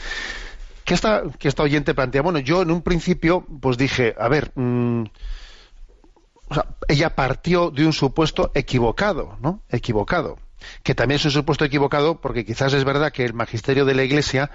¿Qué 0.85 0.95
esta, 0.95 1.23
que 1.39 1.49
esta 1.49 1.63
oyente 1.63 1.95
plantea? 1.95 2.23
Bueno, 2.23 2.41
yo 2.41 2.63
en 2.63 2.71
un 2.71 2.83
principio 2.83 3.47
pues 3.61 3.79
dije, 3.79 4.15
a 4.19 4.29
ver, 4.29 4.51
mmm, 4.57 5.05
o 6.49 6.55
sea, 6.55 6.67
ella 6.89 7.15
partió 7.15 7.71
de 7.71 7.87
un 7.87 7.93
supuesto 7.93 8.51
equivocado, 8.55 9.39
¿no? 9.41 9.63
Equivocado 9.71 10.37
que 10.83 10.95
también 10.95 11.17
es 11.17 11.25
un 11.25 11.31
supuesto 11.31 11.65
equivocado 11.65 12.21
porque 12.21 12.45
quizás 12.45 12.73
es 12.73 12.85
verdad 12.85 13.13
que 13.13 13.25
el 13.25 13.35
magisterio 13.35 13.85
de 13.85 13.95
la 13.95 14.05
Iglesia 14.05 14.51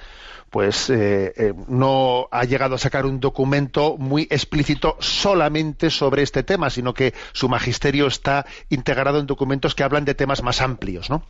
pues 0.49 0.89
eh, 0.89 1.33
eh, 1.35 1.53
no 1.67 2.27
ha 2.31 2.45
llegado 2.45 2.75
a 2.75 2.77
sacar 2.77 3.05
un 3.05 3.19
documento 3.19 3.97
muy 3.97 4.23
explícito 4.29 4.95
solamente 4.99 5.89
sobre 5.89 6.21
este 6.21 6.43
tema, 6.43 6.69
sino 6.69 6.93
que 6.93 7.13
su 7.33 7.49
magisterio 7.49 8.07
está 8.07 8.45
integrado 8.69 9.19
en 9.19 9.25
documentos 9.25 9.75
que 9.75 9.83
hablan 9.83 10.05
de 10.05 10.15
temas 10.15 10.43
más 10.43 10.61
amplios, 10.61 11.09
¿no? 11.09 11.25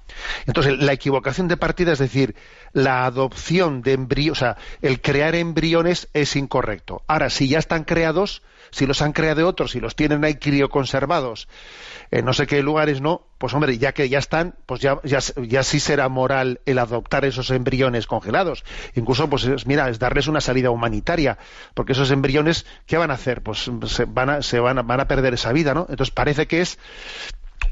Entonces, 0.45 0.77
la 0.77 0.93
equivocación 0.93 1.47
de 1.47 1.57
partida, 1.57 1.93
es 1.93 1.99
decir, 1.99 2.35
la 2.73 3.05
adopción 3.05 3.81
de 3.81 3.93
embriones, 3.93 4.31
o 4.33 4.39
sea, 4.39 4.57
el 4.81 5.01
crear 5.01 5.33
embriones 5.33 6.07
es 6.13 6.35
incorrecto. 6.35 7.03
Ahora, 7.07 7.29
si 7.29 7.47
ya 7.47 7.57
están 7.57 7.83
creados, 7.83 8.43
si 8.71 8.85
los 8.85 9.01
han 9.01 9.13
creado 9.13 9.47
otros, 9.47 9.71
si 9.71 9.79
los 9.79 9.95
tienen 9.95 10.23
ahí 10.23 10.35
crioconservados, 10.35 11.47
en 12.11 12.25
no 12.25 12.33
sé 12.33 12.47
qué 12.47 12.61
lugares 12.61 13.01
no, 13.01 13.23
pues 13.37 13.53
hombre, 13.53 13.77
ya 13.77 13.93
que 13.93 14.09
ya 14.09 14.19
están, 14.19 14.55
pues 14.65 14.81
ya, 14.81 14.99
ya, 15.03 15.19
ya 15.43 15.63
sí 15.63 15.79
será 15.79 16.09
moral 16.09 16.61
el 16.65 16.79
adoptar 16.79 17.25
esos 17.25 17.49
embriones 17.51 18.07
congelados. 18.07 18.63
Incluso, 18.95 19.29
pues 19.29 19.45
es, 19.45 19.65
mira, 19.65 19.89
es 19.89 19.99
darles 19.99 20.27
una 20.27 20.41
salida 20.41 20.71
humanitaria, 20.71 21.37
porque 21.73 21.93
esos 21.93 22.11
embriones, 22.11 22.65
¿qué 22.85 22.97
van 22.97 23.11
a 23.11 23.15
hacer? 23.15 23.41
Pues 23.41 23.69
se 23.87 24.05
van 24.05 24.29
a, 24.29 24.41
se 24.41 24.59
van 24.59 24.79
a, 24.79 24.81
van 24.81 24.99
a 24.99 25.07
perder 25.07 25.33
esa 25.33 25.51
vida, 25.51 25.73
¿no? 25.73 25.87
Entonces 25.89 26.11
parece 26.11 26.47
que 26.47 26.61
es 26.61 26.79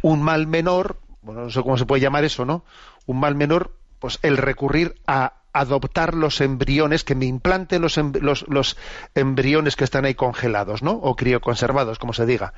un 0.02 0.22
mal 0.22 0.48
menor, 0.48 1.00
bueno, 1.22 1.44
no 1.44 1.50
sé 1.50 1.62
cómo 1.62 1.78
se 1.78 1.86
puede 1.86 2.02
llamar 2.02 2.24
eso, 2.24 2.46
¿no? 2.46 2.66
Un 3.06 3.20
mal 3.20 3.36
menor, 3.36 3.76
pues 4.00 4.20
el 4.22 4.38
recurrir 4.38 4.96
a 5.08 5.43
adoptar 5.54 6.16
los 6.16 6.41
embriones, 6.41 7.04
que 7.04 7.16
me 7.16 7.26
implanten 7.26 7.82
los, 7.82 7.97
em- 7.97 8.14
los, 8.20 8.45
los 8.47 8.78
embriones 9.16 9.76
que 9.76 9.84
están 9.84 10.06
ahí 10.06 10.16
congelados, 10.16 10.84
¿no? 10.84 10.91
O 10.91 11.16
crioconservados, 11.16 11.99
como 11.99 12.14
se 12.14 12.26
diga. 12.26 12.54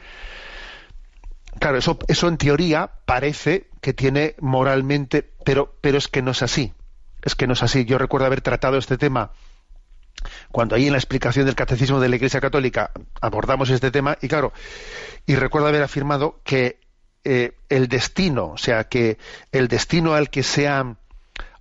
Claro, 1.59 1.77
eso, 1.77 1.97
eso 2.07 2.27
en 2.27 2.37
teoría 2.37 2.91
parece 3.05 3.69
que 3.81 3.93
tiene 3.93 4.35
moralmente, 4.39 5.33
pero, 5.45 5.75
pero 5.81 5.97
es 5.97 6.07
que 6.07 6.21
no 6.21 6.31
es 6.31 6.41
así. 6.41 6.73
Es 7.21 7.35
que 7.35 7.47
no 7.47 7.53
es 7.53 7.63
así. 7.63 7.85
Yo 7.85 7.97
recuerdo 7.97 8.25
haber 8.27 8.41
tratado 8.41 8.77
este 8.77 8.97
tema 8.97 9.31
cuando 10.51 10.75
ahí 10.75 10.87
en 10.87 10.93
la 10.93 10.97
explicación 10.97 11.45
del 11.45 11.55
catecismo 11.55 11.99
de 11.99 12.09
la 12.09 12.15
Iglesia 12.15 12.41
Católica 12.41 12.91
abordamos 13.21 13.69
este 13.69 13.91
tema, 13.91 14.17
y 14.21 14.27
claro, 14.27 14.53
y 15.25 15.35
recuerdo 15.35 15.67
haber 15.67 15.83
afirmado 15.83 16.41
que 16.43 16.79
eh, 17.23 17.57
el 17.69 17.87
destino, 17.87 18.51
o 18.51 18.57
sea, 18.57 18.85
que 18.85 19.17
el 19.51 19.67
destino 19.67 20.13
al 20.13 20.29
que 20.29 20.43
sea 20.43 20.95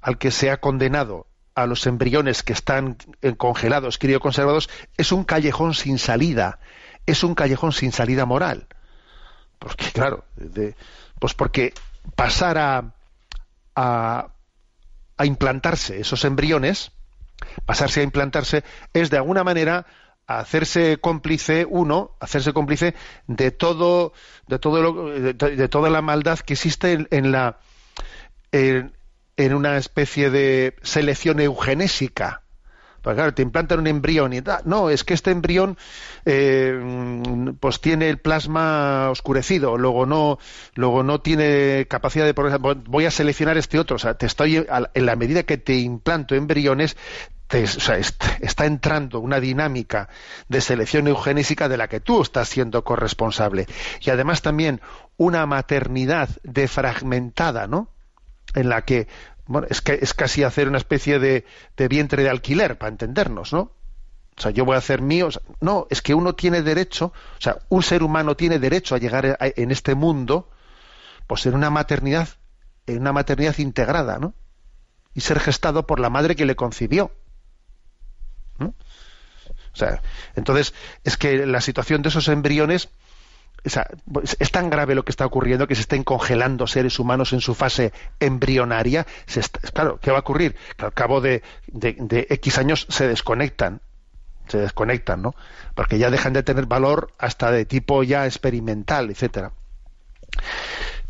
al 0.05 0.18
que 0.18 0.30
se 0.30 0.50
ha 0.50 0.61
condenado 0.61 1.26
a 1.55 1.66
los 1.66 1.86
embriones 1.86 2.42
que 2.42 2.52
están 2.52 2.98
congelados, 3.38 3.96
crioconservados, 3.98 4.68
es 4.98 5.12
un 5.12 5.24
callejón 5.24 5.72
sin 5.72 5.98
salida, 5.98 6.59
es 7.07 7.24
un 7.24 7.34
callejón 7.34 7.72
sin 7.72 7.90
salida 7.90 8.26
moral. 8.26 8.66
Porque, 9.59 9.86
claro, 9.92 10.24
de- 10.36 10.76
pues 11.18 11.32
porque 11.32 11.72
pasar 12.16 12.59
a, 12.59 12.92
a, 13.74 14.28
a 15.16 15.26
implantarse 15.26 16.00
esos 16.00 16.24
embriones, 16.26 16.92
pasarse 17.64 18.00
a 18.00 18.02
implantarse, 18.05 18.62
es 18.92 19.09
de 19.09 19.16
alguna 19.16 19.42
manera 19.42 19.86
hacerse 20.26 20.98
cómplice 20.98 21.66
uno, 21.68 22.11
hacerse 22.20 22.52
cómplice 22.52 22.94
de 23.26 23.50
todo, 23.52 24.12
de 24.48 24.59
todo 24.59 24.82
lo- 24.82 25.07
de, 25.09 25.32
de 25.32 25.68
toda 25.68 25.88
la 25.88 26.02
maldad 26.02 26.40
que 26.40 26.55
existe 26.55 26.92
en, 26.92 27.09
en 27.11 27.32
la 27.32 27.59
en, 28.52 28.92
en 29.37 29.55
una 29.55 29.76
especie 29.76 30.30
de 30.30 30.76
selección 30.82 31.41
eugenésica. 31.41 32.43
Porque 33.03 33.16
claro, 33.16 33.35
te 33.35 33.43
implantan 33.43 33.80
un 33.80 33.87
embrión 33.87 34.32
y 34.32 34.41
tal. 34.41 34.62
No, 34.64 34.89
es 34.89 35.05
que 35.05 35.12
este 35.12 35.30
embrión 35.30 35.76
eh, 36.24 37.53
pues 37.61 37.80
tiene 37.82 38.09
el 38.09 38.18
plasma 38.18 39.11
oscurecido, 39.11 39.76
luego 39.76 40.07
no, 40.07 40.39
luego 40.74 41.03
no 41.03 41.20
tiene 41.20 41.87
capacidad 41.87 42.24
de. 42.24 42.32
Voy 42.87 43.05
a 43.05 43.11
seleccionar 43.11 43.59
este 43.59 43.78
otro. 43.78 43.97
O 43.97 43.99
sea, 43.99 44.14
te 44.14 44.24
estoy, 44.24 44.57
en 44.95 45.07
la 45.07 45.16
medida 45.16 45.43
que 45.43 45.59
te 45.59 45.74
implanto 45.74 46.35
embriones, 46.35 46.97
te- 47.47 47.64
está 47.64 48.64
entrando 48.64 49.20
una 49.20 49.39
dinámica 49.39 50.09
de 50.49 50.62
selección 50.62 51.07
eugenésica 51.07 51.68
de 51.68 51.76
la 51.76 51.89
que 51.89 52.01
tú 52.01 52.22
estás 52.22 52.49
siendo 52.49 52.85
corresponsable. 52.85 53.66
Y 54.01 54.09
además 54.09 54.41
también 54.41 54.80
una 55.18 55.45
maternidad 55.45 56.30
defragmentada, 56.43 57.66
¿no? 57.66 57.91
En 58.55 58.68
la 58.68 58.82
que 58.82 59.09
bueno, 59.46 59.66
es 59.70 59.80
que 59.82 59.98
es 60.00 60.14
casi 60.14 60.42
hacer 60.42 60.68
una 60.68 60.78
especie 60.78 61.18
de, 61.18 61.44
vientre 61.88 62.22
de 62.22 62.30
alquiler, 62.30 62.78
para 62.78 62.90
entendernos, 62.90 63.52
¿no? 63.52 63.72
O 64.36 64.40
sea, 64.40 64.50
yo 64.50 64.64
voy 64.64 64.74
a 64.74 64.78
hacer 64.78 65.02
mío. 65.02 65.28
no, 65.61 65.86
es 65.90 66.02
que 66.02 66.14
uno 66.14 66.34
tiene 66.34 66.62
derecho, 66.62 67.07
o 67.38 67.40
sea, 67.40 67.59
un 67.68 67.82
ser 67.82 68.02
humano 68.02 68.36
tiene 68.36 68.59
derecho 68.59 68.94
a 68.94 68.98
llegar 68.98 69.26
a- 69.26 69.36
en 69.40 69.70
este 69.70 69.94
mundo, 69.94 70.50
pues 71.26 71.46
en 71.46 71.55
una 71.55 71.70
maternidad, 71.70 72.28
en 72.86 73.00
una 73.00 73.12
maternidad 73.12 73.59
integrada, 73.59 74.18
¿no? 74.18 74.34
Y 75.14 75.20
ser 75.20 75.38
gestado 75.40 75.86
por 75.86 76.00
la 76.00 76.11
madre 76.11 76.34
que 76.36 76.46
le 76.46 76.57
concibió. 76.57 77.12
¿no? 78.59 78.74
O 79.72 79.76
sea, 79.76 80.02
entonces, 80.36 80.74
es 81.05 81.16
que 81.16 81.46
la 81.46 81.61
situación 81.61 82.02
de 82.02 82.09
esos 82.09 82.28
embriones, 82.28 82.88
pues, 84.12 84.37
es 84.41 84.51
tan 84.51 84.71
grave 84.71 84.95
lo 84.95 85.05
que 85.05 85.11
está 85.11 85.25
ocurriendo 85.27 85.67
que 85.67 85.75
se 85.75 85.81
estén 85.83 86.05
congelando 86.05 86.67
seres 86.67 86.99
humanos 86.99 87.33
en 87.33 87.41
su 87.41 87.55
fase 87.55 87.93
embrionaria. 88.21 89.07
Claro, 89.73 89.99
¿qué 90.01 90.11
va 90.11 90.19
a 90.19 90.21
ocurrir? 90.21 90.55
Que 90.77 90.85
al 90.85 90.93
cabo 90.93 91.21
de, 91.21 91.43
de- 91.67 91.97
de 91.99 92.27
X 92.31 92.59
años 92.59 92.87
se 92.91 93.09
desconectan. 93.09 93.81
Se 94.49 94.59
desconectan, 94.59 95.23
¿no? 95.23 95.35
Porque 95.75 95.99
ya 95.99 96.11
dejan 96.11 96.35
de 96.35 96.43
tener 96.43 96.67
valor 96.67 97.12
hasta 97.19 97.51
de 97.51 97.65
tipo 97.65 98.03
ya 98.03 98.27
experimental, 98.27 99.11
etcétera. 99.11 99.53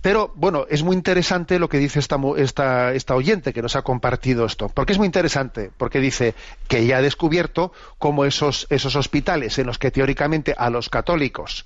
Pero 0.05 0.31
bueno, 0.35 0.67
es 0.69 0.83
muy 0.83 0.95
interesante 0.95 1.59
lo 1.59 1.71
que 1.71 1.79
dice 1.79 1.99
esta, 1.99 2.19
esta, 2.37 2.93
esta 2.93 3.15
oyente 3.15 3.55
que 3.55 3.63
nos 3.63 3.75
ha 3.75 3.81
compartido 3.81 4.45
esto. 4.45 4.69
¿Por 4.69 4.85
qué 4.85 4.93
es 4.93 4.99
muy 4.99 5.07
interesante? 5.07 5.71
Porque 5.79 5.99
dice 5.99 6.35
que 6.69 6.85
ya 6.85 6.99
ha 6.99 7.01
descubierto 7.01 7.73
cómo 7.97 8.27
esos, 8.27 8.67
esos 8.69 8.97
hospitales 8.97 9.59
en 9.59 9.67
los 9.67 9.79
que 9.79 9.91
teóricamente 9.91 10.55
a 10.59 10.69
los 10.69 10.91
católicos 10.91 11.65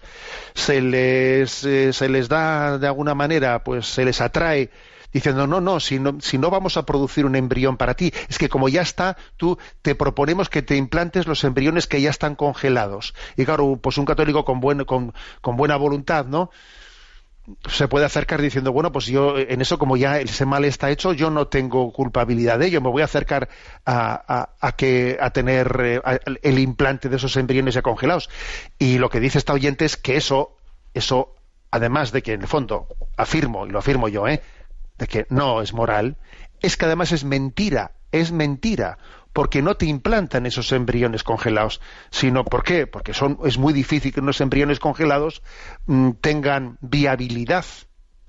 se 0.55 0.81
les, 0.81 1.65
eh, 1.65 1.93
se 1.93 2.09
les 2.09 2.29
da 2.29 2.79
de 2.79 2.87
alguna 2.87 3.17
manera, 3.17 3.65
pues 3.65 3.89
se 3.89 4.05
les 4.05 4.21
atrae 4.21 4.71
diciendo 5.13 5.49
no, 5.49 5.61
no, 5.61 5.81
si 5.81 5.99
no, 5.99 6.21
si 6.21 6.39
no 6.39 6.49
vamos 6.49 6.77
a 6.77 6.87
producir 6.87 7.27
un 7.27 7.35
embrión 7.35 7.77
para 7.77 7.95
ti, 7.95 8.13
es 8.29 8.39
que 8.39 8.49
como 8.49 8.69
ya 8.69 8.83
está, 8.83 9.17
tú 9.37 9.59
te 9.83 9.97
proponemos 9.97 10.49
que 10.49 10.63
te 10.63 10.77
implantes 10.77 11.27
los 11.27 11.43
embriones 11.43 11.89
que 11.89 12.01
ya 12.01 12.11
están 12.11 12.37
congelados. 12.37 13.15
Y 13.37 13.45
claro, 13.45 13.81
pues 13.83 13.99
un 13.99 14.05
católico 14.05 14.45
con, 14.45 15.13
con 15.41 15.57
buena 15.57 15.75
voluntad, 15.75 16.27
¿no? 16.27 16.53
Se 17.69 17.89
puede 17.89 18.05
acercar 18.07 18.41
diciendo, 18.43 18.73
bueno, 18.73 18.93
pues 18.93 19.07
yo 19.07 19.39
en 19.39 19.61
eso 19.61 19.79
como 19.79 19.97
ya 19.97 20.19
ese 20.21 20.45
mal 20.47 20.65
está 20.65 20.91
hecho, 20.91 21.13
yo 21.13 21.31
no 21.31 21.49
tengo 21.49 21.93
culpabilidad 21.93 22.59
de 22.59 22.67
ello, 22.67 22.81
me 22.81 22.91
voy 22.91 23.03
a 23.03 23.07
acercar 23.07 23.49
a, 23.87 24.49
a- 24.61 24.73
que 24.73 25.19
a 25.21 25.31
tener 25.31 25.81
eh, 25.83 26.01
el 26.43 26.59
implante 26.59 27.09
de 27.09 27.17
esos 27.17 27.37
embriones 27.37 27.75
ya 27.75 27.83
congelados. 27.83 28.29
Y 28.79 28.99
lo 28.99 29.11
que 29.11 29.21
dice 29.21 29.39
esta 29.39 29.53
oyente 29.53 29.85
es 29.85 29.97
que 29.97 30.17
eso, 30.17 30.57
eso, 30.95 31.35
además 31.71 32.13
de 32.13 32.23
que 32.23 32.33
en 32.35 32.43
el 32.43 32.49
fondo 32.49 32.87
afirmo 33.17 33.67
y 33.67 33.71
lo 33.71 33.79
afirmo 33.79 34.09
yo, 34.09 34.29
¿eh? 34.29 34.43
de 34.99 35.07
que 35.07 35.27
no 35.31 35.63
es 35.63 35.73
moral, 35.73 36.17
es 36.61 36.77
que 36.77 36.87
además 36.87 37.13
es 37.13 37.25
mentira, 37.25 37.93
es 38.13 38.33
mentira, 38.33 38.99
porque 39.39 39.63
no 39.63 39.77
te 39.77 39.87
implantan 39.87 40.47
esos 40.47 40.73
embriones 40.73 41.23
congelados, 41.23 41.81
sino 42.11 42.45
¿por 42.45 42.65
qué? 42.65 42.89
Porque 42.89 43.13
es 43.13 43.57
muy 43.57 43.73
difícil 43.73 44.13
que 44.13 44.19
unos 44.19 44.41
embriones 44.41 44.81
congelados 44.81 45.45
mm, 45.87 46.11
tengan 46.21 46.77
viabilidad. 46.81 47.65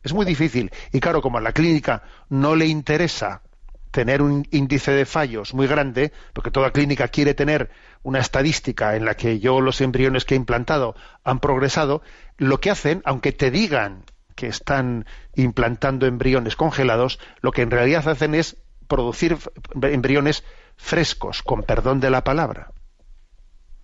Es 0.04 0.14
muy 0.14 0.24
difícil. 0.24 0.70
Y 0.94 1.00
claro, 1.00 1.24
como 1.24 1.40
a 1.40 1.42
la 1.42 1.52
clínica 1.52 2.04
no 2.30 2.56
le 2.56 2.68
interesa 2.68 3.42
tener 3.90 4.22
un 4.22 4.48
índice 4.52 4.92
de 4.92 5.08
fallos 5.08 5.56
muy 5.56 5.66
grande, 5.66 6.14
porque 6.34 6.52
toda 6.52 6.70
clínica 6.70 7.08
quiere 7.08 7.34
tener 7.34 7.72
una 8.04 8.20
estadística 8.20 8.96
en 8.96 9.06
la 9.06 9.16
que 9.16 9.40
yo 9.40 9.62
los 9.62 9.82
embriones 9.82 10.26
que 10.26 10.36
he 10.36 10.38
implantado 10.38 10.94
han 11.24 11.40
progresado, 11.40 12.04
lo 12.38 12.60
que 12.60 12.70
hacen, 12.70 13.02
aunque 13.04 13.32
te 13.32 13.50
digan 13.50 14.04
que 14.36 14.46
están 14.46 15.08
implantando 15.34 16.06
embriones 16.06 16.56
congelados, 16.56 17.18
lo 17.42 17.52
que 17.52 17.64
en 17.64 17.72
realidad 17.72 18.08
hacen 18.08 18.36
es 18.36 18.58
producir 18.88 19.38
embriones 19.82 20.44
frescos, 20.80 21.44
con 21.44 21.64
perdón 21.64 22.00
de 22.00 22.10
la 22.10 22.24
palabra. 22.24 22.72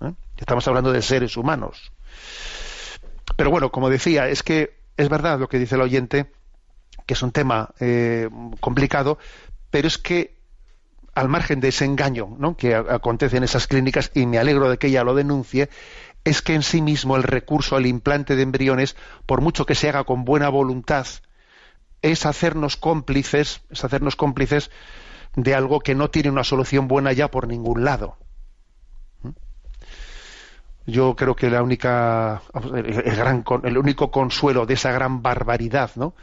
¿Eh? 0.02 0.14
Estamos 0.38 0.68
hablando 0.68 0.92
de 0.92 1.02
seres 1.02 1.36
humanos. 1.38 1.92
Pero 3.36 3.52
bueno, 3.52 3.70
como 3.72 3.90
decía, 3.90 4.30
es 4.30 4.42
que 4.42 4.78
es 4.98 5.10
verdad 5.10 5.40
lo 5.40 5.50
que 5.50 5.60
dice 5.60 5.76
el 5.76 5.82
oyente, 5.82 6.32
que 7.06 7.14
es 7.14 7.22
un 7.22 7.32
tema 7.32 7.70
eh, 7.80 8.30
complicado, 8.62 9.20
pero 9.70 9.88
es 9.88 9.98
que 9.98 10.40
al 11.14 11.28
margen 11.30 11.60
de 11.60 11.68
ese 11.68 11.86
engaño 11.86 12.56
que 12.58 12.76
acontece 12.76 13.38
en 13.38 13.44
esas 13.44 13.68
clínicas, 13.68 14.12
y 14.14 14.26
me 14.26 14.40
alegro 14.40 14.70
de 14.70 14.78
que 14.78 14.88
ella 14.88 15.04
lo 15.04 15.16
denuncie, 15.16 15.70
es 16.24 16.42
que 16.42 16.56
en 16.56 16.64
sí 16.64 16.82
mismo 16.82 17.18
el 17.18 17.24
recurso 17.24 17.76
al 17.76 17.86
implante 17.86 18.36
de 18.36 18.44
embriones, 18.44 18.96
por 19.26 19.42
mucho 19.42 19.66
que 19.66 19.76
se 19.76 19.90
haga 19.90 20.06
con 20.06 20.26
buena 20.26 20.50
voluntad, 20.50 21.06
es 22.02 22.26
hacernos 22.26 22.78
cómplices, 22.78 23.62
es 23.70 23.84
hacernos 23.84 24.16
cómplices 24.16 24.72
de 25.36 25.56
algo 25.56 25.80
que 25.80 25.96
no 25.96 26.10
tiene 26.10 26.30
una 26.30 26.44
solución 26.44 26.88
buena 26.88 27.12
ya 27.14 27.30
por 27.30 27.48
ningún 27.48 27.84
lado. 27.84 28.18
¿Mm? 29.24 29.30
Yo 30.88 31.16
creo 31.16 31.36
que 31.36 31.50
la 31.50 31.64
única, 31.64 32.42
el, 32.76 33.16
gran, 33.16 33.44
el 33.64 33.78
único 33.78 34.12
consuelo 34.12 34.66
de 34.66 34.76
esa 34.76 34.92
gran 34.92 35.22
barbaridad, 35.22 35.92
¿no? 35.96 36.14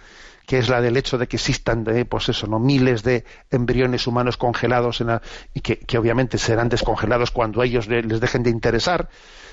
que 0.46 0.58
es 0.58 0.68
la 0.68 0.80
del 0.80 0.96
hecho 0.96 1.18
de 1.18 1.28
que 1.28 1.36
existan 1.36 1.84
eh, 1.88 2.04
pues 2.04 2.28
eso, 2.28 2.46
¿no? 2.46 2.58
miles 2.58 3.02
de 3.04 3.24
embriones 3.50 4.06
humanos 4.06 4.36
congelados 4.36 5.00
en 5.00 5.06
la- 5.08 5.22
y 5.54 5.60
que, 5.60 5.98
obviamente 5.98 6.36
serán 6.38 6.68
descongelados 6.68 7.30
cuando 7.30 7.60
a 7.60 7.64
ellos 7.64 7.86
le- 7.86 8.02
les 8.02 8.20
dejen 8.20 8.42
de 8.42 8.50
interesar, 8.50 9.08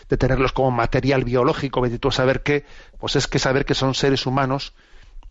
de 0.10 0.18
tenerlos 0.18 0.52
como 0.52 0.72
material 0.72 1.24
biológico, 1.24 1.84
a 1.84 2.12
saber 2.12 2.42
qué, 2.42 2.66
pues 2.98 3.16
es 3.16 3.28
que 3.28 3.38
saber 3.40 3.66
que 3.66 3.76
son 3.76 3.94
seres 3.94 4.26
humanos 4.26 4.74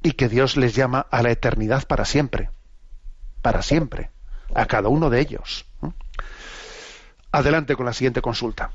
y 0.02 0.12
que 0.12 0.28
Dios 0.28 0.56
les 0.56 0.74
llama 0.76 1.06
a 1.10 1.22
la 1.22 1.32
eternidad 1.32 1.86
para 1.88 2.04
siempre, 2.04 2.50
para 3.42 3.62
siempre, 3.62 4.10
a 4.54 4.66
cada 4.66 4.88
uno 4.88 5.10
de 5.10 5.20
ellos. 5.20 5.64
Adelante 7.32 7.76
con 7.76 7.86
la 7.86 7.92
siguiente 7.92 8.22
consulta. 8.22 8.70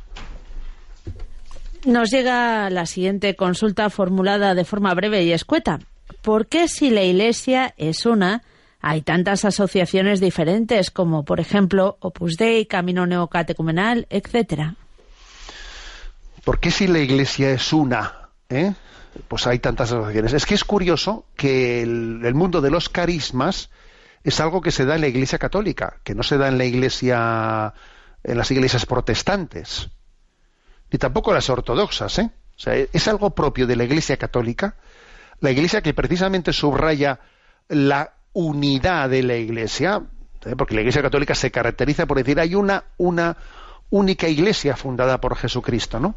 Nos 1.86 2.12
llega 2.12 2.70
la 2.70 2.86
siguiente 2.86 3.36
consulta 3.36 3.90
formulada 3.90 4.54
de 4.56 4.64
forma 4.64 4.94
breve 4.94 5.24
y 5.24 5.34
escueta. 5.34 5.80
¿Por 6.22 6.48
qué 6.48 6.68
si 6.68 6.90
la 6.90 7.04
Iglesia 7.04 7.74
es 7.78 8.06
una, 8.06 8.44
hay 8.80 9.02
tantas 9.02 9.44
asociaciones 9.44 10.22
diferentes 10.22 10.92
como, 10.92 11.24
por 11.26 11.40
ejemplo, 11.40 11.98
Opus 12.00 12.38
Dei, 12.38 12.66
Camino 12.66 13.06
Neocatecumenal, 13.06 14.08
etcétera? 14.10 14.76
¿Por 16.46 16.60
qué 16.60 16.72
si 16.72 16.88
la 16.88 17.00
Iglesia 17.00 17.52
es 17.52 17.74
una? 17.74 18.30
eh? 18.50 18.74
Pues 19.28 19.46
hay 19.48 19.60
tantas 19.60 19.92
asociaciones. 19.92 20.34
Es 20.34 20.46
que 20.46 20.56
es 20.56 20.64
curioso 20.64 21.26
que 21.36 21.82
el, 21.82 22.22
el 22.24 22.34
mundo 22.34 22.62
de 22.62 22.72
los 22.72 22.90
carismas 22.90 23.70
es 24.24 24.40
algo 24.40 24.62
que 24.62 24.72
se 24.72 24.86
da 24.86 24.96
en 24.96 25.02
la 25.02 25.08
Iglesia 25.08 25.38
católica, 25.38 26.00
que 26.04 26.16
no 26.16 26.24
se 26.24 26.38
da 26.38 26.48
en 26.48 26.58
la 26.58 26.66
Iglesia, 26.66 27.74
en 28.24 28.38
las 28.38 28.52
iglesias 28.52 28.86
protestantes, 28.86 29.90
ni 30.92 30.98
tampoco 30.98 31.34
las 31.34 31.50
ortodoxas, 31.50 32.20
¿eh? 32.20 32.32
O 32.56 32.60
sea, 32.60 32.76
es 32.76 33.08
algo 33.08 33.32
propio 33.32 33.68
de 33.68 33.76
la 33.76 33.84
Iglesia 33.84 34.18
católica, 34.18 34.76
la 35.40 35.52
Iglesia 35.52 35.82
que 35.82 35.94
precisamente 35.94 36.54
subraya 36.54 37.20
la 37.68 38.14
unidad 38.32 39.10
de 39.10 39.24
la 39.24 39.36
Iglesia, 39.36 40.04
¿eh? 40.46 40.56
porque 40.58 40.76
la 40.76 40.82
Iglesia 40.82 41.02
católica 41.02 41.36
se 41.36 41.52
caracteriza 41.52 42.06
por 42.06 42.18
decir 42.18 42.40
hay 42.40 42.56
una 42.56 42.86
una 42.98 43.38
única 43.90 44.28
Iglesia 44.28 44.76
fundada 44.76 45.20
por 45.20 45.36
Jesucristo, 45.36 46.00
¿no? 46.00 46.16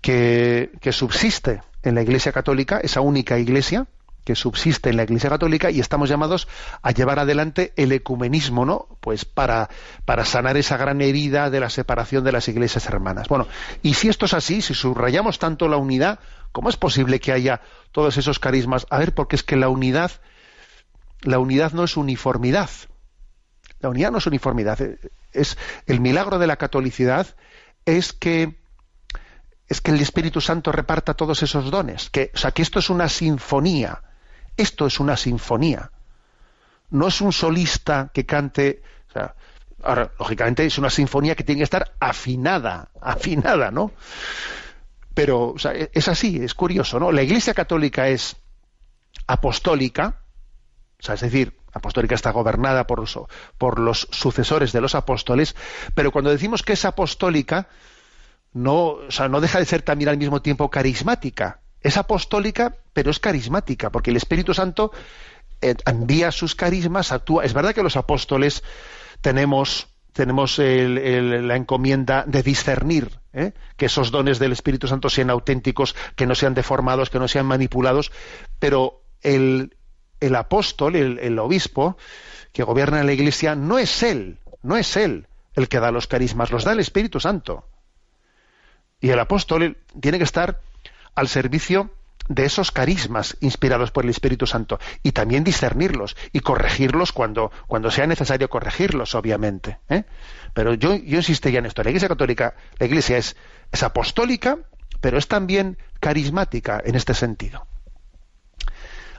Que, 0.00 0.72
que 0.80 0.92
subsiste 0.92 1.62
en 1.82 1.94
la 1.94 2.02
Iglesia 2.02 2.32
católica, 2.32 2.78
esa 2.78 3.00
única 3.00 3.38
Iglesia 3.38 3.86
que 4.24 4.34
subsiste 4.34 4.90
en 4.90 4.96
la 4.96 5.04
Iglesia 5.04 5.30
católica 5.30 5.70
y 5.70 5.80
estamos 5.80 6.08
llamados 6.08 6.48
a 6.82 6.90
llevar 6.92 7.18
adelante 7.18 7.72
el 7.76 7.92
ecumenismo, 7.92 8.64
¿no? 8.64 8.86
Pues 9.00 9.24
para, 9.24 9.68
para 10.04 10.24
sanar 10.24 10.56
esa 10.56 10.76
gran 10.76 11.00
herida 11.00 11.50
de 11.50 11.60
la 11.60 11.70
separación 11.70 12.24
de 12.24 12.32
las 12.32 12.48
iglesias 12.48 12.86
hermanas. 12.86 13.28
Bueno, 13.28 13.46
y 13.82 13.94
si 13.94 14.08
esto 14.08 14.26
es 14.26 14.34
así, 14.34 14.62
si 14.62 14.74
subrayamos 14.74 15.38
tanto 15.38 15.68
la 15.68 15.76
unidad, 15.76 16.20
¿cómo 16.52 16.68
es 16.68 16.76
posible 16.76 17.20
que 17.20 17.32
haya 17.32 17.60
todos 17.90 18.16
esos 18.16 18.38
carismas? 18.38 18.86
A 18.90 18.98
ver, 18.98 19.14
porque 19.14 19.36
es 19.36 19.42
que 19.42 19.56
la 19.56 19.68
unidad, 19.68 20.12
la 21.22 21.38
unidad 21.38 21.72
no 21.72 21.84
es 21.84 21.96
uniformidad. 21.96 22.70
La 23.80 23.88
unidad 23.88 24.12
no 24.12 24.18
es 24.18 24.26
uniformidad. 24.26 24.78
Es 25.32 25.58
el 25.86 26.00
milagro 26.00 26.38
de 26.38 26.46
la 26.46 26.56
catolicidad 26.56 27.26
es 27.84 28.12
que 28.12 28.62
es 29.68 29.80
que 29.80 29.90
el 29.90 30.00
Espíritu 30.00 30.42
Santo 30.42 30.70
reparta 30.70 31.14
todos 31.14 31.42
esos 31.42 31.70
dones, 31.70 32.10
que, 32.10 32.30
o 32.34 32.36
sea, 32.36 32.50
que 32.50 32.60
esto 32.60 32.78
es 32.78 32.90
una 32.90 33.08
sinfonía, 33.08 34.02
esto 34.56 34.86
es 34.86 35.00
una 35.00 35.16
sinfonía. 35.16 35.90
No 36.90 37.08
es 37.08 37.20
un 37.20 37.32
solista 37.32 38.10
que 38.12 38.26
cante, 38.26 38.82
o 39.08 39.12
sea, 39.12 39.34
ahora, 39.82 40.12
lógicamente 40.18 40.64
es 40.64 40.78
una 40.78 40.90
sinfonía 40.90 41.34
que 41.34 41.44
tiene 41.44 41.60
que 41.60 41.64
estar 41.64 41.92
afinada, 42.00 42.90
afinada, 43.00 43.70
¿no? 43.70 43.92
Pero 45.14 45.50
o 45.50 45.58
sea, 45.58 45.72
es 45.72 46.08
así, 46.08 46.42
es 46.42 46.54
curioso, 46.54 46.98
¿no? 46.98 47.12
La 47.12 47.22
Iglesia 47.22 47.54
Católica 47.54 48.08
es 48.08 48.36
apostólica, 49.26 50.22
o 50.98 51.02
sea, 51.02 51.14
es 51.14 51.20
decir, 51.20 51.58
apostólica 51.72 52.14
está 52.14 52.30
gobernada 52.30 52.86
por 52.86 53.00
los, 53.00 53.18
por 53.58 53.78
los 53.78 54.08
sucesores 54.10 54.72
de 54.72 54.80
los 54.80 54.94
apóstoles, 54.94 55.56
pero 55.94 56.12
cuando 56.12 56.30
decimos 56.30 56.62
que 56.62 56.74
es 56.74 56.84
apostólica, 56.84 57.68
no, 58.52 58.84
o 58.84 59.10
sea, 59.10 59.28
no 59.28 59.40
deja 59.40 59.58
de 59.58 59.64
ser 59.64 59.82
también 59.82 60.10
al 60.10 60.18
mismo 60.18 60.42
tiempo 60.42 60.70
carismática. 60.70 61.61
Es 61.82 61.96
apostólica, 61.96 62.76
pero 62.92 63.10
es 63.10 63.18
carismática, 63.18 63.90
porque 63.90 64.10
el 64.10 64.16
Espíritu 64.16 64.54
Santo 64.54 64.92
eh, 65.60 65.74
envía 65.86 66.30
sus 66.30 66.54
carismas, 66.54 67.12
actúa. 67.12 67.44
Es 67.44 67.54
verdad 67.54 67.74
que 67.74 67.82
los 67.82 67.96
apóstoles 67.96 68.62
tenemos 69.20 69.88
tenemos 70.12 70.58
la 70.58 71.56
encomienda 71.56 72.24
de 72.26 72.42
discernir 72.42 73.18
¿eh? 73.32 73.52
que 73.78 73.86
esos 73.86 74.10
dones 74.10 74.38
del 74.38 74.52
Espíritu 74.52 74.86
Santo 74.86 75.08
sean 75.08 75.30
auténticos, 75.30 75.96
que 76.16 76.26
no 76.26 76.34
sean 76.34 76.52
deformados, 76.52 77.08
que 77.08 77.18
no 77.18 77.28
sean 77.28 77.46
manipulados, 77.46 78.12
pero 78.58 79.00
el, 79.22 79.74
el 80.20 80.36
apóstol, 80.36 80.96
el 80.96 81.38
obispo 81.38 81.96
que 82.52 82.62
gobierna 82.62 83.02
la 83.04 83.12
Iglesia, 83.14 83.54
no 83.54 83.78
es 83.78 84.02
él, 84.02 84.38
no 84.62 84.76
es 84.76 84.98
él 84.98 85.26
el 85.54 85.68
que 85.68 85.80
da 85.80 85.90
los 85.90 86.06
carismas, 86.06 86.50
los 86.50 86.64
da 86.64 86.72
el 86.72 86.80
Espíritu 86.80 87.20
Santo. 87.20 87.64
Y 89.00 89.10
el 89.10 89.18
apóstol 89.18 89.78
tiene 90.00 90.18
que 90.18 90.24
estar 90.24 90.60
al 91.14 91.28
servicio 91.28 91.90
de 92.28 92.44
esos 92.44 92.70
carismas 92.70 93.36
inspirados 93.40 93.90
por 93.90 94.04
el 94.04 94.10
Espíritu 94.10 94.46
Santo 94.46 94.78
y 95.02 95.12
también 95.12 95.44
discernirlos 95.44 96.16
y 96.32 96.40
corregirlos 96.40 97.12
cuando, 97.12 97.50
cuando 97.66 97.90
sea 97.90 98.06
necesario 98.06 98.48
corregirlos, 98.48 99.14
obviamente. 99.14 99.78
¿eh? 99.88 100.04
Pero 100.54 100.74
yo, 100.74 100.94
yo 100.94 101.18
insistiría 101.18 101.58
en 101.58 101.66
esto. 101.66 101.82
La 101.82 101.90
Iglesia 101.90 102.08
Católica, 102.08 102.54
la 102.78 102.86
Iglesia 102.86 103.18
es, 103.18 103.36
es 103.70 103.82
apostólica, 103.82 104.58
pero 105.00 105.18
es 105.18 105.28
también 105.28 105.78
carismática 106.00 106.80
en 106.84 106.94
este 106.94 107.14
sentido. 107.14 107.66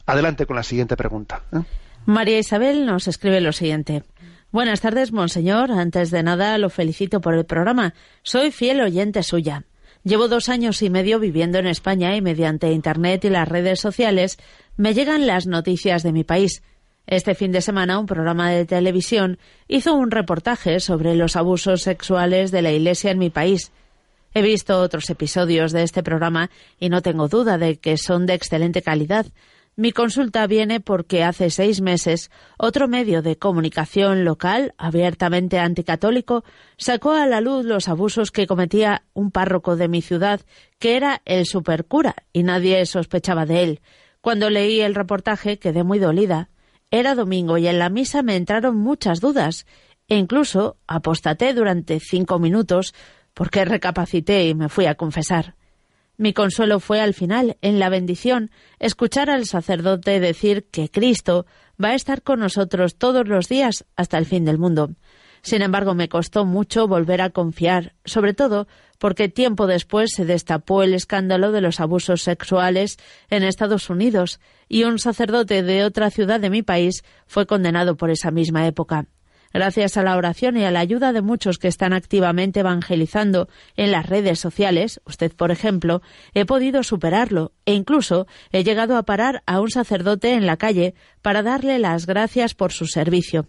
Adelante 0.05 0.45
con 0.45 0.55
la 0.55 0.63
siguiente 0.63 0.95
pregunta. 0.97 1.43
¿eh? 1.53 1.59
María 2.05 2.39
Isabel 2.39 2.85
nos 2.85 3.07
escribe 3.07 3.41
lo 3.41 3.51
siguiente. 3.51 4.03
Buenas 4.51 4.81
tardes, 4.81 5.11
monseñor. 5.11 5.71
Antes 5.71 6.11
de 6.11 6.21
nada, 6.23 6.57
lo 6.57 6.69
felicito 6.69 7.21
por 7.21 7.33
el 7.33 7.45
programa. 7.45 7.93
Soy 8.21 8.51
fiel 8.51 8.81
oyente 8.81 9.23
suya. 9.23 9.63
Llevo 10.03 10.27
dos 10.27 10.49
años 10.49 10.81
y 10.81 10.89
medio 10.89 11.17
viviendo 11.17 11.59
en 11.59 11.67
España 11.67 12.15
y 12.15 12.21
mediante 12.21 12.71
Internet 12.71 13.23
y 13.23 13.29
las 13.29 13.47
redes 13.47 13.79
sociales 13.79 14.37
me 14.75 14.93
llegan 14.93 15.25
las 15.25 15.47
noticias 15.47 16.03
de 16.03 16.11
mi 16.11 16.25
país. 16.25 16.61
Este 17.07 17.35
fin 17.35 17.53
de 17.53 17.61
semana 17.61 17.99
un 17.99 18.05
programa 18.05 18.51
de 18.51 18.65
televisión 18.65 19.39
hizo 19.69 19.93
un 19.93 20.11
reportaje 20.11 20.81
sobre 20.81 21.15
los 21.15 21.37
abusos 21.37 21.83
sexuales 21.83 22.51
de 22.51 22.61
la 22.61 22.71
Iglesia 22.71 23.11
en 23.11 23.19
mi 23.19 23.29
país. 23.29 23.71
He 24.33 24.41
visto 24.41 24.81
otros 24.81 25.09
episodios 25.09 25.71
de 25.71 25.83
este 25.83 26.03
programa 26.03 26.49
y 26.79 26.89
no 26.89 27.01
tengo 27.01 27.29
duda 27.29 27.57
de 27.57 27.77
que 27.77 27.97
son 27.97 28.25
de 28.25 28.33
excelente 28.33 28.81
calidad. 28.81 29.27
Mi 29.75 29.91
consulta 29.91 30.45
viene 30.45 30.79
porque 30.79 31.23
hace 31.23 31.49
seis 31.49 31.81
meses 31.81 32.29
otro 32.59 32.87
medio 32.87 33.23
de 33.23 33.39
comunicación 33.39 34.23
local, 34.23 34.75
abiertamente 34.77 35.57
anticatólico, 35.57 36.43
sacó 36.77 37.13
a 37.13 37.25
la 37.25 37.41
luz 37.41 37.65
los 37.65 37.87
abusos 37.87 38.29
que 38.29 38.45
cometía 38.45 39.03
un 39.13 39.31
párroco 39.31 39.75
de 39.75 39.87
mi 39.87 40.03
ciudad, 40.03 40.41
que 40.77 40.95
era 40.95 41.23
el 41.25 41.47
supercura, 41.47 42.15
y 42.33 42.43
nadie 42.43 42.85
sospechaba 42.85 43.47
de 43.47 43.63
él. 43.63 43.81
Cuando 44.21 44.51
leí 44.51 44.79
el 44.79 44.93
reportaje 44.93 45.57
quedé 45.57 45.83
muy 45.83 45.97
dolida. 45.97 46.49
Era 46.91 47.15
domingo 47.15 47.57
y 47.57 47.65
en 47.65 47.79
la 47.79 47.89
misa 47.89 48.21
me 48.21 48.35
entraron 48.35 48.77
muchas 48.77 49.21
dudas, 49.21 49.65
e 50.07 50.17
incluso 50.17 50.77
apostaté 50.85 51.55
durante 51.55 51.99
cinco 51.99 52.37
minutos 52.37 52.93
porque 53.33 53.65
recapacité 53.65 54.47
y 54.47 54.53
me 54.53 54.69
fui 54.69 54.85
a 54.85 54.93
confesar. 54.93 55.55
Mi 56.17 56.33
consuelo 56.33 56.79
fue 56.79 57.01
al 57.01 57.13
final, 57.13 57.57
en 57.61 57.79
la 57.79 57.89
bendición, 57.89 58.51
escuchar 58.79 59.29
al 59.29 59.45
sacerdote 59.45 60.19
decir 60.19 60.65
que 60.69 60.89
Cristo 60.89 61.45
va 61.83 61.89
a 61.89 61.95
estar 61.95 62.21
con 62.21 62.39
nosotros 62.39 62.97
todos 62.97 63.27
los 63.27 63.49
días 63.49 63.85
hasta 63.95 64.19
el 64.19 64.25
fin 64.25 64.45
del 64.45 64.59
mundo. 64.59 64.91
Sin 65.41 65.61
embargo, 65.61 65.93
me 65.93 66.07
costó 66.07 66.45
mucho 66.45 66.87
volver 66.87 67.21
a 67.21 67.31
confiar, 67.31 67.95
sobre 68.05 68.33
todo 68.33 68.67
porque 68.97 69.27
tiempo 69.27 69.67
después 69.67 70.11
se 70.15 70.23
destapó 70.23 70.83
el 70.83 70.93
escándalo 70.93 71.51
de 71.51 71.59
los 71.59 71.81
abusos 71.81 72.21
sexuales 72.21 72.97
en 73.29 73.43
Estados 73.43 73.89
Unidos 73.89 74.39
y 74.69 74.85
un 74.85 74.99
sacerdote 74.99 75.61
de 75.61 75.83
otra 75.83 76.11
ciudad 76.11 76.39
de 76.39 76.49
mi 76.49 76.61
país 76.61 77.03
fue 77.27 77.45
condenado 77.45 77.97
por 77.97 78.09
esa 78.09 78.31
misma 78.31 78.65
época. 78.67 79.07
Gracias 79.53 79.97
a 79.97 80.03
la 80.03 80.17
oración 80.17 80.57
y 80.57 80.65
a 80.65 80.71
la 80.71 80.79
ayuda 80.79 81.13
de 81.13 81.21
muchos 81.21 81.59
que 81.59 81.67
están 81.67 81.93
activamente 81.93 82.61
evangelizando 82.61 83.47
en 83.77 83.91
las 83.91 84.07
redes 84.07 84.39
sociales, 84.39 84.99
usted 85.05 85.31
por 85.31 85.51
ejemplo, 85.51 86.01
he 86.33 86.45
podido 86.45 86.81
superarlo 86.81 87.51
e 87.65 87.73
incluso 87.73 88.25
he 88.51 88.63
llegado 88.63 88.97
a 88.97 89.03
parar 89.03 89.43
a 89.45 89.61
un 89.61 89.69
sacerdote 89.69 90.33
en 90.33 90.47
la 90.47 90.57
calle 90.57 90.95
para 91.21 91.43
darle 91.43 91.77
las 91.77 92.07
gracias 92.07 92.55
por 92.55 92.71
su 92.71 92.87
servicio. 92.87 93.47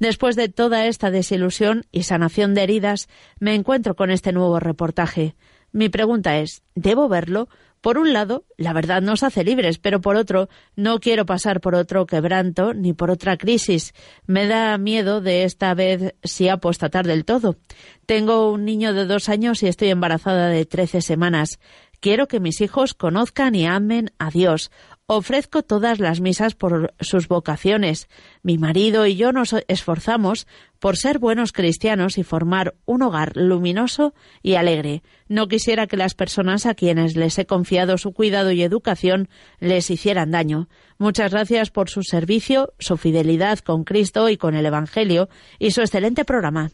Después 0.00 0.34
de 0.34 0.48
toda 0.48 0.86
esta 0.86 1.12
desilusión 1.12 1.84
y 1.92 2.02
sanación 2.02 2.54
de 2.54 2.64
heridas, 2.64 3.08
me 3.38 3.54
encuentro 3.54 3.94
con 3.94 4.10
este 4.10 4.32
nuevo 4.32 4.58
reportaje. 4.58 5.36
Mi 5.70 5.88
pregunta 5.88 6.38
es, 6.38 6.62
¿debo 6.74 7.08
verlo? 7.08 7.48
Por 7.84 7.98
un 7.98 8.14
lado, 8.14 8.46
la 8.56 8.72
verdad 8.72 9.02
nos 9.02 9.22
hace 9.22 9.44
libres, 9.44 9.76
pero 9.78 10.00
por 10.00 10.16
otro, 10.16 10.48
no 10.74 11.00
quiero 11.00 11.26
pasar 11.26 11.60
por 11.60 11.74
otro 11.74 12.06
quebranto 12.06 12.72
ni 12.72 12.94
por 12.94 13.10
otra 13.10 13.36
crisis. 13.36 13.92
Me 14.26 14.46
da 14.46 14.78
miedo 14.78 15.20
de 15.20 15.44
esta 15.44 15.74
vez 15.74 16.14
si 16.22 16.48
apostatar 16.48 17.06
del 17.06 17.26
todo. 17.26 17.58
Tengo 18.06 18.50
un 18.50 18.64
niño 18.64 18.94
de 18.94 19.04
dos 19.04 19.28
años 19.28 19.62
y 19.62 19.66
estoy 19.66 19.90
embarazada 19.90 20.48
de 20.48 20.64
trece 20.64 21.02
semanas. 21.02 21.58
Quiero 22.04 22.28
que 22.28 22.38
mis 22.38 22.60
hijos 22.60 22.92
conozcan 22.92 23.54
y 23.54 23.64
amen 23.64 24.10
a 24.18 24.28
Dios. 24.28 24.70
Ofrezco 25.06 25.62
todas 25.62 26.00
las 26.00 26.20
misas 26.20 26.54
por 26.54 26.92
sus 27.00 27.28
vocaciones. 27.28 28.10
Mi 28.42 28.58
marido 28.58 29.06
y 29.06 29.16
yo 29.16 29.32
nos 29.32 29.54
esforzamos 29.68 30.46
por 30.80 30.98
ser 30.98 31.18
buenos 31.18 31.52
cristianos 31.52 32.18
y 32.18 32.22
formar 32.22 32.74
un 32.84 33.00
hogar 33.00 33.32
luminoso 33.38 34.12
y 34.42 34.56
alegre. 34.56 35.02
No 35.28 35.48
quisiera 35.48 35.86
que 35.86 35.96
las 35.96 36.12
personas 36.12 36.66
a 36.66 36.74
quienes 36.74 37.16
les 37.16 37.38
he 37.38 37.46
confiado 37.46 37.96
su 37.96 38.12
cuidado 38.12 38.52
y 38.52 38.62
educación 38.62 39.30
les 39.58 39.90
hicieran 39.90 40.30
daño. 40.30 40.68
Muchas 40.98 41.32
gracias 41.32 41.70
por 41.70 41.88
su 41.88 42.02
servicio, 42.02 42.74
su 42.78 42.98
fidelidad 42.98 43.60
con 43.60 43.84
Cristo 43.84 44.28
y 44.28 44.36
con 44.36 44.54
el 44.54 44.66
Evangelio 44.66 45.30
y 45.58 45.70
su 45.70 45.80
excelente 45.80 46.26
programa. 46.26 46.70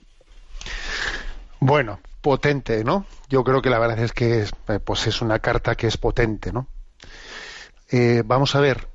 Bueno, 1.61 2.01
potente, 2.21 2.85
¿no? 2.85 3.07
Yo 3.29 3.45
creo 3.45 3.63
que 3.63 3.71
la 3.71 3.79
verdad 3.79 3.99
es 4.01 4.13
que 4.13 4.43
es, 4.43 4.53
eh, 4.69 4.79
pues 4.79 5.07
es 5.07 5.23
una 5.23 5.39
carta 5.39 5.75
que 5.75 5.87
es 5.87 5.97
potente, 5.97 6.53
¿no? 6.53 6.69
Eh, 7.91 8.23
vamos 8.25 8.55
a 8.55 8.61
ver, 8.61 8.89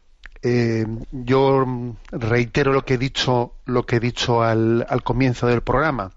eh, 0.48 0.86
yo 1.12 1.66
reitero 2.12 2.72
lo 2.72 2.86
que 2.86 2.94
he 2.94 2.98
dicho, 3.00 3.56
lo 3.66 3.84
que 3.88 3.96
he 3.96 4.00
dicho 4.00 4.44
al, 4.44 4.86
comienzo 5.04 5.48
del 5.48 5.62
programa. 5.62 6.12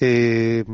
Eh, 0.00 0.64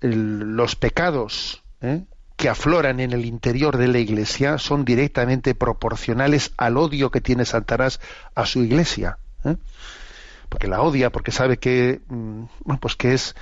los 0.00 0.76
pecados 0.76 1.64
¿eh? 1.80 2.04
que 2.36 2.48
afloran 2.48 3.00
en 3.00 3.12
el 3.12 3.24
interior 3.24 3.78
de 3.78 3.88
la 3.88 3.98
Iglesia 3.98 4.58
son 4.58 4.84
directamente 4.84 5.56
proporcionales 5.56 6.52
al 6.56 6.76
odio 6.76 7.10
que 7.10 7.20
tiene 7.20 7.44
Satanás 7.44 8.00
a 8.36 8.46
su 8.46 8.62
Iglesia. 8.62 9.18
¿eh? 9.44 9.56
Porque 10.48 10.68
la 10.68 10.82
odia, 10.82 11.10
porque 11.10 11.32
sabe 11.32 11.58
que, 11.58 12.00
mm, 12.06 12.44
bueno, 12.64 12.80
pues 12.80 12.94
que 12.94 13.12
es 13.12 13.34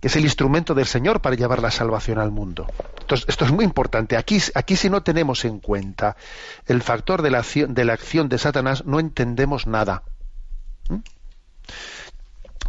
que 0.00 0.08
es 0.08 0.16
el 0.16 0.24
instrumento 0.24 0.74
del 0.74 0.86
Señor 0.86 1.20
para 1.20 1.36
llevar 1.36 1.60
la 1.60 1.70
salvación 1.70 2.18
al 2.18 2.30
mundo. 2.30 2.66
Entonces, 3.00 3.28
esto 3.28 3.44
es 3.44 3.52
muy 3.52 3.64
importante. 3.64 4.16
Aquí, 4.16 4.38
aquí 4.54 4.76
si 4.76 4.90
no 4.90 5.02
tenemos 5.02 5.44
en 5.44 5.58
cuenta 5.58 6.16
el 6.66 6.82
factor 6.82 7.22
de 7.22 7.30
la 7.30 7.38
acción 7.38 7.74
de, 7.74 7.84
la 7.84 7.94
acción 7.94 8.28
de 8.28 8.38
Satanás, 8.38 8.84
no 8.84 9.00
entendemos 9.00 9.66
nada. 9.66 10.04
¿Mm? 10.88 10.98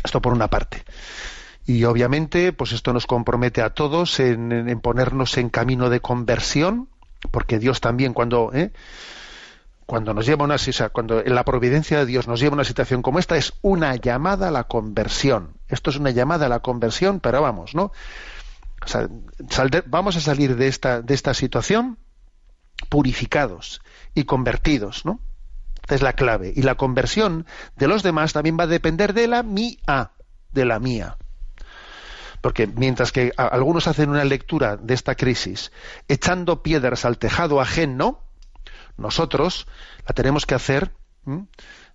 Esto 0.03 0.21
por 0.21 0.34
una 0.34 0.47
parte. 0.47 0.84
Y 1.65 1.84
obviamente, 1.84 2.51
pues 2.51 2.71
esto 2.71 2.93
nos 2.93 3.05
compromete 3.05 3.61
a 3.61 3.69
todos 3.71 4.19
en, 4.19 4.80
ponernos 4.82 5.38
en 5.38 5.49
camino 5.49 5.91
de 5.91 5.99
conversión, 5.99 6.89
porque 7.30 7.59
Dios 7.59 7.80
también 7.80 8.13
cuando, 8.13 8.49
¿eh? 8.53 8.71
cuando 9.86 10.15
nos 10.15 10.25
lleva 10.25 10.45
una, 10.45 10.55
o 10.55 10.57
sea, 10.57 10.89
cuando 10.89 11.21
la 11.21 11.43
providencia 11.45 11.99
de 11.99 12.05
Dios 12.07 12.27
nos 12.27 12.39
lleva 12.39 12.53
a 12.53 12.55
una 12.55 12.63
situación 12.63 13.03
como 13.03 13.19
esta, 13.19 13.38
es 13.38 13.53
una 13.61 13.95
llamada 13.97 14.47
a 14.47 14.51
la 14.51 14.63
conversión. 14.63 15.59
Esto 15.70 15.89
es 15.91 15.97
una 15.97 16.09
llamada 16.09 16.47
a 16.47 16.49
la 16.49 16.59
conversión, 16.59 17.20
pero 17.20 17.41
vamos, 17.41 17.76
¿no? 17.76 17.91
Vamos 19.88 20.15
a 20.15 20.22
salir 20.22 20.55
de 20.55 20.67
esta, 20.67 21.01
de 21.01 21.13
esta 21.13 21.34
situación 21.34 21.97
purificados 22.89 23.82
y 24.15 24.24
convertidos, 24.24 25.05
¿no? 25.05 25.20
Esta 25.82 25.95
es 25.95 26.01
la 26.01 26.13
clave. 26.13 26.53
Y 26.55 26.61
la 26.63 26.76
conversión 26.76 27.45
de 27.76 27.88
los 27.88 28.03
demás 28.03 28.34
también 28.34 28.57
va 28.59 28.63
a 28.63 28.67
depender 28.67 29.13
de 29.13 29.28
la 29.28 29.43
mía, 29.43 30.11
de 30.51 30.65
la 30.65 30.80
mía. 30.80 31.17
Porque 32.41 32.67
mientras 32.67 33.11
que 33.11 33.34
algunos 33.36 33.88
hacen 33.88 34.09
una 34.09 34.24
lectura 34.24 34.78
de 34.78 34.93
esta 34.93 35.15
crisis 35.15 35.72
echando 36.07 36.63
piedras 36.63 37.05
al 37.05 37.17
tejado 37.17 37.59
ajeno, 37.59 38.24
nosotros 38.97 39.67
la 40.07 40.13
tenemos 40.13 40.45
que 40.45 40.55
hacer 40.55 40.93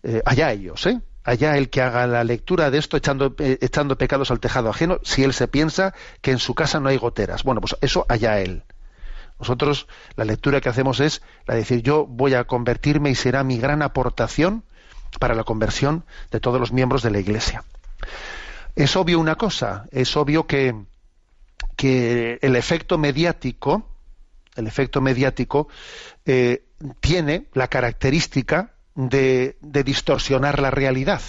eh, 0.02 0.22
allá 0.26 0.52
ellos, 0.52 0.86
¿eh? 0.86 1.00
Allá 1.24 1.56
el 1.56 1.70
que 1.70 1.82
haga 1.82 2.06
la 2.06 2.22
lectura 2.22 2.70
de 2.70 2.78
esto 2.78 2.96
echando, 2.96 3.34
eh, 3.38 3.58
echando 3.60 3.98
pecados 3.98 4.30
al 4.30 4.40
tejado 4.40 4.68
ajeno, 4.68 5.00
si 5.02 5.24
él 5.24 5.32
se 5.32 5.48
piensa 5.48 5.94
que 6.20 6.30
en 6.30 6.38
su 6.38 6.54
casa 6.54 6.78
no 6.78 6.90
hay 6.90 6.98
goteras. 6.98 7.42
Bueno, 7.42 7.60
pues 7.60 7.76
eso 7.80 8.06
allá 8.08 8.40
él. 8.40 8.62
Nosotros 9.40 9.88
la 10.16 10.24
lectura 10.24 10.60
que 10.60 10.68
hacemos 10.68 11.00
es 11.00 11.22
la 11.46 11.54
de 11.54 11.60
decir 11.60 11.82
yo 11.82 12.06
voy 12.06 12.34
a 12.34 12.44
convertirme 12.44 13.10
y 13.10 13.14
será 13.14 13.42
mi 13.42 13.58
gran 13.58 13.82
aportación 13.82 14.64
para 15.18 15.34
la 15.34 15.44
conversión 15.44 16.04
de 16.30 16.40
todos 16.40 16.60
los 16.60 16.72
miembros 16.72 17.02
de 17.02 17.10
la 17.10 17.18
Iglesia. 17.18 17.64
Es 18.76 18.96
obvio 18.96 19.18
una 19.18 19.36
cosa, 19.36 19.86
es 19.90 20.16
obvio 20.16 20.46
que, 20.46 20.74
que 21.76 22.38
el 22.42 22.56
efecto 22.56 22.98
mediático, 22.98 23.88
el 24.56 24.66
efecto 24.66 25.00
mediático 25.00 25.68
eh, 26.26 26.66
tiene 27.00 27.48
la 27.54 27.68
característica 27.68 28.73
de, 28.94 29.56
distorsionar 29.60 30.60
la 30.60 30.70
realidad. 30.70 31.20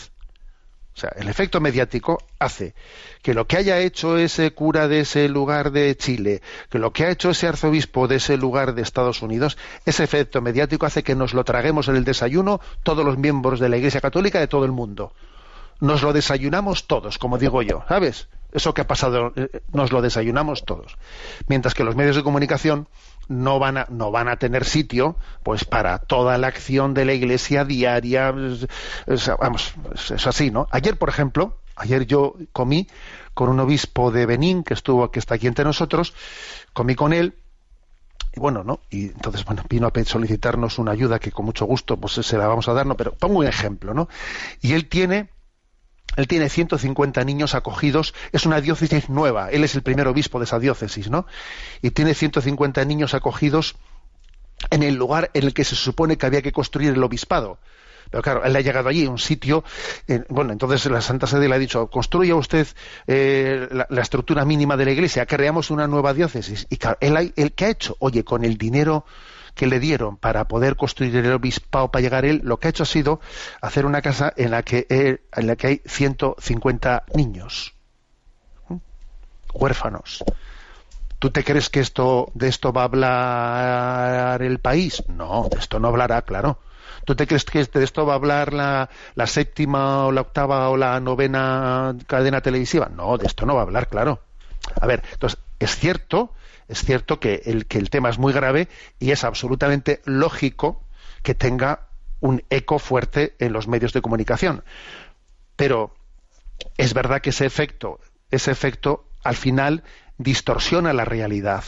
O 0.95 0.97
sea, 0.97 1.11
el 1.17 1.27
efecto 1.27 1.59
mediático 1.59 2.23
hace 2.39 2.73
que 3.21 3.33
lo 3.33 3.47
que 3.47 3.57
haya 3.57 3.79
hecho 3.79 4.17
ese 4.17 4.53
cura 4.53 4.87
de 4.87 5.01
ese 5.01 5.27
lugar 5.27 5.71
de 5.71 5.97
Chile, 5.97 6.41
que 6.69 6.79
lo 6.79 6.93
que 6.93 7.03
ha 7.03 7.09
hecho 7.09 7.31
ese 7.31 7.47
arzobispo 7.47 8.07
de 8.07 8.15
ese 8.15 8.37
lugar 8.37 8.75
de 8.75 8.81
Estados 8.81 9.21
Unidos, 9.21 9.57
ese 9.85 10.05
efecto 10.05 10.41
mediático 10.41 10.85
hace 10.85 11.03
que 11.03 11.15
nos 11.15 11.33
lo 11.33 11.43
traguemos 11.43 11.89
en 11.89 11.97
el 11.97 12.05
desayuno 12.05 12.61
todos 12.83 13.03
los 13.03 13.17
miembros 13.17 13.59
de 13.59 13.67
la 13.67 13.75
Iglesia 13.75 13.99
Católica 13.99 14.39
de 14.39 14.47
todo 14.47 14.63
el 14.63 14.71
mundo. 14.71 15.11
Nos 15.81 16.01
lo 16.01 16.13
desayunamos 16.13 16.87
todos, 16.87 17.17
como 17.17 17.37
digo 17.37 17.61
yo, 17.61 17.83
¿sabes? 17.89 18.29
Eso 18.53 18.73
que 18.73 18.79
ha 18.79 18.87
pasado, 18.87 19.33
eh, 19.35 19.49
nos 19.73 19.91
lo 19.91 20.01
desayunamos 20.01 20.63
todos. 20.63 20.95
Mientras 21.47 21.73
que 21.73 21.83
los 21.83 21.97
medios 21.97 22.15
de 22.15 22.23
comunicación 22.23 22.87
no 23.27 23.59
van 23.59 23.77
a, 23.77 23.87
no 23.89 24.11
van 24.11 24.27
a 24.27 24.37
tener 24.37 24.65
sitio 24.65 25.17
pues 25.43 25.65
para 25.65 25.97
toda 25.99 26.37
la 26.37 26.47
acción 26.47 26.93
de 26.93 27.05
la 27.05 27.13
iglesia 27.13 27.65
diaria 27.65 28.29
es- 28.29 28.67
es- 29.07 29.31
vamos 29.39 29.73
es, 30.11 30.27
así 30.27 30.51
no 30.51 30.67
ayer 30.71 30.97
por 30.97 31.09
ejemplo 31.09 31.57
ayer 31.75 32.05
yo 32.05 32.35
comí 32.53 32.87
con 33.33 33.49
un 33.49 33.59
obispo 33.59 34.11
de 34.11 34.25
Benín 34.25 34.63
que 34.63 34.73
estuvo 34.73 35.09
que 35.11 35.19
está 35.19 35.35
aquí 35.35 35.47
entre 35.47 35.65
nosotros 35.65 36.13
comí 36.73 36.95
con 36.95 37.13
él 37.13 37.35
y 38.33 38.39
bueno 38.39 38.63
no 38.63 38.79
y 38.89 39.05
entonces 39.07 39.43
bueno 39.45 39.63
vino 39.69 39.87
a 39.87 40.03
solicitarnos 40.05 40.77
una 40.79 40.91
ayuda 40.91 41.19
que 41.19 41.31
con 41.31 41.45
mucho 41.45 41.65
gusto 41.65 41.97
pues 41.97 42.13
se 42.13 42.37
la 42.37 42.47
vamos 42.47 42.67
a 42.67 42.73
dar 42.73 42.85
no 42.85 42.95
pero 42.95 43.13
pongo 43.13 43.39
un 43.39 43.47
ejemplo 43.47 43.93
no 43.93 44.07
y 44.61 44.73
él 44.73 44.87
tiene 44.87 45.29
él 46.15 46.27
tiene 46.27 46.49
150 46.49 47.23
niños 47.23 47.55
acogidos, 47.55 48.13
es 48.31 48.45
una 48.45 48.61
diócesis 48.61 49.09
nueva, 49.09 49.49
él 49.51 49.63
es 49.63 49.75
el 49.75 49.81
primer 49.81 50.07
obispo 50.07 50.39
de 50.39 50.45
esa 50.45 50.59
diócesis, 50.59 51.09
¿no? 51.09 51.25
Y 51.81 51.91
tiene 51.91 52.13
150 52.13 52.83
niños 52.85 53.13
acogidos 53.13 53.75
en 54.69 54.83
el 54.83 54.95
lugar 54.95 55.31
en 55.33 55.43
el 55.43 55.53
que 55.53 55.63
se 55.63 55.75
supone 55.75 56.17
que 56.17 56.25
había 56.25 56.41
que 56.41 56.51
construir 56.51 56.93
el 56.93 57.03
obispado. 57.03 57.59
Pero 58.09 58.21
claro, 58.21 58.43
él 58.43 58.55
ha 58.55 58.61
llegado 58.61 58.89
allí, 58.89 59.07
un 59.07 59.17
sitio, 59.17 59.63
bueno, 60.29 60.53
entonces 60.53 60.85
la 60.85 61.01
Santa 61.01 61.27
Sede 61.27 61.49
le 61.49 61.55
ha 61.55 61.59
dicho, 61.59 61.87
construya 61.87 62.35
usted 62.35 62.67
eh, 63.07 63.67
la, 63.71 64.01
estructura 64.01 64.45
mínima 64.45 64.77
de 64.77 64.85
la 64.85 64.91
iglesia, 64.91 65.25
creamos 65.25 65.71
una 65.71 65.87
nueva 65.87 66.13
diócesis. 66.13 66.67
Y 66.69 66.77
claro, 66.77 66.97
él 67.01 67.53
¿qué 67.55 67.65
ha 67.65 67.69
hecho? 67.69 67.97
Oye, 67.99 68.23
con 68.23 68.45
el 68.45 68.57
dinero 68.57 69.05
que 69.55 69.67
le 69.67 69.79
dieron 69.79 70.17
para 70.17 70.47
poder 70.47 70.75
construir 70.75 71.15
el 71.15 71.31
obispado 71.33 71.89
para 71.89 72.01
llegar 72.03 72.25
él, 72.25 72.41
lo 72.43 72.59
que 72.59 72.67
ha 72.67 72.69
hecho 72.69 72.83
ha 72.83 72.85
sido 72.87 73.19
hacer 73.61 73.85
una 73.85 74.01
casa 74.01 74.31
en 74.37 74.51
la 74.51 74.63
que, 74.63 74.85
él- 74.89 75.21
en 75.33 75.47
la 75.47 75.55
que 75.55 75.67
hay 75.67 75.81
150 75.85 77.03
niños, 77.13 77.73
huérfanos. 79.53 80.23
¿Tú 81.19 81.31
te 81.31 81.43
crees 81.43 81.69
que 81.69 81.79
esto 81.79 82.31
de 82.33 82.47
esto 82.49 82.73
va 82.73 82.81
a 82.81 82.85
hablar 82.85 84.41
el 84.41 84.59
país? 84.59 85.03
No, 85.07 85.47
de 85.49 85.57
esto 85.59 85.79
no 85.79 85.87
hablará, 85.87 86.21
claro. 86.21 86.59
¿Tú 87.05 87.15
te 87.15 87.25
crees 87.27 87.45
que 87.45 87.63
de 87.63 87.83
esto 87.83 88.05
va 88.05 88.13
a 88.13 88.15
hablar 88.17 88.53
la, 88.53 88.89
la 89.15 89.27
séptima 89.27 90.05
o 90.05 90.11
la 90.11 90.21
octava 90.21 90.69
o 90.69 90.77
la 90.77 90.99
novena 90.99 91.95
cadena 92.07 92.41
televisiva? 92.41 92.89
No, 92.93 93.17
de 93.17 93.27
esto 93.27 93.45
no 93.45 93.55
va 93.55 93.61
a 93.61 93.63
hablar, 93.63 93.87
claro. 93.87 94.19
A 94.79 94.85
ver, 94.87 95.03
entonces, 95.13 95.39
es 95.59 95.75
cierto, 95.77 96.33
es 96.67 96.83
cierto 96.83 97.19
que 97.19 97.41
el, 97.45 97.65
tema 97.89 98.09
es 98.09 98.17
muy 98.17 98.33
grave 98.33 98.67
y 98.99 99.11
es 99.11 99.23
absolutamente 99.23 100.01
lógico 100.05 100.83
que 101.21 101.35
tenga 101.35 101.87
un 102.21 102.43
eco 102.49 102.79
fuerte 102.79 103.35
en 103.39 103.53
los 103.53 103.67
medios 103.67 103.93
de 103.93 104.01
comunicación. 104.01 104.63
Pero 105.55 105.95
es 106.77 106.93
verdad 106.93 107.21
que 107.21 107.29
ese 107.29 107.45
efecto, 107.45 107.99
ese 108.31 108.51
efecto 108.51 109.07
al 109.23 109.35
final 109.35 109.83
distorsiona 110.17 110.93
la 110.93 111.05
realidad, 111.05 111.63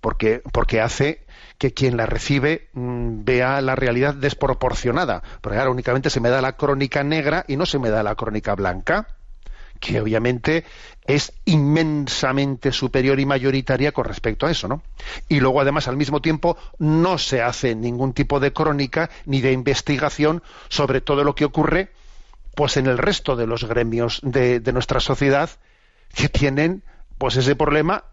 porque, 0.00 0.42
porque 0.52 0.80
hace 0.80 1.24
que 1.58 1.72
quien 1.72 1.96
la 1.96 2.06
recibe 2.06 2.68
mm, 2.74 3.24
vea 3.24 3.60
la 3.60 3.76
realidad 3.76 4.14
desproporcionada. 4.14 5.22
Porque 5.40 5.58
ahora 5.58 5.70
únicamente 5.70 6.10
se 6.10 6.20
me 6.20 6.28
da 6.28 6.42
la 6.42 6.56
crónica 6.56 7.02
negra 7.02 7.44
y 7.48 7.56
no 7.56 7.64
se 7.64 7.78
me 7.78 7.90
da 7.90 8.02
la 8.02 8.14
crónica 8.14 8.54
blanca, 8.54 9.13
que 9.84 10.00
obviamente 10.00 10.64
es 11.06 11.34
inmensamente 11.44 12.72
superior 12.72 13.20
y 13.20 13.26
mayoritaria 13.26 13.92
con 13.92 14.06
respecto 14.06 14.46
a 14.46 14.50
eso, 14.50 14.66
¿no? 14.66 14.82
Y 15.28 15.40
luego 15.40 15.60
además 15.60 15.88
al 15.88 15.98
mismo 15.98 16.22
tiempo 16.22 16.56
no 16.78 17.18
se 17.18 17.42
hace 17.42 17.74
ningún 17.74 18.14
tipo 18.14 18.40
de 18.40 18.54
crónica 18.54 19.10
ni 19.26 19.42
de 19.42 19.52
investigación 19.52 20.42
sobre 20.70 21.02
todo 21.02 21.22
lo 21.22 21.34
que 21.34 21.44
ocurre 21.44 21.92
pues 22.54 22.78
en 22.78 22.86
el 22.86 22.96
resto 22.96 23.36
de 23.36 23.46
los 23.46 23.64
gremios 23.64 24.20
de, 24.22 24.60
de 24.60 24.72
nuestra 24.72 25.00
sociedad 25.00 25.50
que 26.14 26.30
tienen 26.30 26.82
pues 27.18 27.36
ese 27.36 27.54
problema 27.54 28.04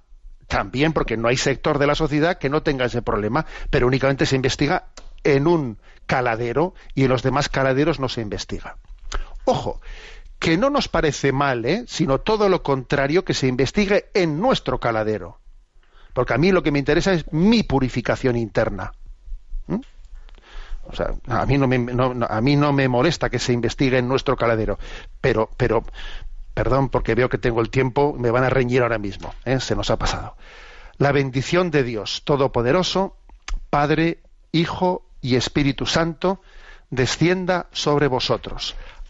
también 0.47 0.91
porque 0.91 1.15
no 1.15 1.29
hay 1.29 1.37
sector 1.37 1.79
de 1.79 1.87
la 1.87 1.95
sociedad 1.95 2.37
que 2.37 2.49
no 2.49 2.63
tenga 2.63 2.83
ese 2.83 3.01
problema, 3.01 3.45
pero 3.69 3.87
únicamente 3.87 4.25
se 4.25 4.35
investiga 4.35 4.87
en 5.23 5.47
un 5.47 5.77
caladero 6.05 6.73
y 6.95 7.03
en 7.03 7.09
los 7.09 7.23
demás 7.23 7.47
caladeros 7.47 8.01
no 8.01 8.09
se 8.09 8.19
investiga. 8.19 8.75
Ojo, 9.45 9.79
que 10.41 10.57
no 10.57 10.71
nos 10.71 10.87
parece 10.87 11.31
mal, 11.31 11.65
¿eh? 11.65 11.85
sino 11.87 12.19
todo 12.19 12.49
lo 12.49 12.63
contrario, 12.63 13.23
que 13.23 13.35
se 13.35 13.45
investigue 13.45 14.09
en 14.15 14.41
nuestro 14.41 14.79
caladero. 14.79 15.37
Porque 16.13 16.33
a 16.33 16.39
mí 16.39 16.51
lo 16.51 16.63
que 16.63 16.71
me 16.71 16.79
interesa 16.79 17.13
es 17.13 17.31
mi 17.31 17.61
purificación 17.61 18.35
interna. 18.35 18.91
¿Mm? 19.67 19.81
O 20.85 20.95
sea, 20.95 21.13
a 21.27 21.45
mí 21.45 21.59
no 21.59 21.67
me, 21.67 21.75
a 22.27 22.41
mí 22.41 22.55
no 22.55 22.73
me 22.73 22.87
molesta 22.87 23.29
que 23.29 23.37
se 23.37 23.53
investigue 23.53 23.99
en 23.99 24.07
nuestro 24.07 24.35
caladero, 24.35 24.79
pero, 25.21 25.47
pero, 25.57 25.83
perdón, 26.55 26.89
porque 26.89 27.13
veo 27.13 27.29
que 27.29 27.37
tengo 27.37 27.61
el 27.61 27.69
tiempo, 27.69 28.15
me 28.17 28.31
van 28.31 28.43
a 28.43 28.49
reñir 28.49 28.81
ahora 28.81 28.97
mismo, 28.97 29.35
¿eh? 29.45 29.59
se 29.59 29.75
nos 29.75 29.91
ha 29.91 29.97
pasado. 29.97 30.35
La 30.97 31.11
bendición 31.11 31.69
de 31.69 31.83
Dios 31.83 32.23
Todopoderoso, 32.25 33.15
Padre, 33.69 34.17
Hijo 34.51 35.05
y 35.21 35.35
Espíritu 35.35 35.85
Santo, 35.85 36.41
descienda 36.89 37.67
sobre 37.71 38.07
vosotros. 38.07 38.75